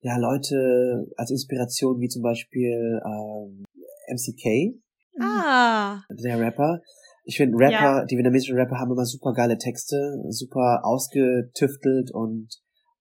ja 0.00 0.16
Leute 0.16 1.06
als 1.16 1.30
Inspiration 1.30 2.00
wie 2.00 2.08
zum 2.08 2.22
Beispiel 2.22 3.00
ähm, 3.06 3.64
MCK, 4.08 4.80
ah. 5.20 6.00
der 6.10 6.40
Rapper, 6.40 6.80
ich 7.24 7.36
finde 7.36 7.58
Rapper, 7.58 7.72
ja. 7.72 8.04
die 8.04 8.16
vietnamesischen 8.16 8.56
Rapper 8.56 8.78
haben 8.78 8.92
immer 8.92 9.04
super 9.04 9.32
geile 9.32 9.58
Texte, 9.58 10.22
super 10.28 10.80
ausgetüftelt 10.84 12.12
und 12.12 12.48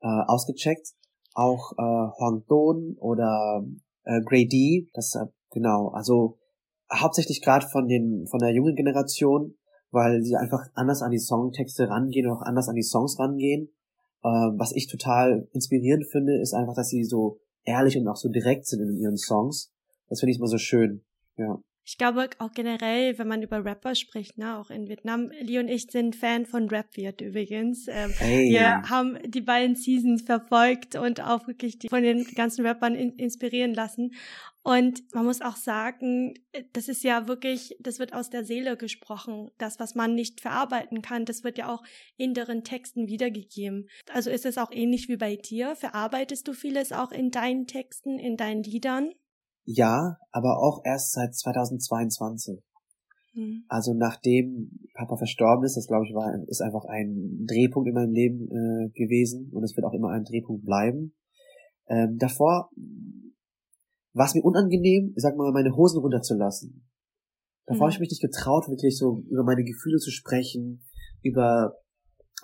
äh, 0.01 0.07
ausgecheckt. 0.27 0.89
Auch 1.33 1.71
äh, 1.73 2.11
Huang 2.19 2.43
Don 2.47 2.95
oder 2.99 3.63
äh, 4.03 4.21
Grey 4.21 4.47
D, 4.47 4.89
das 4.93 5.15
äh, 5.15 5.25
genau, 5.51 5.89
also 5.89 6.37
hauptsächlich 6.91 7.41
gerade 7.41 7.67
von 7.67 7.87
den 7.87 8.25
von 8.29 8.39
der 8.39 8.51
jungen 8.51 8.75
Generation, 8.75 9.55
weil 9.91 10.21
sie 10.23 10.35
einfach 10.35 10.61
anders 10.73 11.01
an 11.01 11.11
die 11.11 11.19
Songtexte 11.19 11.87
rangehen 11.87 12.27
und 12.27 12.37
auch 12.37 12.41
anders 12.41 12.67
an 12.67 12.75
die 12.75 12.83
Songs 12.83 13.17
rangehen. 13.19 13.69
Ähm, 14.23 14.55
was 14.57 14.73
ich 14.75 14.87
total 14.87 15.47
inspirierend 15.53 16.05
finde, 16.11 16.39
ist 16.41 16.53
einfach, 16.53 16.75
dass 16.75 16.89
sie 16.89 17.03
so 17.03 17.39
ehrlich 17.63 17.97
und 17.97 18.07
auch 18.07 18.17
so 18.17 18.29
direkt 18.29 18.65
sind 18.65 18.81
in 18.81 18.97
ihren 18.97 19.17
Songs. 19.17 19.71
Das 20.09 20.19
finde 20.19 20.31
ich 20.31 20.39
immer 20.39 20.47
so 20.47 20.57
schön. 20.57 21.03
Ja. 21.37 21.61
Ich 21.89 21.97
glaube 21.97 22.29
auch 22.37 22.51
generell, 22.51 23.17
wenn 23.17 23.27
man 23.27 23.41
über 23.41 23.65
Rapper 23.65 23.95
spricht, 23.95 24.37
ne, 24.37 24.59
auch 24.59 24.69
in 24.69 24.87
Vietnam, 24.87 25.31
Lee 25.41 25.57
und 25.57 25.69
ich 25.69 25.87
sind 25.89 26.15
Fan 26.15 26.45
von 26.45 26.69
Rap 26.69 26.95
Viet 26.95 27.19
übrigens. 27.19 27.87
Ähm, 27.87 28.13
hey. 28.19 28.51
Wir 28.51 28.83
haben 28.87 29.17
die 29.25 29.41
beiden 29.41 29.75
Seasons 29.75 30.21
verfolgt 30.21 30.93
und 30.93 31.19
auch 31.19 31.47
wirklich 31.47 31.79
die, 31.79 31.89
von 31.89 32.03
den 32.03 32.25
ganzen 32.35 32.63
Rappern 32.63 32.93
in, 32.93 33.13
inspirieren 33.13 33.73
lassen. 33.73 34.11
Und 34.61 35.01
man 35.15 35.25
muss 35.25 35.41
auch 35.41 35.55
sagen, 35.55 36.35
das 36.73 36.89
ist 36.89 37.03
ja 37.03 37.27
wirklich, 37.27 37.75
das 37.79 37.97
wird 37.97 38.13
aus 38.13 38.29
der 38.29 38.43
Seele 38.43 38.77
gesprochen. 38.77 39.49
Das, 39.57 39.79
was 39.79 39.95
man 39.95 40.13
nicht 40.13 40.41
verarbeiten 40.41 41.01
kann, 41.01 41.25
das 41.25 41.43
wird 41.43 41.57
ja 41.57 41.73
auch 41.73 41.81
in 42.17 42.35
deren 42.35 42.63
Texten 42.63 43.07
wiedergegeben. 43.07 43.89
Also 44.13 44.29
ist 44.29 44.45
es 44.45 44.59
auch 44.59 44.71
ähnlich 44.71 45.09
wie 45.09 45.17
bei 45.17 45.37
dir? 45.37 45.75
Verarbeitest 45.75 46.47
du 46.47 46.53
vieles 46.53 46.91
auch 46.91 47.11
in 47.11 47.31
deinen 47.31 47.65
Texten, 47.65 48.19
in 48.19 48.37
deinen 48.37 48.61
Liedern? 48.61 49.09
Ja, 49.71 50.17
aber 50.31 50.57
auch 50.57 50.81
erst 50.83 51.11
seit 51.11 51.35
2022. 51.35 52.59
Mhm. 53.35 53.65
Also 53.67 53.93
nachdem 53.93 54.71
Papa 54.95 55.15
verstorben 55.15 55.63
ist, 55.63 55.77
das 55.77 55.85
glaube 55.85 56.07
ich 56.07 56.15
war, 56.15 56.33
ist 56.47 56.61
einfach 56.61 56.85
ein 56.85 57.45
Drehpunkt 57.47 57.87
in 57.87 57.93
meinem 57.93 58.11
Leben 58.11 58.47
äh, 58.49 58.89
gewesen 58.89 59.51
und 59.53 59.63
es 59.63 59.77
wird 59.77 59.85
auch 59.85 59.93
immer 59.93 60.09
ein 60.09 60.23
Drehpunkt 60.23 60.65
bleiben. 60.65 61.13
Ähm, 61.87 62.17
davor 62.17 62.71
war 64.13 64.25
es 64.25 64.33
mir 64.33 64.43
unangenehm, 64.43 65.13
ich 65.15 65.21
sag 65.21 65.37
mal, 65.37 65.51
meine 65.51 65.75
Hosen 65.75 65.99
runterzulassen. 65.99 66.89
Davor 67.67 67.77
mhm. 67.77 67.83
habe 67.83 67.91
ich 67.93 67.99
mich 67.99 68.09
nicht 68.09 68.23
getraut, 68.23 68.67
wirklich 68.69 68.97
so 68.97 69.21
über 69.29 69.43
meine 69.43 69.63
Gefühle 69.63 69.99
zu 69.99 70.09
sprechen, 70.09 70.83
über 71.21 71.75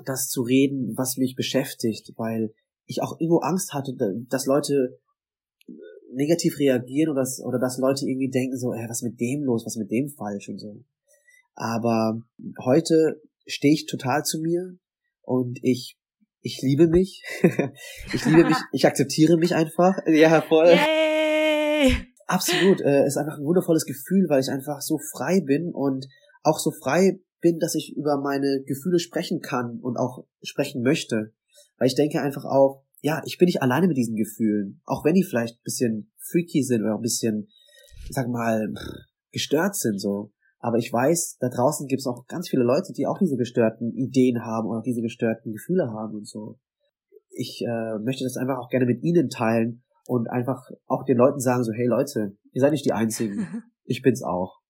das 0.06 0.28
zu 0.28 0.44
reden, 0.44 0.94
was 0.96 1.18
mich 1.18 1.36
beschäftigt, 1.36 2.14
weil 2.18 2.54
ich 2.86 3.02
auch 3.02 3.20
irgendwo 3.20 3.40
Angst 3.40 3.74
hatte, 3.74 3.96
dass 4.30 4.46
Leute 4.46 5.00
negativ 6.16 6.58
reagieren 6.60 7.12
oder 7.12 7.22
dass, 7.22 7.42
oder 7.44 7.60
dass 7.60 7.78
Leute 7.78 8.06
irgendwie 8.06 8.30
denken 8.30 8.58
so, 8.58 8.74
ey, 8.74 8.86
was 8.88 9.02
mit 9.02 9.20
dem 9.20 9.44
los, 9.44 9.66
was 9.66 9.76
mit 9.76 9.92
dem 9.92 10.10
falsch 10.10 10.50
und 10.50 10.60
so. 10.60 10.84
Aber 11.54 12.22
heute 12.64 13.22
stehe 13.46 13.74
ich 13.74 13.86
total 13.86 14.24
zu 14.24 14.40
mir 14.40 14.78
und 15.22 15.60
ich 15.62 15.98
ich 16.46 16.62
liebe 16.62 16.88
mich. 16.88 17.24
ich 18.14 18.24
liebe 18.26 18.46
mich, 18.46 18.58
ich 18.72 18.86
akzeptiere 18.86 19.36
mich 19.36 19.56
einfach. 19.56 19.98
Ja, 20.06 20.42
voll. 20.42 20.68
Yay! 20.68 21.96
Absolut. 22.28 22.82
Äh, 22.82 23.08
ist 23.08 23.18
einfach 23.18 23.40
ein 23.40 23.46
wundervolles 23.46 23.86
Gefühl, 23.86 24.28
weil 24.30 24.42
ich 24.42 24.50
einfach 24.50 24.82
so 24.82 25.00
frei 25.00 25.42
bin 25.42 25.72
und 25.74 26.06
auch 26.44 26.60
so 26.60 26.70
frei 26.70 27.20
bin, 27.42 27.58
dass 27.58 27.74
ich 27.74 27.96
über 27.98 28.18
meine 28.22 28.62
Gefühle 28.64 29.00
sprechen 29.00 29.42
kann 29.42 29.80
und 29.82 29.98
auch 29.98 30.26
sprechen 30.44 30.84
möchte. 30.84 31.34
Weil 31.78 31.88
ich 31.88 31.96
denke 31.96 32.22
einfach 32.22 32.46
auch, 32.46 32.85
ja, 33.06 33.22
ich 33.24 33.38
bin 33.38 33.46
nicht 33.46 33.62
alleine 33.62 33.88
mit 33.88 33.98
diesen 33.98 34.16
Gefühlen. 34.16 34.82
Auch 34.86 35.06
wenn 35.06 35.14
die 35.14 35.24
vielleicht 35.24 35.60
ein 35.60 35.64
bisschen 35.64 36.12
freaky 36.18 36.64
sind 36.64 36.82
oder 36.82 36.96
ein 36.96 37.02
bisschen, 37.02 37.48
sag 38.10 38.28
mal, 38.28 38.74
gestört 39.32 39.76
sind 39.76 40.02
so. 40.02 40.32
Aber 40.58 40.80
ich 40.80 40.92
weiß, 40.92 41.38
da 41.40 41.50
draußen 41.50 41.86
gibt 41.86 42.00
es 42.00 42.08
auch 42.08 42.26
ganz 42.26 42.50
viele 42.50 42.64
Leute, 42.64 42.94
die 42.94 43.06
auch 43.06 43.20
diese 43.20 43.38
gestörten 43.38 43.94
Ideen 43.94 44.44
haben 44.44 44.68
oder 44.68 44.82
diese 44.82 45.04
gestörten 45.04 45.52
Gefühle 45.52 45.92
haben 45.92 46.16
und 46.16 46.28
so. 46.28 46.58
Ich 47.30 47.62
äh, 47.62 48.00
möchte 48.00 48.24
das 48.24 48.38
einfach 48.38 48.58
auch 48.58 48.70
gerne 48.70 48.88
mit 48.88 49.04
ihnen 49.04 49.30
teilen 49.30 49.84
und 50.08 50.28
einfach 50.32 50.68
auch 50.88 51.04
den 51.04 51.18
Leuten 51.18 51.40
sagen 51.40 51.64
so, 51.64 51.74
hey 51.74 51.86
Leute, 51.86 52.36
ihr 52.54 52.62
seid 52.62 52.72
nicht 52.72 52.86
die 52.86 52.94
Einzigen. 52.94 53.48
Ich 53.88 54.02
bin's 54.02 54.24
auch. 54.24 54.62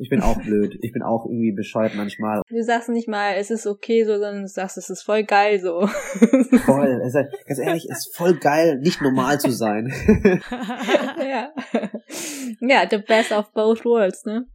Ich 0.00 0.08
bin 0.10 0.20
auch 0.20 0.40
blöd. 0.40 0.78
Ich 0.82 0.92
bin 0.92 1.02
auch 1.02 1.26
irgendwie 1.26 1.52
bescheuert 1.52 1.94
manchmal. 1.96 2.42
Du 2.48 2.62
sagst 2.62 2.88
nicht 2.88 3.08
mal, 3.08 3.34
es 3.34 3.50
ist 3.50 3.66
okay 3.66 4.04
so, 4.04 4.12
sondern 4.12 4.42
du 4.42 4.48
sagst, 4.48 4.78
es 4.78 4.90
ist 4.90 5.02
voll 5.02 5.24
geil 5.24 5.60
so. 5.60 5.86
Voll. 6.66 7.00
Es 7.04 7.14
ist, 7.14 7.46
ganz 7.46 7.58
ehrlich, 7.58 7.88
es 7.90 8.06
ist 8.06 8.16
voll 8.16 8.34
geil, 8.38 8.78
nicht 8.78 9.02
normal 9.02 9.40
zu 9.40 9.50
sein. 9.50 9.92
ja. 11.18 11.52
Ja, 12.60 12.86
the 12.88 12.98
best 12.98 13.32
of 13.32 13.52
both 13.52 13.84
worlds, 13.84 14.24
ne? 14.24 14.46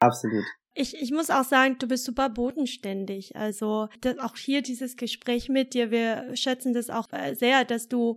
Absolut. 0.00 0.44
Ich, 0.74 0.94
ich 1.00 1.10
muss 1.10 1.30
auch 1.30 1.42
sagen, 1.42 1.76
du 1.78 1.88
bist 1.88 2.04
super 2.04 2.28
bodenständig. 2.28 3.34
Also 3.34 3.88
das, 4.00 4.18
auch 4.18 4.36
hier 4.36 4.62
dieses 4.62 4.96
Gespräch 4.96 5.48
mit 5.48 5.74
dir, 5.74 5.90
wir 5.90 6.36
schätzen 6.36 6.72
das 6.72 6.88
auch 6.88 7.12
äh, 7.12 7.34
sehr, 7.34 7.64
dass 7.64 7.88
du 7.88 8.16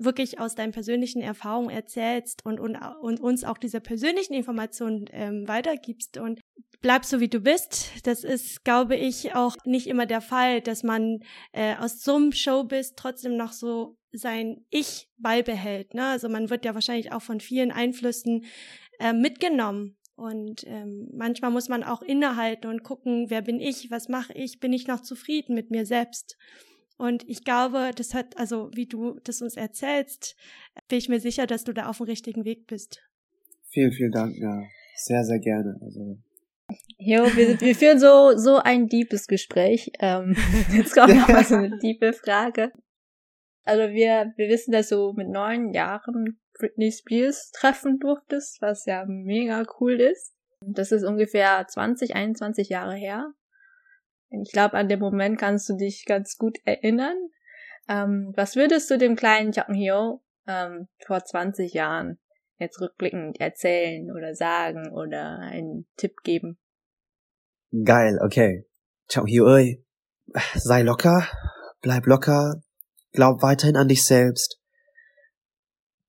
wirklich 0.00 0.40
aus 0.40 0.54
deinen 0.54 0.72
persönlichen 0.72 1.20
Erfahrungen 1.20 1.70
erzählst 1.70 2.44
und, 2.44 2.58
und, 2.58 2.76
und 2.76 3.20
uns 3.20 3.44
auch 3.44 3.58
diese 3.58 3.80
persönlichen 3.80 4.34
Informationen 4.34 5.04
ähm, 5.12 5.46
weitergibst 5.46 6.16
und 6.16 6.40
bleibst 6.80 7.10
so 7.10 7.20
wie 7.20 7.28
du 7.28 7.40
bist. 7.40 7.90
Das 8.04 8.24
ist, 8.24 8.64
glaube 8.64 8.96
ich, 8.96 9.34
auch 9.34 9.56
nicht 9.64 9.86
immer 9.86 10.06
der 10.06 10.20
Fall, 10.20 10.60
dass 10.60 10.82
man 10.82 11.20
äh, 11.52 11.76
aus 11.76 12.02
so 12.02 12.16
einem 12.16 12.32
Showbiz 12.32 12.94
trotzdem 12.96 13.36
noch 13.36 13.52
so 13.52 13.98
sein 14.12 14.64
Ich 14.70 15.08
beibehält. 15.18 15.94
Ne? 15.94 16.06
Also 16.06 16.28
man 16.28 16.50
wird 16.50 16.64
ja 16.64 16.74
wahrscheinlich 16.74 17.12
auch 17.12 17.22
von 17.22 17.40
vielen 17.40 17.70
Einflüssen 17.70 18.44
äh, 18.98 19.12
mitgenommen. 19.12 19.96
Und 20.16 20.64
ähm, 20.66 21.08
manchmal 21.14 21.50
muss 21.50 21.68
man 21.68 21.82
auch 21.82 22.02
innehalten 22.02 22.68
und 22.68 22.82
gucken, 22.82 23.30
wer 23.30 23.40
bin 23.40 23.58
ich, 23.58 23.90
was 23.90 24.08
mache 24.08 24.34
ich, 24.34 24.60
bin 24.60 24.72
ich 24.72 24.86
noch 24.86 25.00
zufrieden 25.00 25.54
mit 25.54 25.70
mir 25.70 25.86
selbst. 25.86 26.36
Und 27.00 27.26
ich 27.26 27.44
glaube, 27.44 27.92
das 27.96 28.12
hat, 28.12 28.36
also 28.36 28.70
wie 28.74 28.84
du 28.84 29.18
das 29.24 29.40
uns 29.40 29.56
erzählst, 29.56 30.36
bin 30.86 30.98
ich 30.98 31.08
mir 31.08 31.18
sicher, 31.18 31.46
dass 31.46 31.64
du 31.64 31.72
da 31.72 31.86
auf 31.86 31.96
dem 31.96 32.04
richtigen 32.04 32.44
Weg 32.44 32.66
bist. 32.66 33.00
Vielen, 33.70 33.90
vielen 33.90 34.12
Dank, 34.12 34.36
ja. 34.36 34.62
Sehr, 34.96 35.24
sehr 35.24 35.38
gerne. 35.38 35.80
Also. 35.80 36.18
Jo, 36.98 37.24
wir, 37.34 37.58
wir 37.58 37.74
führen 37.74 37.98
so, 37.98 38.36
so 38.36 38.58
ein 38.58 38.86
deepes 38.88 39.26
Gespräch. 39.28 39.90
Ähm, 39.98 40.36
jetzt 40.74 40.92
kommt 40.94 41.16
noch 41.16 41.28
mal 41.28 41.42
so 41.42 41.54
eine 41.54 41.78
tiefe 41.78 42.12
Frage. 42.12 42.70
Also 43.64 43.94
wir, 43.94 44.34
wir 44.36 44.48
wissen, 44.50 44.72
dass 44.72 44.90
du 44.90 45.14
mit 45.14 45.30
neun 45.30 45.72
Jahren 45.72 46.38
Britney 46.58 46.92
Spears 46.92 47.50
treffen 47.52 47.98
durftest, 47.98 48.60
was 48.60 48.84
ja 48.84 49.06
mega 49.06 49.64
cool 49.80 49.98
ist. 49.98 50.34
Das 50.60 50.92
ist 50.92 51.04
ungefähr 51.04 51.66
20, 51.66 52.14
21 52.14 52.68
Jahre 52.68 52.94
her. 52.94 53.32
Ich 54.30 54.52
glaube, 54.52 54.74
an 54.74 54.88
dem 54.88 55.00
Moment 55.00 55.38
kannst 55.38 55.68
du 55.68 55.76
dich 55.76 56.04
ganz 56.06 56.36
gut 56.36 56.58
erinnern. 56.64 57.16
Ähm, 57.88 58.32
was 58.36 58.56
würdest 58.56 58.90
du 58.90 58.98
dem 58.98 59.16
kleinen 59.16 59.52
Hyo 59.52 60.22
ähm, 60.46 60.88
vor 61.04 61.24
20 61.24 61.72
Jahren 61.74 62.18
jetzt 62.58 62.80
rückblickend 62.80 63.40
erzählen 63.40 64.10
oder 64.12 64.34
sagen 64.34 64.92
oder 64.92 65.38
einen 65.40 65.86
Tipp 65.96 66.22
geben? 66.22 66.58
Geil, 67.84 68.18
okay. 68.22 68.66
Jong 69.10 69.26
Hyo 69.26 69.76
sei 70.54 70.82
locker, 70.82 71.26
bleib 71.80 72.06
locker, 72.06 72.62
glaub 73.12 73.42
weiterhin 73.42 73.76
an 73.76 73.88
dich 73.88 74.04
selbst. 74.04 74.60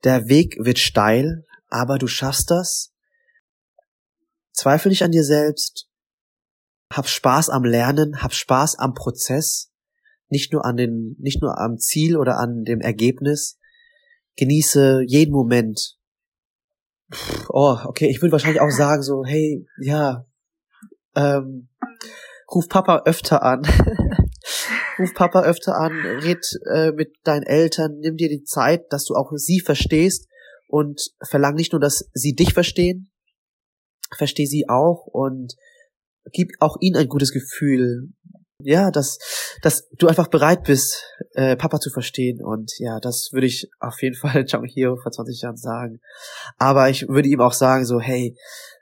Der 0.04 0.28
Weg 0.28 0.58
wird 0.60 0.80
steil, 0.80 1.46
aber 1.70 1.98
du 1.98 2.08
schaffst 2.08 2.52
das. 2.52 2.94
Zweifel 4.52 4.90
nicht 4.90 5.04
an 5.04 5.12
dir 5.12 5.24
selbst, 5.24 5.88
hab 6.92 7.08
Spaß 7.08 7.50
am 7.50 7.64
Lernen, 7.64 8.22
hab 8.22 8.34
Spaß 8.34 8.78
am 8.78 8.94
Prozess, 8.94 9.72
nicht 10.30 10.54
nur 10.54 10.66
an 10.66 10.78
den, 10.78 11.16
nicht 11.20 11.42
nur 11.42 11.58
am 11.60 11.78
Ziel 11.78 12.18
oder 12.18 12.38
an 12.38 12.64
dem 12.64 12.82
Ergebnis. 12.82 13.58
Genieße 14.38 15.04
jeden 15.06 15.32
Moment. 15.32 15.98
Oh, 17.50 17.78
okay, 17.84 18.10
ich 18.10 18.22
würde 18.22 18.32
wahrscheinlich 18.32 18.62
auch 18.62 18.70
sagen 18.70 19.04
so, 19.04 19.24
hey, 19.26 19.68
ja, 19.82 20.26
ähm, 21.16 21.68
ruf 22.54 22.70
Papa 22.70 23.04
öfter 23.06 23.44
an. 23.44 23.64
ruf 25.00 25.14
Papa 25.14 25.44
öfter 25.44 25.76
an, 25.76 25.92
red 25.92 26.46
äh, 26.74 26.92
mit 26.92 27.16
deinen 27.24 27.44
Eltern, 27.44 27.98
nimm 28.00 28.16
dir 28.16 28.30
die 28.30 28.44
Zeit, 28.44 28.86
dass 28.92 29.06
du 29.06 29.16
auch 29.16 29.32
sie 29.36 29.60
verstehst 29.60 30.30
und 30.68 31.02
verlang 31.22 31.56
nicht 31.56 31.74
nur, 31.74 31.82
dass 31.82 32.10
sie 32.14 32.34
dich 32.34 32.54
verstehen, 32.54 33.12
versteh 34.16 34.46
sie 34.46 34.70
auch 34.70 35.06
und 35.06 35.56
gib 36.32 36.52
auch 36.60 36.78
ihnen 36.80 36.98
ein 36.98 37.08
gutes 37.08 37.32
Gefühl. 37.32 38.10
Ja, 38.64 38.92
dass, 38.92 39.18
dass 39.64 39.90
du 39.98 40.08
einfach 40.08 40.28
bereit 40.28 40.64
bist, 40.64 41.04
äh, 41.34 41.56
Papa 41.56 41.80
zu 41.80 41.90
verstehen. 41.90 42.44
Und 42.44 42.72
ja, 42.78 43.00
das 43.00 43.30
würde 43.32 43.48
ich 43.48 43.70
auf 43.80 44.02
jeden 44.02 44.16
Fall 44.20 44.46
Chong 44.46 44.66
Hio 44.66 44.98
vor 44.98 45.12
20 45.12 45.42
Jahren 45.42 45.58
sagen. 45.58 46.00
Aber 46.58 46.90
ich 46.90 47.08
würde 47.08 47.30
ihm 47.30 47.42
auch 47.42 47.54
sagen, 47.54 47.86
so, 47.86 48.00
hey, 48.00 48.36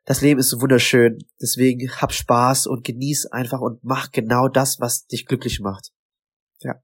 das 0.05 0.21
Leben 0.21 0.39
ist 0.39 0.49
so 0.49 0.61
wunderschön. 0.61 1.19
Deswegen 1.41 1.89
hab 2.01 2.11
Spaß 2.11 2.67
und 2.67 2.83
genieß 2.83 3.27
einfach 3.27 3.61
und 3.61 3.79
mach 3.83 4.11
genau 4.11 4.47
das, 4.47 4.79
was 4.79 5.05
dich 5.05 5.25
glücklich 5.25 5.59
macht. 5.61 5.91
Ja. 6.61 6.75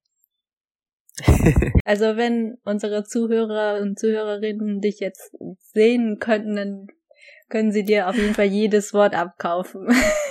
also 1.85 2.17
wenn 2.17 2.57
unsere 2.63 3.03
Zuhörer 3.03 3.81
und 3.81 3.99
Zuhörerinnen 3.99 4.79
dich 4.79 4.99
jetzt 4.99 5.31
sehen 5.73 6.17
könnten, 6.19 6.55
dann 6.55 6.87
können 7.49 7.71
sie 7.71 7.83
dir 7.83 8.09
auf 8.09 8.15
jeden 8.15 8.33
Fall 8.33 8.45
jedes 8.45 8.93
Wort 8.93 9.13
abkaufen. 9.13 9.87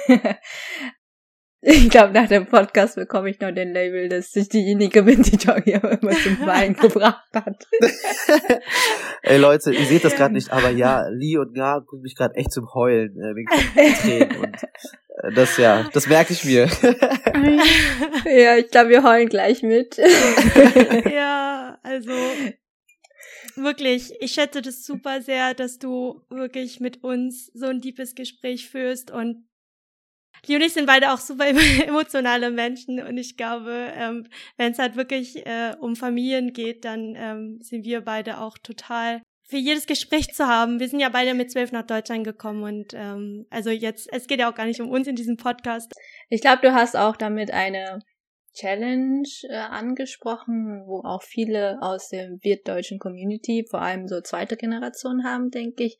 Ich 1.67 1.89
glaube, 1.89 2.13
nach 2.13 2.29
dem 2.29 2.45
Podcast 2.45 2.97
bekomme 2.97 3.31
ich 3.31 3.41
noch 3.41 3.51
den 3.51 3.73
Label, 3.73 4.11
dass 4.11 4.37
ich 4.37 4.51
diejenige 4.51 5.03
bin, 5.03 5.23
die 5.23 5.37
Jogi 5.37 5.71
immer 5.71 6.11
zum 6.11 6.41
Wein 6.45 6.75
gebracht 6.81 7.25
hat. 7.33 7.67
Ey 9.23 9.39
Leute, 9.39 9.73
ihr 9.73 9.87
seht 9.87 10.05
das 10.05 10.15
gerade 10.15 10.35
nicht, 10.35 10.53
aber 10.53 10.69
ja, 10.69 11.09
Lee 11.09 11.39
und 11.39 11.55
Nga 11.55 11.79
bringen 11.89 12.03
mich 12.03 12.17
gerade 12.17 12.35
echt 12.35 12.53
zum 12.53 12.69
Heulen 12.75 13.17
äh, 13.19 13.35
wegen 13.35 13.49
Tränen 14.03 14.37
und 14.45 14.63
äh, 14.63 15.33
das 15.35 15.57
ja, 15.57 15.89
das 15.91 16.07
merke 16.07 16.35
ich 16.35 16.45
mir. 16.45 16.69
ja, 18.27 18.57
ich 18.59 18.71
glaube, 18.71 18.91
wir 18.91 19.03
heulen 19.03 19.31
gleich 19.31 19.63
mit. 19.63 19.97
ja, 21.11 21.79
also 21.83 22.13
wirklich, 23.57 24.13
ich 24.21 24.33
schätze 24.33 24.61
das 24.61 24.85
super 24.85 25.23
sehr, 25.23 25.55
dass 25.55 25.79
du 25.79 26.21
wirklich 26.29 26.79
mit 26.81 27.03
uns 27.03 27.51
so 27.55 27.69
ein 27.69 27.81
deepes 27.81 28.15
Gespräch 28.15 28.69
führst 28.69 29.11
und 29.11 29.47
die 30.47 30.57
und 30.57 30.63
ich 30.63 30.73
sind 30.73 30.87
beide 30.87 31.13
auch 31.13 31.19
super 31.19 31.47
emotionale 31.87 32.51
Menschen 32.51 33.01
und 33.03 33.17
ich 33.19 33.37
glaube, 33.37 33.93
ähm, 33.95 34.27
wenn 34.57 34.73
es 34.73 34.79
halt 34.79 34.97
wirklich 34.97 35.45
äh, 35.47 35.75
um 35.81 35.97
Familien 35.97 36.53
geht, 36.53 36.85
dann 36.85 37.15
ähm, 37.17 37.59
sind 37.61 37.85
wir 37.85 38.03
beide 38.03 38.39
auch 38.39 38.59
total 38.59 39.23
für 39.47 39.59
jedes 39.59 39.87
Gespräch 39.87 40.33
zu 40.33 40.47
haben. 40.47 40.81
Wir 40.81 40.89
sind 40.89 41.01
ja 41.01 41.11
beide 41.11 41.35
mit 41.35 41.51
zwölf 41.51 41.71
nach 41.71 41.87
Deutschland 41.87 42.25
gekommen 42.25 42.63
und 42.63 42.95
ähm, 42.95 43.47
also 43.51 43.71
jetzt, 43.71 44.11
es 44.13 44.27
geht 44.27 44.41
ja 44.41 44.51
auch 44.51 44.55
gar 44.55 44.67
nicht 44.67 44.81
um 44.81 44.91
uns 44.91 45.07
in 45.07 45.17
diesem 45.17 45.37
Podcast. 45.37 45.93
Ich 46.31 46.41
glaube, 46.41 46.63
du 46.63 46.73
hast 46.73 46.97
auch 46.97 47.17
damit 47.17 47.51
eine 47.51 48.01
Challenge 48.55 49.29
äh, 49.49 49.57
angesprochen, 49.57 50.85
wo 50.87 51.01
auch 51.01 51.23
viele 51.23 51.79
aus 51.83 52.09
der 52.09 52.31
wirtdeutschen 52.43 52.99
Community, 52.99 53.67
vor 53.69 53.83
allem 53.83 54.09
so 54.09 54.21
zweite 54.21 54.57
Generation 54.57 55.25
haben, 55.25 55.51
denke 55.51 55.85
ich, 55.85 55.99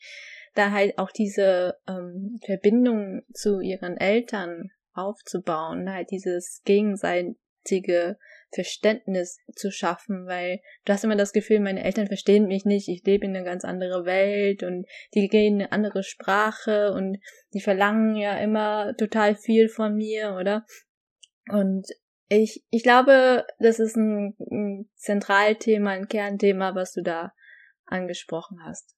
da 0.55 0.71
halt 0.71 0.99
auch 0.99 1.11
diese 1.11 1.77
ähm, 1.89 2.39
Verbindung 2.45 3.23
zu 3.33 3.61
ihren 3.61 3.97
Eltern 3.97 4.71
aufzubauen, 4.93 5.91
halt 5.93 6.11
dieses 6.11 6.63
gegenseitige 6.65 8.17
Verständnis 8.53 9.41
zu 9.57 9.73
schaffen, 9.73 10.27
weil 10.27 10.61
du 10.85 10.93
hast 10.93 11.03
immer 11.03 11.17
das 11.17 11.33
Gefühl, 11.33 11.61
meine 11.61 11.83
Eltern 11.83 12.07
verstehen 12.07 12.47
mich 12.47 12.65
nicht, 12.65 12.89
ich 12.89 13.05
lebe 13.05 13.27
in 13.27 13.35
einer 13.35 13.45
ganz 13.45 13.65
andere 13.65 14.05
Welt 14.05 14.63
und 14.63 14.87
die 15.15 15.29
gehen 15.29 15.55
eine 15.55 15.73
andere 15.73 16.05
Sprache 16.05 16.93
und 16.93 17.19
die 17.53 17.61
verlangen 17.61 18.17
ja 18.17 18.39
immer 18.39 18.95
total 18.97 19.35
viel 19.35 19.69
von 19.69 19.97
mir, 19.97 20.37
oder? 20.41 20.65
Und 21.51 21.89
ich, 22.29 22.65
ich 22.71 22.83
glaube, 22.83 23.45
das 23.59 23.81
ist 23.81 23.97
ein, 23.97 24.37
ein 24.39 24.91
Zentralthema, 24.95 25.91
ein 25.91 26.09
Kernthema, 26.09 26.75
was 26.75 26.93
du 26.93 27.03
da 27.03 27.33
angesprochen 27.87 28.59
hast. 28.65 28.95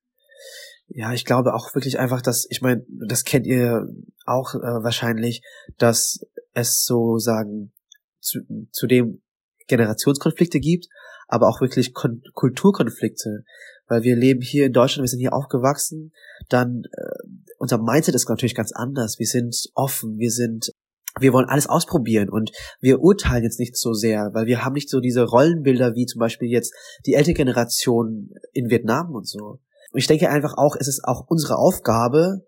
Ja, 0.89 1.13
ich 1.13 1.25
glaube 1.25 1.55
auch 1.55 1.75
wirklich 1.75 1.99
einfach, 1.99 2.23
dass, 2.23 2.47
ich 2.49 2.63
meine, 2.63 2.85
das 2.89 3.25
kennt 3.25 3.47
ihr 3.47 3.89
auch 4.25 4.55
äh, 4.55 4.59
wahrscheinlich, 4.59 5.43
dass 5.79 6.21
es 6.55 6.85
so 6.85 7.19
sagen, 7.19 7.73
zu, 8.21 8.87
dem 8.87 9.23
Generationskonflikte 9.69 10.61
gibt, 10.61 10.89
aber 11.29 11.49
auch 11.49 11.61
wirklich 11.61 11.93
Kon 11.95 12.23
Kulturkonflikte. 12.35 13.45
Weil 13.89 14.03
wir 14.03 14.17
leben 14.17 14.41
hier 14.41 14.67
in 14.67 14.73
Deutschland, 14.73 15.05
wir 15.05 15.09
sind 15.09 15.21
hier 15.21 15.33
aufgewachsen, 15.33 16.13
dann 16.49 16.83
äh, 16.93 17.29
unser 17.59 17.79
Mindset 17.79 18.15
ist 18.15 18.29
natürlich 18.29 18.55
ganz 18.55 18.73
anders. 18.73 19.19
Wir 19.19 19.27
sind 19.27 19.55
offen, 19.75 20.19
wir 20.19 20.31
sind 20.31 20.71
wir 21.19 21.33
wollen 21.33 21.49
alles 21.49 21.67
ausprobieren 21.67 22.29
und 22.29 22.53
wir 22.81 23.01
urteilen 23.01 23.45
jetzt 23.45 23.59
nicht 23.59 23.77
so 23.77 23.95
sehr, 23.95 24.31
weil 24.35 24.45
wir 24.45 24.65
haben 24.65 24.75
nicht 24.75 24.91
so 24.91 25.01
diese 25.01 25.23
Rollenbilder 25.23 25.95
wie 25.95 26.05
zum 26.05 26.19
Beispiel 26.19 26.49
jetzt 26.49 26.75
die 27.07 27.15
ältere 27.15 27.35
Generation 27.35 28.35
in 28.53 28.69
Vietnam 28.69 29.15
und 29.15 29.27
so. 29.27 29.61
Und 29.97 30.01
ich 30.01 30.09
denke 30.09 30.29
einfach 30.29 30.59
auch, 30.59 30.77
es 30.79 30.89
ist 30.89 31.05
auch 31.05 31.25
unsere 31.27 31.57
Aufgabe, 31.57 32.47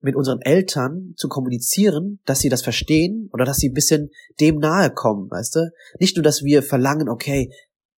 mit 0.00 0.14
unseren 0.14 0.40
Eltern 0.42 1.14
zu 1.16 1.26
kommunizieren, 1.26 2.20
dass 2.24 2.38
sie 2.38 2.48
das 2.48 2.62
verstehen 2.62 3.28
oder 3.32 3.44
dass 3.44 3.56
sie 3.56 3.70
ein 3.70 3.74
bisschen 3.74 4.10
dem 4.38 4.58
nahe 4.58 4.92
kommen, 4.92 5.28
weißt 5.28 5.56
du? 5.56 5.70
Nicht 5.98 6.16
nur, 6.16 6.22
dass 6.22 6.44
wir 6.44 6.62
verlangen, 6.62 7.08
okay, 7.08 7.50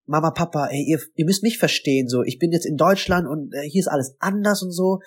Mama, 0.06 0.32
Papa, 0.32 0.68
ey, 0.68 0.82
ihr, 0.88 1.02
ihr 1.16 1.26
müsst 1.26 1.44
mich 1.44 1.58
verstehen, 1.58 2.08
so, 2.08 2.24
ich 2.24 2.40
bin 2.40 2.54
jetzt 2.54 2.66
in 2.66 2.78
Deutschland 2.78 3.28
und 3.28 3.54
äh, 3.54 3.68
hier 3.68 3.82
ist 3.82 3.90
alles 3.90 4.16
anders 4.20 4.64
und 4.64 4.72
so. 4.72 5.00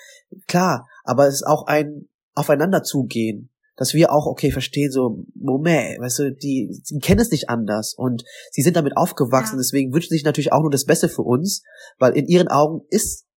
Klar, 0.47 0.87
aber 1.05 1.27
es 1.27 1.37
ist 1.37 1.47
auch 1.47 1.67
ein 1.67 2.11
Aufeinander 2.35 2.83
zugehen 2.83 3.49
dass 3.79 3.95
wir 3.95 4.13
auch, 4.13 4.27
okay, 4.27 4.51
verstehen, 4.51 4.91
so, 4.91 5.25
Moment, 5.37 6.01
weißt 6.01 6.19
du, 6.19 6.33
die, 6.33 6.83
die 6.91 6.99
kennen 6.99 7.21
es 7.21 7.31
nicht 7.31 7.49
anders 7.49 7.95
und 7.95 8.25
sie 8.51 8.63
sind 8.63 8.77
damit 8.77 8.97
aufgewachsen, 8.97 9.55
ja. 9.55 9.59
deswegen 9.59 9.95
wünschen 9.95 10.09
sie 10.11 10.17
sich 10.17 10.25
natürlich 10.25 10.53
auch 10.53 10.63
nur 10.63 10.71
das 10.73 10.85
Beste 10.85 11.09
für 11.09 11.23
uns, 11.23 11.63
weil 11.97 12.17
in 12.17 12.27
ihren 12.27 12.49
Augen 12.49 12.81
ist 12.91 13.28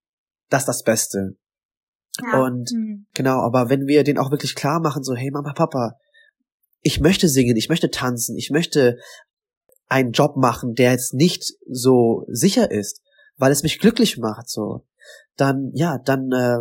das 0.51 0.65
das 0.65 0.83
Beste. 0.83 1.37
Ja. 2.21 2.43
Und 2.43 2.71
mhm. 2.71 3.07
genau, 3.13 3.39
aber 3.39 3.69
wenn 3.69 3.87
wir 3.87 4.03
den 4.03 4.17
auch 4.17 4.31
wirklich 4.31 4.53
klar 4.53 4.79
machen, 4.79 5.03
so, 5.03 5.15
hey 5.15 5.31
Mama, 5.31 5.53
Papa, 5.53 5.93
ich 6.81 6.99
möchte 6.99 7.27
singen, 7.27 7.55
ich 7.55 7.69
möchte 7.69 7.89
tanzen, 7.89 8.37
ich 8.37 8.49
möchte 8.51 8.97
einen 9.87 10.11
Job 10.11 10.35
machen, 10.35 10.73
der 10.73 10.91
jetzt 10.91 11.13
nicht 11.13 11.53
so 11.69 12.25
sicher 12.27 12.69
ist, 12.69 13.01
weil 13.37 13.51
es 13.51 13.63
mich 13.63 13.79
glücklich 13.79 14.17
macht, 14.17 14.49
so, 14.49 14.85
dann, 15.35 15.71
ja, 15.73 15.97
dann 15.97 16.31
äh, 16.31 16.57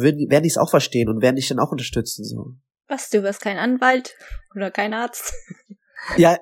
werden, 0.00 0.30
werden 0.30 0.42
die 0.42 0.48
es 0.48 0.58
auch 0.58 0.70
verstehen 0.70 1.08
und 1.08 1.22
werden 1.22 1.36
dich 1.36 1.48
dann 1.48 1.58
auch 1.58 1.72
unterstützen, 1.72 2.24
so. 2.24 2.52
Was, 2.88 3.08
du 3.08 3.22
wirst 3.22 3.40
kein 3.40 3.58
Anwalt 3.58 4.14
oder 4.54 4.70
kein 4.70 4.94
Arzt? 4.94 5.32
Ja, 6.16 6.36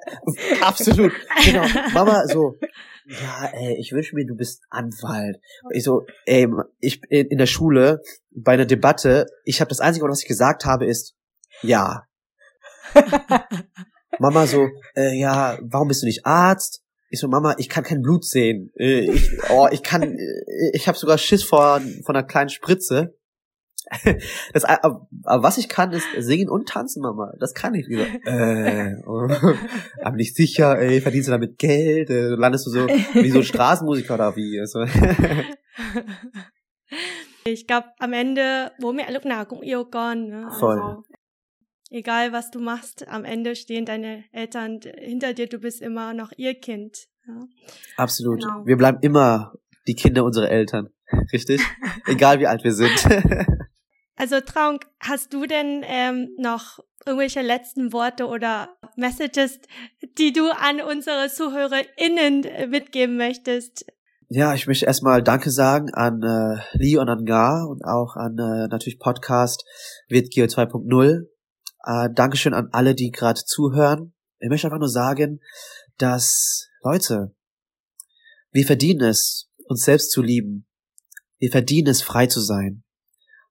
absolut. 0.62 1.12
Genau. 1.44 1.66
Mama 1.92 2.26
so, 2.26 2.58
ja, 3.10 3.50
ey, 3.52 3.76
ich 3.78 3.92
wünsche 3.92 4.14
mir, 4.14 4.24
du 4.24 4.36
bist 4.36 4.62
Anwalt. 4.70 5.40
Ich 5.72 5.82
so, 5.82 6.06
ey, 6.26 6.46
ich 6.78 7.02
in 7.10 7.38
der 7.38 7.46
Schule 7.46 8.02
bei 8.30 8.52
einer 8.52 8.66
Debatte, 8.66 9.26
ich 9.44 9.60
habe 9.60 9.68
das 9.68 9.80
einzige, 9.80 10.06
was 10.06 10.22
ich 10.22 10.28
gesagt 10.28 10.64
habe, 10.64 10.86
ist 10.86 11.16
ja. 11.62 12.04
Mama 14.20 14.46
so, 14.46 14.68
äh, 14.94 15.18
ja, 15.18 15.58
warum 15.62 15.88
bist 15.88 16.02
du 16.02 16.06
nicht 16.06 16.24
Arzt? 16.24 16.82
Ich 17.08 17.18
so, 17.18 17.26
Mama, 17.26 17.56
ich 17.58 17.68
kann 17.68 17.82
kein 17.82 18.02
Blut 18.02 18.24
sehen. 18.24 18.70
Äh, 18.76 19.10
ich, 19.10 19.30
oh, 19.50 19.66
ich 19.72 19.82
kann, 19.82 20.02
äh, 20.02 20.70
ich 20.72 20.86
habe 20.86 20.96
sogar 20.96 21.18
Schiss 21.18 21.42
vor 21.42 21.80
von 22.04 22.14
einer 22.14 22.26
kleinen 22.26 22.50
Spritze. 22.50 23.16
Das, 24.52 24.64
aber 24.64 25.06
was 25.42 25.58
ich 25.58 25.68
kann, 25.68 25.92
ist 25.92 26.06
singen 26.18 26.48
und 26.48 26.68
tanzen, 26.68 27.02
Mama. 27.02 27.32
Das 27.38 27.54
kann 27.54 27.74
ich. 27.74 27.88
Wieder. 27.88 28.06
Äh, 28.30 28.96
oh, 29.06 29.28
aber 30.02 30.16
nicht 30.16 30.36
sicher, 30.36 30.78
ey, 30.78 31.00
verdienst 31.00 31.28
du 31.28 31.32
damit 31.32 31.58
Geld? 31.58 32.10
Äh, 32.10 32.28
landest 32.28 32.66
du 32.66 32.70
so 32.70 32.86
wie 32.86 33.30
so 33.30 33.38
ein 33.38 33.44
Straßenmusiker 33.52 34.14
oder 34.14 34.36
wie? 34.36 34.60
Also. 34.60 34.84
ich 37.44 37.66
glaube, 37.66 37.88
am 37.98 38.12
Ende, 38.12 38.72
wo 38.78 38.92
mir 38.92 39.10
lúc 39.10 39.24
nào 39.24 39.44
cũng 39.46 39.62
yêu 39.62 39.84
con. 39.84 40.28
Ne? 40.28 40.50
Voll. 40.58 40.80
Also, 40.80 41.02
egal 41.90 42.32
was 42.32 42.50
du 42.50 42.60
machst, 42.60 43.08
am 43.08 43.24
Ende 43.24 43.56
stehen 43.56 43.84
deine 43.84 44.24
Eltern 44.32 44.80
hinter 44.98 45.34
dir, 45.34 45.48
du 45.48 45.58
bist 45.58 45.80
immer 45.82 46.14
noch 46.14 46.32
ihr 46.36 46.54
Kind. 46.54 47.08
Ja? 47.26 47.46
Absolut. 47.96 48.40
Genau. 48.42 48.66
Wir 48.66 48.76
bleiben 48.76 48.98
immer 49.02 49.54
die 49.86 49.94
Kinder 49.94 50.24
unserer 50.24 50.50
Eltern. 50.50 50.90
Richtig? 51.32 51.60
Egal 52.06 52.38
wie 52.38 52.46
alt 52.46 52.62
wir 52.64 52.72
sind. 52.72 53.06
Also 54.20 54.38
Traunk, 54.42 54.84
hast 55.00 55.32
du 55.32 55.46
denn 55.46 55.82
ähm, 55.82 56.28
noch 56.36 56.78
irgendwelche 57.06 57.40
letzten 57.40 57.94
Worte 57.94 58.26
oder 58.26 58.68
Messages, 58.94 59.60
die 60.18 60.34
du 60.34 60.50
an 60.50 60.82
unsere 60.82 61.30
ZuhörerInnen 61.30 62.44
äh, 62.44 62.66
mitgeben 62.66 63.16
möchtest? 63.16 63.86
Ja, 64.28 64.52
ich 64.52 64.66
möchte 64.66 64.84
erstmal 64.84 65.22
Danke 65.22 65.50
sagen 65.50 65.88
an 65.94 66.22
äh, 66.22 66.60
Lee 66.76 66.98
und 66.98 67.08
an 67.08 67.24
Gar 67.24 67.66
und 67.66 67.82
auch 67.82 68.14
an 68.16 68.36
äh, 68.36 68.68
natürlich 68.68 68.98
Podcast 68.98 69.64
WitGeo 70.10 70.44
2.0. 70.44 71.22
Äh, 71.86 72.12
Dankeschön 72.14 72.52
an 72.52 72.68
alle, 72.72 72.94
die 72.94 73.12
gerade 73.12 73.40
zuhören. 73.42 74.12
Ich 74.38 74.50
möchte 74.50 74.66
einfach 74.66 74.80
nur 74.80 74.90
sagen, 74.90 75.40
dass 75.96 76.68
Leute, 76.82 77.34
wir 78.50 78.66
verdienen 78.66 79.00
es, 79.00 79.48
uns 79.64 79.80
selbst 79.80 80.10
zu 80.10 80.20
lieben. 80.20 80.66
Wir 81.38 81.50
verdienen 81.50 81.88
es, 81.88 82.02
frei 82.02 82.26
zu 82.26 82.40
sein 82.40 82.84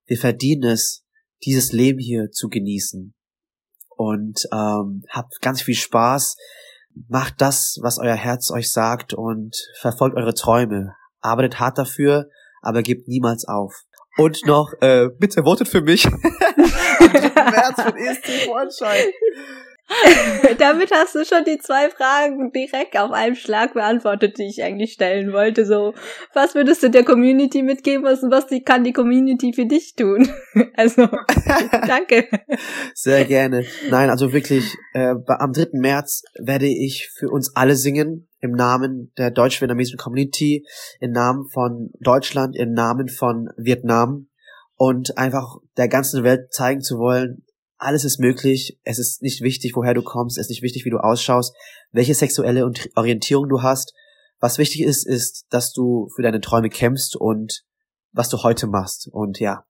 wir 0.10 0.18
verdienen 0.18 0.64
es, 0.64 1.05
dieses 1.45 1.72
Leben 1.72 1.99
hier 1.99 2.32
zu 2.32 2.49
genießen. 2.49 3.14
Und 3.95 4.41
ähm, 4.51 5.03
habt 5.10 5.39
ganz 5.41 5.62
viel 5.62 5.76
Spaß, 5.76 6.36
macht 7.07 7.36
das, 7.38 7.78
was 7.82 7.99
euer 7.99 8.16
Herz 8.16 8.49
euch 8.51 8.72
sagt 8.72 9.14
und 9.14 9.55
verfolgt 9.80 10.18
eure 10.18 10.34
Träume. 10.34 10.95
Arbeitet 11.22 11.60
hart 11.60 11.78
dafür, 11.78 12.28
aber 12.62 12.82
gebt 12.82 13.07
niemals 13.07 13.45
auf. 13.47 13.74
Und 14.18 14.39
noch, 14.45 14.74
äh, 14.82 15.10
bitte 15.18 15.43
votet 15.43 15.68
für 15.68 15.82
mich. 15.82 16.05
Am 16.99 17.12
3. 17.12 17.51
März 17.51 17.82
für 17.82 17.97
ESC 17.97 18.45
Vorentscheid. 18.45 19.14
Damit 20.60 20.92
hast 20.92 21.16
du 21.16 21.26
schon 21.26 21.44
die 21.46 21.58
zwei 21.58 21.90
Fragen 21.90 22.52
direkt 22.52 22.98
auf 22.98 23.12
einem 23.12 23.36
Schlag 23.36 23.74
beantwortet, 23.74 24.38
die 24.38 24.48
ich 24.48 24.64
eigentlich 24.64 24.94
stellen 24.94 25.34
wollte. 25.34 25.66
So, 25.66 25.94
was 26.34 26.56
würdest 26.56 26.84
du 26.84 26.90
der 26.90 27.04
Community 27.04 27.64
mitgeben 27.64 28.04
was, 28.04 28.22
was 28.24 28.48
die, 28.48 28.64
kann 28.64 28.84
die 28.84 28.94
Community 28.94 29.54
für 29.54 29.66
dich 29.66 29.96
tun? 29.96 30.30
Also, 30.76 31.08
danke. 31.88 32.28
Sehr 32.94 33.26
gerne. 33.26 33.66
Nein, 33.90 34.10
also 34.10 34.32
wirklich, 34.32 34.78
äh, 34.94 35.14
am 35.26 35.52
3. 35.52 35.70
März 35.74 36.24
werde 36.40 36.68
ich 36.68 37.10
für 37.18 37.30
uns 37.30 37.54
alle 37.56 37.76
singen, 37.76 38.30
im 38.40 38.52
Namen 38.52 39.12
der 39.18 39.32
deutsch-vietnamesischen 39.32 39.98
Community, 40.00 40.66
im 41.00 41.12
Namen 41.12 41.50
von 41.50 41.92
Deutschland, 42.00 42.56
im 42.56 42.72
Namen 42.72 43.10
von 43.10 43.50
Vietnam 43.58 44.28
und 44.76 45.18
einfach 45.18 45.58
der 45.78 45.90
ganzen 45.90 46.24
Welt 46.24 46.54
zeigen 46.54 46.82
zu 46.82 46.98
wollen, 46.98 47.44
alles 47.80 48.04
ist 48.04 48.20
möglich. 48.20 48.78
Es 48.84 49.00
ist 49.00 49.22
nicht 49.22 49.42
wichtig, 49.42 49.76
woher 49.76 49.94
du 49.94 50.04
kommst. 50.04 50.38
Es 50.38 50.46
ist 50.46 50.50
nicht 50.50 50.62
wichtig, 50.62 50.86
wie 50.86 50.90
du 50.90 50.98
ausschaust, 50.98 51.56
welche 51.92 52.14
sexuelle 52.14 52.70
Orientierung 52.96 53.50
du 53.50 53.64
hast. 53.64 53.94
Was 54.40 54.58
wichtig 54.58 54.82
ist, 54.82 55.08
ist, 55.08 55.48
dass 55.50 55.74
du 55.74 56.10
für 56.16 56.22
deine 56.22 56.42
Träume 56.42 56.70
kämpfst 56.70 57.16
und 57.16 57.64
was 58.12 58.30
du 58.30 58.44
heute 58.44 58.68
machst. 58.68 59.10
Und 59.12 59.40
ja, 59.40 59.66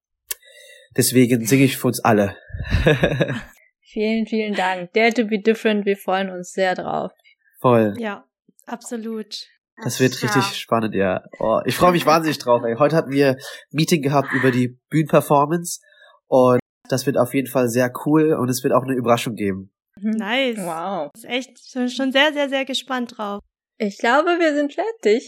deswegen 0.97 1.45
singe 1.45 1.63
ich 1.63 1.77
für 1.77 1.87
uns 1.87 1.99
alle. 1.99 2.35
vielen, 3.81 4.25
vielen 4.25 4.53
Dank. 4.55 4.91
Dare 4.93 5.13
to 5.13 5.25
be 5.25 5.39
different. 5.39 5.85
Wir 5.85 5.97
freuen 5.97 6.29
uns 6.29 6.51
sehr 6.51 6.75
drauf. 6.75 7.11
Voll. 7.59 7.95
Ja, 7.97 8.25
absolut. 8.65 9.47
Das 9.83 9.99
wird 9.99 10.13
richtig 10.13 10.43
ja. 10.43 10.53
spannend, 10.53 10.93
ja. 10.93 11.23
Oh, 11.39 11.61
ich 11.65 11.75
freue 11.75 11.93
mich 11.93 12.05
wahnsinnig 12.05 12.37
drauf. 12.37 12.63
Ey. 12.63 12.75
Heute 12.77 12.95
hatten 12.95 13.11
wir 13.11 13.37
Meeting 13.71 14.01
gehabt 14.01 14.33
über 14.33 14.51
die 14.51 14.77
Bühnenperformance 14.89 15.79
und 16.27 16.58
das 16.91 17.05
wird 17.05 17.17
auf 17.17 17.33
jeden 17.33 17.47
Fall 17.47 17.69
sehr 17.69 17.91
cool 18.05 18.33
und 18.33 18.49
es 18.49 18.63
wird 18.63 18.73
auch 18.73 18.83
eine 18.83 18.93
Überraschung 18.93 19.35
geben. 19.35 19.71
Nice. 20.01 20.57
Wow. 20.57 21.11
Ist 21.13 21.25
echt 21.25 21.59
schon 21.71 22.11
sehr, 22.11 22.33
sehr, 22.33 22.49
sehr 22.49 22.65
gespannt 22.65 23.17
drauf. 23.17 23.41
Ich 23.81 23.97
glaube, 23.97 24.37
wir 24.39 24.53
sind 24.53 24.73
fertig. 24.73 25.27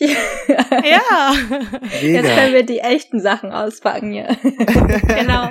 ja. 0.49 1.33
Mega. 2.01 2.21
Jetzt 2.21 2.35
können 2.35 2.53
wir 2.53 2.65
die 2.65 2.79
echten 2.79 3.21
Sachen 3.21 3.51
auspacken, 3.51 4.11
ja. 4.11 4.27
genau. 4.43 5.49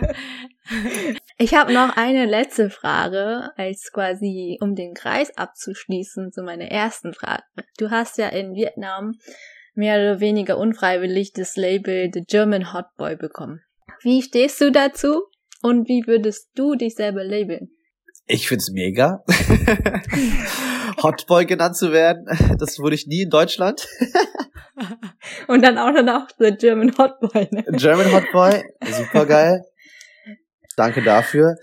Ich 1.38 1.54
habe 1.54 1.72
noch 1.72 1.96
eine 1.96 2.26
letzte 2.26 2.68
Frage, 2.68 3.50
als 3.56 3.90
quasi 3.92 4.58
um 4.60 4.74
den 4.74 4.92
Kreis 4.92 5.36
abzuschließen 5.36 6.30
zu 6.30 6.42
meiner 6.42 6.66
ersten 6.66 7.14
Frage. 7.14 7.42
Du 7.78 7.90
hast 7.90 8.18
ja 8.18 8.28
in 8.28 8.54
Vietnam 8.54 9.14
mehr 9.74 9.94
oder 9.96 10.20
weniger 10.20 10.58
unfreiwillig 10.58 11.32
das 11.32 11.56
Label 11.56 12.10
The 12.12 12.24
German 12.24 12.74
Hot 12.74 12.94
Boy 12.98 13.16
bekommen. 13.16 13.62
Wie 14.02 14.20
stehst 14.20 14.60
du 14.60 14.70
dazu 14.70 15.22
und 15.62 15.88
wie 15.88 16.04
würdest 16.06 16.50
du 16.54 16.74
dich 16.74 16.94
selber 16.94 17.24
labeln? 17.24 17.70
Ich 18.26 18.48
find's 18.48 18.70
mega. 18.70 19.24
Hotboy 21.02 21.46
genannt 21.46 21.76
zu 21.76 21.92
werden, 21.92 22.26
das 22.58 22.78
wurde 22.78 22.94
ich 22.94 23.06
nie 23.06 23.22
in 23.22 23.30
Deutschland. 23.30 23.86
Und 25.48 25.62
dann 25.62 25.78
auch 25.78 25.92
noch 26.02 26.28
The 26.38 26.52
German 26.56 26.96
Hotboy. 26.96 27.48
Ne? 27.50 27.64
German 27.72 28.12
Hotboy, 28.12 28.62
super 28.90 29.26
geil. 29.26 29.64
Danke 30.76 31.02
dafür. 31.02 31.56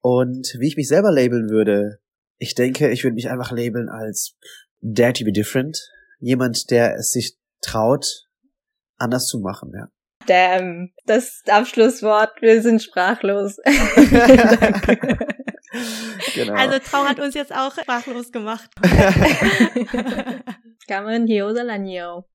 Und 0.00 0.56
wie 0.58 0.68
ich 0.68 0.76
mich 0.76 0.88
selber 0.88 1.10
labeln 1.10 1.48
würde, 1.48 1.98
ich 2.38 2.54
denke, 2.54 2.90
ich 2.90 3.04
würde 3.04 3.14
mich 3.14 3.30
einfach 3.30 3.52
labeln 3.52 3.88
als 3.88 4.36
Dare 4.80 5.12
to 5.12 5.24
be 5.24 5.32
different. 5.32 5.78
Jemand, 6.18 6.70
der 6.70 6.96
es 6.96 7.10
sich 7.12 7.36
traut, 7.60 8.26
anders 8.96 9.26
zu 9.26 9.40
machen, 9.40 9.72
ja. 9.74 9.88
Damn, 10.26 10.92
das 11.06 11.42
Abschlusswort, 11.48 12.40
wir 12.40 12.62
sind 12.62 12.82
sprachlos. 12.82 13.56
genau. 16.34 16.54
Also 16.54 16.78
Trau 16.78 17.04
hat 17.04 17.20
uns 17.20 17.34
jetzt 17.34 17.54
auch 17.54 17.72
sprachlos 17.72 18.32
gemacht. 18.32 18.70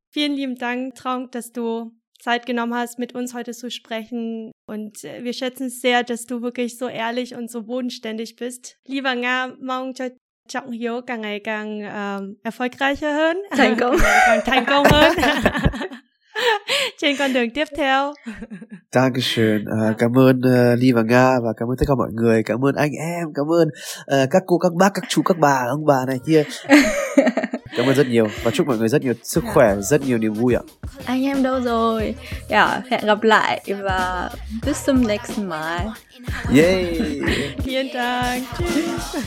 Vielen 0.09 0.33
lieben 0.33 0.55
Dank, 0.55 0.95
Traum, 0.95 1.29
dass 1.31 1.51
du 1.51 1.91
Zeit 2.19 2.45
genommen 2.45 2.73
hast, 2.73 2.97
mit 2.99 3.13
uns 3.13 3.33
heute 3.33 3.51
zu 3.53 3.69
sprechen. 3.69 4.51
Und 4.65 5.03
äh, 5.03 5.23
wir 5.23 5.33
schätzen 5.33 5.67
es 5.67 5.81
sehr, 5.81 6.03
dass 6.03 6.25
du 6.25 6.41
wirklich 6.41 6.77
so 6.77 6.87
ehrlich 6.87 7.35
und 7.35 7.51
so 7.51 7.63
bodenständig 7.63 8.35
bist. 8.35 8.77
Lieber 8.85 9.15
Nga, 9.15 9.53
mong 9.61 9.93
cho 9.93 10.09
Trọng 10.47 10.71
Hiếu 10.71 11.01
càng 11.01 11.21
ngày 11.21 11.39
càng 11.39 11.79
um, 11.79 12.35
erfolgreicher 12.43 13.13
hơn. 13.13 13.37
Thành 13.57 13.75
công. 13.79 13.97
càng 14.25 14.41
thành 14.45 14.65
công 14.65 14.85
hơn. 14.91 15.13
trên 16.97 17.15
con 17.19 17.33
đường 17.33 17.49
tiếp 17.49 17.67
theo. 17.77 18.13
Dankeschön. 18.91 19.65
Uh, 19.65 19.97
cảm 19.97 20.17
ơn 20.17 20.39
uh, 20.39 20.79
Ly 20.79 20.91
và 20.91 21.01
Nga 21.01 21.31
và 21.43 21.53
cảm 21.57 21.69
ơn 21.69 21.77
tất 21.79 21.85
cả 21.87 21.95
mọi 21.95 22.09
người. 22.11 22.43
Cảm 22.43 22.65
ơn 22.65 22.75
anh 22.75 22.91
em, 22.91 23.27
cảm 23.35 23.45
ơn 23.51 23.67
uh, 23.67 24.29
các 24.31 24.43
cô, 24.45 24.57
các 24.57 24.73
bác, 24.73 24.89
các 24.93 25.03
chú, 25.09 25.21
các 25.21 25.37
bà, 25.37 25.63
ông 25.69 25.85
bà 25.85 26.05
này 26.07 26.19
kia. 26.27 26.43
Cảm 27.77 27.85
ơn 27.85 27.95
rất 27.95 28.07
nhiều 28.07 28.27
và 28.43 28.51
chúc 28.51 28.67
mọi 28.67 28.77
người 28.77 28.89
rất 28.89 29.01
nhiều 29.01 29.13
sức 29.23 29.43
khỏe, 29.53 29.75
rất 29.81 30.01
nhiều 30.05 30.17
niềm 30.17 30.33
vui 30.33 30.53
ạ. 30.53 30.61
Anh 31.05 31.23
em 31.23 31.43
đâu 31.43 31.61
rồi? 31.61 32.15
Ja, 32.49 32.81
hẹn 32.91 33.05
gặp 33.05 33.23
lại 33.23 33.61
và 33.67 34.29
bis 34.65 34.89
zum 34.89 35.07
nächsten 35.07 35.49
Mal. 35.49 35.87
Yay! 36.55 36.99
Vielen 37.65 37.93
Dank. 37.93 38.43
Tschüss. 38.57 39.17